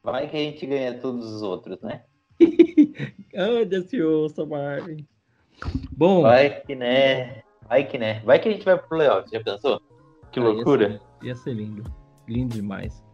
Vai 0.02 0.28
que 0.28 0.36
a 0.36 0.40
gente 0.40 0.66
ganha 0.66 0.94
todos 0.94 1.24
os 1.24 1.42
outros, 1.42 1.80
né? 1.82 2.02
Ai, 3.36 3.64
delicioso, 3.64 4.44
Marvin. 4.44 5.06
Bom. 5.92 6.22
Vai 6.22 6.60
que 6.60 6.74
né. 6.74 7.42
Vai 7.68 7.84
que 7.84 7.96
né. 7.96 8.20
Vai 8.24 8.40
que 8.40 8.48
a 8.48 8.52
gente 8.52 8.64
vai 8.64 8.76
pro 8.76 8.88
playoff, 8.88 9.30
já 9.30 9.40
pensou? 9.40 9.80
Que 10.32 10.40
loucura. 10.40 10.88
Ia 10.88 10.98
ser, 10.98 11.26
ia 11.26 11.34
ser 11.36 11.52
lindo. 11.54 11.84
Lindo 12.26 12.56
demais. 12.56 13.04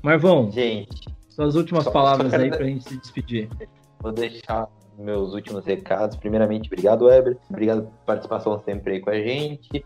Marvão. 0.00 0.48
Gente. 0.50 1.08
Suas 1.28 1.56
últimas 1.56 1.88
palavras 1.88 2.32
aí 2.34 2.50
pra 2.50 2.64
gente 2.64 2.84
se 2.84 2.96
despedir. 2.98 3.48
Vou 4.00 4.12
deixar 4.12 4.68
meus 4.98 5.32
últimos 5.32 5.64
recados. 5.64 6.16
Primeiramente, 6.16 6.66
obrigado, 6.66 7.06
Weber. 7.06 7.38
Obrigado 7.48 7.82
pela 7.82 7.92
participação 8.04 8.58
sempre 8.58 8.94
aí 8.94 9.00
com 9.00 9.10
a 9.10 9.18
gente. 9.18 9.84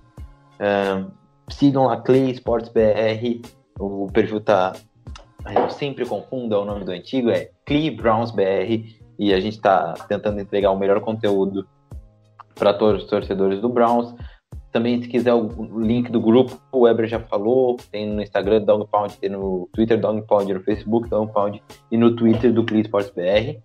Um, 0.60 1.10
sigam 1.48 1.89
a 1.89 1.97
Clay 1.98 2.30
Sports 2.30 2.70
BR. 2.70 3.47
O 3.78 4.06
perfil 4.12 4.40
tá. 4.40 4.72
Eu 5.55 5.70
sempre 5.70 6.06
confundo 6.06 6.55
é 6.55 6.59
o 6.59 6.64
nome 6.64 6.84
do 6.84 6.93
antigo, 6.93 7.30
é 7.30 7.51
Clay 7.66 7.90
Browns 7.90 8.30
BR. 8.30 9.02
E 9.18 9.32
a 9.32 9.40
gente 9.40 9.56
está 9.56 9.93
tentando 10.09 10.40
entregar 10.40 10.70
o 10.70 10.78
melhor 10.78 11.01
conteúdo 11.01 11.66
para 12.55 12.72
todos 12.72 13.02
os 13.02 13.10
torcedores 13.10 13.60
do 13.60 13.68
Browns. 13.68 14.14
Também, 14.70 15.02
se 15.02 15.09
quiser 15.09 15.34
o 15.34 15.48
link 15.80 16.10
do 16.10 16.20
grupo, 16.20 16.59
o 16.72 16.80
Weber 16.80 17.06
já 17.06 17.20
falou, 17.20 17.76
tem 17.90 18.09
no 18.09 18.22
Instagram 18.22 18.62
Dog 18.62 18.89
Pound, 18.90 19.18
tem 19.18 19.28
no 19.28 19.68
Twitter 19.72 20.01
Dog 20.01 20.22
Pound, 20.26 20.55
no 20.55 20.62
Facebook 20.62 21.10
Dog 21.10 21.30
Pound 21.30 21.62
e 21.90 21.97
no 21.98 22.16
Twitter 22.16 22.52
do 22.52 22.64
Clee 22.64 22.80
Sports 22.80 23.10
BR. 23.10 23.60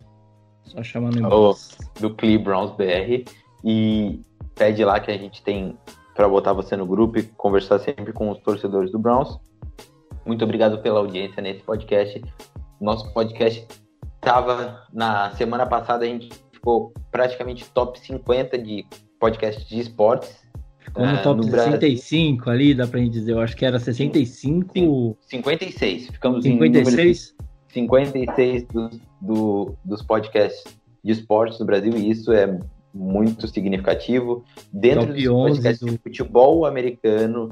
Só 0.68 0.84
chamar 0.84 1.12
no 1.14 1.56
Do 2.00 2.14
Clee 2.16 2.38
Browns 2.38 2.72
BR. 2.72 3.24
E 3.64 4.22
pede 4.56 4.84
lá 4.84 5.00
que 5.00 5.12
a 5.12 5.18
gente 5.18 5.42
tem 5.42 5.78
para 6.16 6.28
botar 6.28 6.54
você 6.54 6.76
no 6.76 6.86
grupo 6.86 7.20
e 7.20 7.24
conversar 7.24 7.80
sempre 7.80 8.12
com 8.12 8.30
os 8.32 8.40
torcedores 8.40 8.92
do 8.92 9.00
Browns. 9.00 9.38
Muito 10.26 10.44
obrigado 10.44 10.80
pela 10.80 11.00
audiência 11.00 11.42
nesse 11.42 11.62
podcast. 11.62 12.22
Nosso 12.82 13.12
podcast 13.14 13.66
estava 14.16 14.84
na 14.92 15.32
semana 15.32 15.66
passada, 15.66 16.06
a 16.06 16.08
gente 16.08 16.30
ficou 16.52 16.92
praticamente 17.12 17.66
top 17.74 18.00
50 18.00 18.58
de 18.58 18.86
podcasts 19.20 19.68
de 19.68 19.80
esportes. 19.80 20.46
Ficou 20.80 21.06
no 21.06 21.16
uh, 21.16 21.24
top 21.24 21.38
no 21.38 21.44
65 21.44 22.46
Brasil. 22.46 22.54
ali, 22.54 22.74
dá 22.74 22.88
pra 22.88 23.00
gente 23.00 23.12
dizer. 23.12 23.34
Eu 23.34 23.40
acho 23.40 23.56
que 23.56 23.66
era 23.66 23.80
65. 23.80 24.74
Sim, 24.74 25.16
56. 25.28 26.08
Ficamos 26.08 26.44
56? 26.44 27.36
Em 27.70 27.74
56 27.74 28.64
dos, 28.66 29.00
do, 29.22 29.76
dos 29.84 30.02
podcasts 30.02 30.64
de 31.04 31.12
esportes 31.12 31.60
no 31.60 31.66
Brasil, 31.66 31.94
e 31.96 32.10
isso 32.10 32.32
é 32.32 32.60
muito 32.94 33.48
significativo. 33.48 34.44
Dentro 34.72 35.14
dos 35.14 35.26
podcasts 35.26 35.80
do... 35.80 35.92
de 35.92 35.98
futebol 35.98 36.66
americano, 36.66 37.50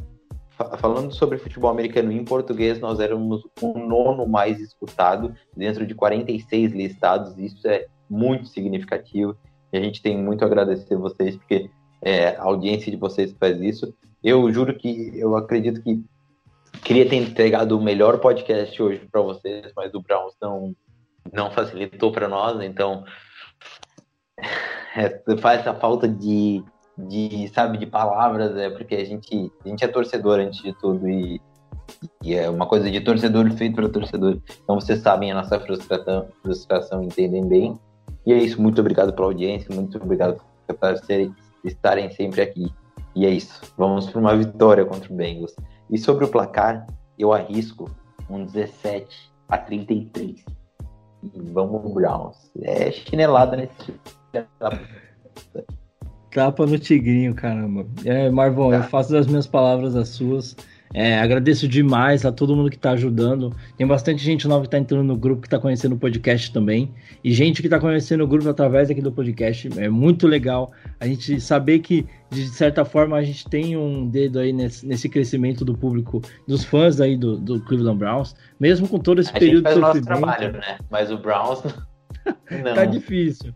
falando 0.80 1.14
sobre 1.14 1.38
futebol 1.38 1.70
americano 1.70 2.12
em 2.12 2.24
português, 2.24 2.80
nós 2.80 3.00
éramos 3.00 3.44
o 3.62 3.78
nono 3.78 4.28
mais 4.28 4.60
escutado, 4.60 5.34
dentro 5.56 5.86
de 5.86 5.94
46 5.94 6.72
listados. 6.72 7.38
Isso 7.38 7.68
é 7.68 7.86
muito 8.10 8.48
significativo 8.48 9.36
e 9.72 9.78
a 9.78 9.82
gente 9.82 10.02
tem 10.02 10.18
muito 10.18 10.44
a 10.44 10.48
agradecer 10.48 10.96
a 10.96 11.00
vocês, 11.00 11.36
porque 11.36 11.70
é, 12.02 12.30
a 12.36 12.44
audiência 12.44 12.92
de 12.92 12.98
vocês 12.98 13.36
faz 13.40 13.60
isso. 13.62 13.94
Eu 14.24 14.52
juro 14.52 14.76
que 14.76 15.12
eu 15.16 15.36
acredito 15.36 15.82
que 15.82 16.04
queria 16.84 17.08
ter 17.08 17.16
entregado 17.16 17.78
o 17.78 17.82
melhor 17.82 18.20
podcast 18.20 18.82
hoje 18.82 19.08
para 19.12 19.22
vocês, 19.22 19.72
mas 19.76 19.94
o 19.94 20.02
Browns 20.02 20.34
não, 20.42 20.76
não 21.32 21.52
facilitou 21.52 22.12
para 22.12 22.28
nós, 22.28 22.62
então 22.62 23.04
é, 24.96 25.38
faz 25.38 25.62
essa 25.62 25.74
falta 25.74 26.08
de, 26.08 26.64
de, 26.98 27.48
sabe, 27.50 27.78
de 27.78 27.86
palavras, 27.86 28.56
é 28.58 28.70
porque 28.70 28.96
a 28.96 29.06
gente, 29.06 29.52
a 29.64 29.68
gente 29.68 29.84
é 29.84 29.88
torcedor 29.88 30.40
antes 30.40 30.62
de 30.62 30.74
tudo 30.74 31.08
e, 31.08 31.42
e 32.24 32.36
é 32.36 32.50
uma 32.50 32.66
coisa 32.66 32.90
de 32.90 33.02
torcedor 33.02 33.50
feito 33.52 33.76
para 33.76 33.90
torcedor. 33.90 34.40
Então 34.64 34.80
vocês 34.80 35.00
sabem 35.00 35.32
a 35.32 35.36
nossa 35.36 35.60
frustração, 35.60 36.28
frustração 36.42 37.04
entendem 37.04 37.48
bem. 37.48 37.80
E 38.26 38.34
é 38.34 38.38
isso, 38.38 38.62
muito 38.62 38.82
obrigado 38.82 39.14
pela 39.14 39.28
audiência, 39.28 39.74
muito 39.74 39.98
obrigado 39.98 40.42
por 40.68 40.78
estarem 41.64 42.10
sempre 42.12 42.42
aqui. 42.42 42.74
E 43.16 43.26
é 43.26 43.30
isso, 43.30 43.62
vamos 43.78 44.10
para 44.10 44.20
uma 44.20 44.36
vitória 44.36 44.84
contra 44.84 45.12
o 45.12 45.16
Bengals. 45.16 45.56
E 45.90 45.98
sobre 45.98 46.26
o 46.26 46.28
placar, 46.28 46.88
eu 47.18 47.32
arrisco 47.34 47.90
um 48.30 48.46
17 48.46 49.32
a 49.50 49.58
33. 49.58 50.44
E 51.24 51.32
vamos 51.52 51.94
Browns. 51.94 52.52
É 52.62 52.92
chinelada 52.92 53.58
nesse 53.58 53.94
Tapa 56.32 56.66
no 56.66 56.78
tigrinho, 56.78 57.34
caramba. 57.34 57.86
É, 58.04 58.30
Marvão, 58.30 58.70
tá. 58.70 58.78
eu 58.78 58.84
faço 58.84 59.14
das 59.14 59.26
minhas 59.26 59.48
palavras 59.48 59.96
as 59.96 60.10
suas. 60.10 60.56
É, 60.94 61.20
agradeço 61.20 61.68
demais 61.68 62.26
a 62.26 62.32
todo 62.32 62.56
mundo 62.56 62.70
que 62.70 62.76
está 62.76 62.92
ajudando. 62.92 63.54
Tem 63.78 63.86
bastante 63.86 64.24
gente 64.24 64.48
nova 64.48 64.62
que 64.62 64.68
está 64.68 64.78
entrando 64.78 65.04
no 65.04 65.18
grupo, 65.18 65.42
que 65.42 65.48
está 65.48 65.60
conhecendo 65.60 65.96
o 65.96 65.98
podcast 65.98 66.54
também. 66.54 66.94
E 67.24 67.34
gente 67.34 67.62
que 67.62 67.68
está 67.68 67.80
conhecendo 67.80 68.24
o 68.24 68.28
grupo 68.28 68.48
através 68.48 68.90
aqui 68.90 69.02
do 69.02 69.12
podcast. 69.12 69.70
É 69.78 69.90
muito 69.90 70.28
legal 70.28 70.72
a 71.00 71.06
gente 71.06 71.42
saber 71.42 71.80
que, 71.80 72.06
de 72.30 72.48
certa 72.48 72.86
forma, 72.86 73.18
a 73.18 73.24
gente 73.24 73.46
tem 73.50 73.76
um 73.76 74.08
dedo 74.08 74.40
aí 74.40 74.54
nesse, 74.54 74.86
nesse 74.88 75.10
crescimento 75.10 75.66
do 75.66 75.76
público, 75.78 76.22
dos 76.48 76.64
fãs 76.64 77.02
aí 77.02 77.18
do, 77.18 77.38
do 77.38 77.60
Cleveland 77.62 77.98
Browns, 77.98 78.36
mesmo 78.60 78.88
com 78.88 79.00
todo 79.00 79.20
esse 79.20 79.32
a 79.32 79.34
período 79.34 79.70
gente 79.70 79.82
faz 79.82 79.96
de 79.96 80.00
sofrimento. 80.00 80.22
Nosso 80.22 80.38
trabalho, 80.38 80.54
né? 80.54 80.78
Mas 80.90 81.12
o 81.12 81.18
Browns. 81.18 81.62
Não. 82.50 82.74
tá 82.74 82.86
difícil. 82.86 83.54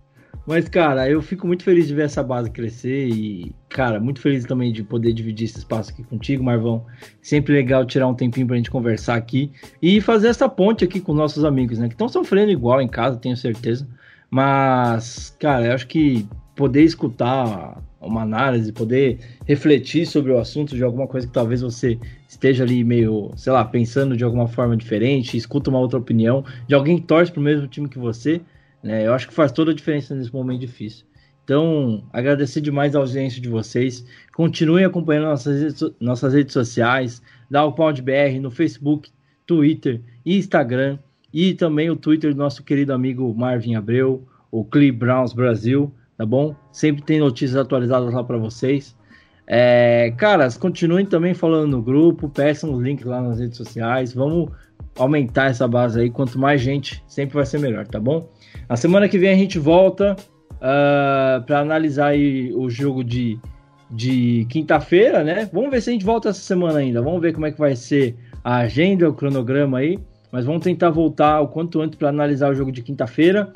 Mas, 0.49 0.67
cara, 0.67 1.07
eu 1.07 1.21
fico 1.21 1.45
muito 1.45 1.61
feliz 1.61 1.87
de 1.87 1.93
ver 1.93 2.05
essa 2.05 2.23
base 2.23 2.49
crescer 2.49 3.07
e, 3.07 3.53
cara, 3.69 3.99
muito 3.99 4.19
feliz 4.19 4.45
também 4.45 4.73
de 4.73 4.81
poder 4.83 5.13
dividir 5.13 5.45
esse 5.45 5.59
espaço 5.59 5.91
aqui 5.91 6.01
contigo, 6.01 6.43
Marvão. 6.43 6.83
Sempre 7.21 7.53
legal 7.53 7.85
tirar 7.85 8.07
um 8.07 8.15
tempinho 8.15 8.47
pra 8.47 8.55
gente 8.55 8.71
conversar 8.71 9.13
aqui 9.13 9.51
e 9.79 10.01
fazer 10.01 10.27
essa 10.27 10.49
ponte 10.49 10.83
aqui 10.83 10.99
com 10.99 11.13
nossos 11.13 11.45
amigos, 11.45 11.77
né? 11.77 11.87
Que 11.87 11.93
estão 11.93 12.09
sofrendo 12.09 12.49
igual 12.49 12.81
em 12.81 12.87
casa, 12.87 13.19
tenho 13.19 13.37
certeza. 13.37 13.87
Mas, 14.27 15.37
cara, 15.39 15.67
eu 15.67 15.73
acho 15.73 15.85
que 15.85 16.27
poder 16.55 16.81
escutar 16.81 17.79
uma 18.01 18.23
análise, 18.23 18.73
poder 18.73 19.19
refletir 19.45 20.07
sobre 20.07 20.31
o 20.31 20.39
assunto 20.39 20.75
de 20.75 20.83
alguma 20.83 21.05
coisa 21.05 21.27
que 21.27 21.33
talvez 21.33 21.61
você 21.61 21.99
esteja 22.27 22.63
ali 22.63 22.83
meio, 22.83 23.31
sei 23.35 23.53
lá, 23.53 23.63
pensando 23.63 24.17
de 24.17 24.23
alguma 24.23 24.47
forma 24.47 24.75
diferente, 24.75 25.37
escuta 25.37 25.69
uma 25.69 25.77
outra 25.77 25.99
opinião 25.99 26.43
de 26.67 26.73
alguém 26.73 26.97
que 26.97 27.05
torce 27.05 27.31
pro 27.31 27.39
mesmo 27.39 27.67
time 27.67 27.87
que 27.87 27.99
você 27.99 28.41
né? 28.83 29.05
Eu 29.05 29.13
acho 29.13 29.27
que 29.27 29.33
faz 29.33 29.51
toda 29.51 29.71
a 29.71 29.75
diferença 29.75 30.15
nesse 30.15 30.33
momento 30.33 30.59
difícil. 30.59 31.05
Então, 31.43 32.03
agradecer 32.13 32.61
demais 32.61 32.95
a 32.95 32.99
audiência 32.99 33.41
de 33.41 33.49
vocês. 33.49 34.05
Continuem 34.35 34.85
acompanhando 34.85 35.25
nossas 35.25 35.61
redes, 35.61 35.83
nossas 35.99 36.33
redes 36.33 36.53
sociais, 36.53 37.21
dá 37.49 37.65
o 37.65 37.71
BR 37.71 38.39
no 38.39 38.51
Facebook, 38.51 39.09
Twitter 39.47 39.99
e 40.23 40.37
Instagram. 40.37 40.99
E 41.33 41.53
também 41.53 41.89
o 41.89 41.95
Twitter 41.95 42.33
do 42.33 42.37
nosso 42.37 42.63
querido 42.63 42.93
amigo 42.93 43.33
Marvin 43.35 43.75
Abreu, 43.75 44.27
o 44.51 44.63
Clee 44.63 44.91
Browns 44.91 45.33
Brasil, 45.33 45.91
tá 46.17 46.25
bom? 46.25 46.55
Sempre 46.71 47.03
tem 47.03 47.19
notícias 47.19 47.55
atualizadas 47.55 48.13
lá 48.13 48.23
para 48.23 48.37
vocês. 48.37 48.95
É, 49.47 50.13
caras, 50.17 50.55
continuem 50.55 51.05
também 51.07 51.33
falando 51.33 51.71
no 51.71 51.81
grupo, 51.81 52.29
peçam 52.29 52.71
os 52.71 52.83
links 52.83 53.05
lá 53.05 53.21
nas 53.21 53.39
redes 53.39 53.57
sociais. 53.57 54.13
Vamos 54.13 54.51
aumentar 54.95 55.45
essa 55.45 55.67
base 55.67 55.99
aí. 55.99 56.09
Quanto 56.11 56.37
mais 56.37 56.61
gente, 56.61 57.03
sempre 57.07 57.33
vai 57.33 57.45
ser 57.45 57.59
melhor, 57.59 57.87
tá 57.87 57.99
bom? 57.99 58.29
Na 58.69 58.75
semana 58.75 59.09
que 59.09 59.17
vem 59.17 59.29
a 59.29 59.35
gente 59.35 59.57
volta 59.57 60.15
uh, 60.15 60.57
ah, 60.61 61.43
para 61.45 61.59
analisar 61.59 62.13
o 62.55 62.69
jogo 62.69 63.03
de, 63.03 63.39
de 63.89 64.45
quinta-feira, 64.49 65.23
né? 65.23 65.49
Vamos 65.51 65.71
ver 65.71 65.81
se 65.81 65.89
a 65.89 65.93
gente 65.93 66.05
volta 66.05 66.29
essa 66.29 66.41
semana 66.41 66.79
ainda. 66.79 67.01
Vamos 67.01 67.21
ver 67.21 67.33
como 67.33 67.45
é 67.45 67.51
que 67.51 67.59
vai 67.59 67.75
ser 67.75 68.15
a 68.43 68.57
agenda, 68.57 69.09
o 69.09 69.13
cronograma 69.13 69.79
aí. 69.79 69.99
Mas 70.31 70.45
vamos 70.45 70.63
tentar 70.63 70.91
voltar 70.91 71.41
o 71.41 71.47
quanto 71.47 71.81
antes 71.81 71.97
para 71.97 72.09
analisar 72.09 72.51
o 72.51 72.55
jogo 72.55 72.71
de 72.71 72.83
quinta-feira 72.83 73.51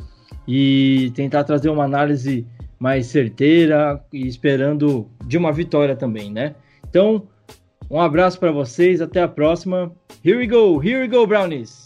e 0.48 1.12
tentar 1.16 1.44
trazer 1.44 1.70
uma 1.70 1.84
análise 1.84 2.48
mais 2.80 3.06
certeira 3.06 4.04
e 4.12 4.28
esperando 4.28 5.08
de 5.26 5.38
uma 5.38 5.54
vitória 5.54 5.96
também, 5.96 6.32
né? 6.32 6.56
Então, 6.90 7.28
um 7.90 8.02
abraço 8.02 8.40
para 8.40 8.52
vocês, 8.52 9.02
até 9.02 9.22
a 9.22 9.28
próxima. 9.28 9.92
Here 10.26 10.38
we 10.38 10.48
go, 10.48 10.84
here 10.84 11.00
we 11.00 11.08
go, 11.08 11.28
Brownies! 11.28 11.83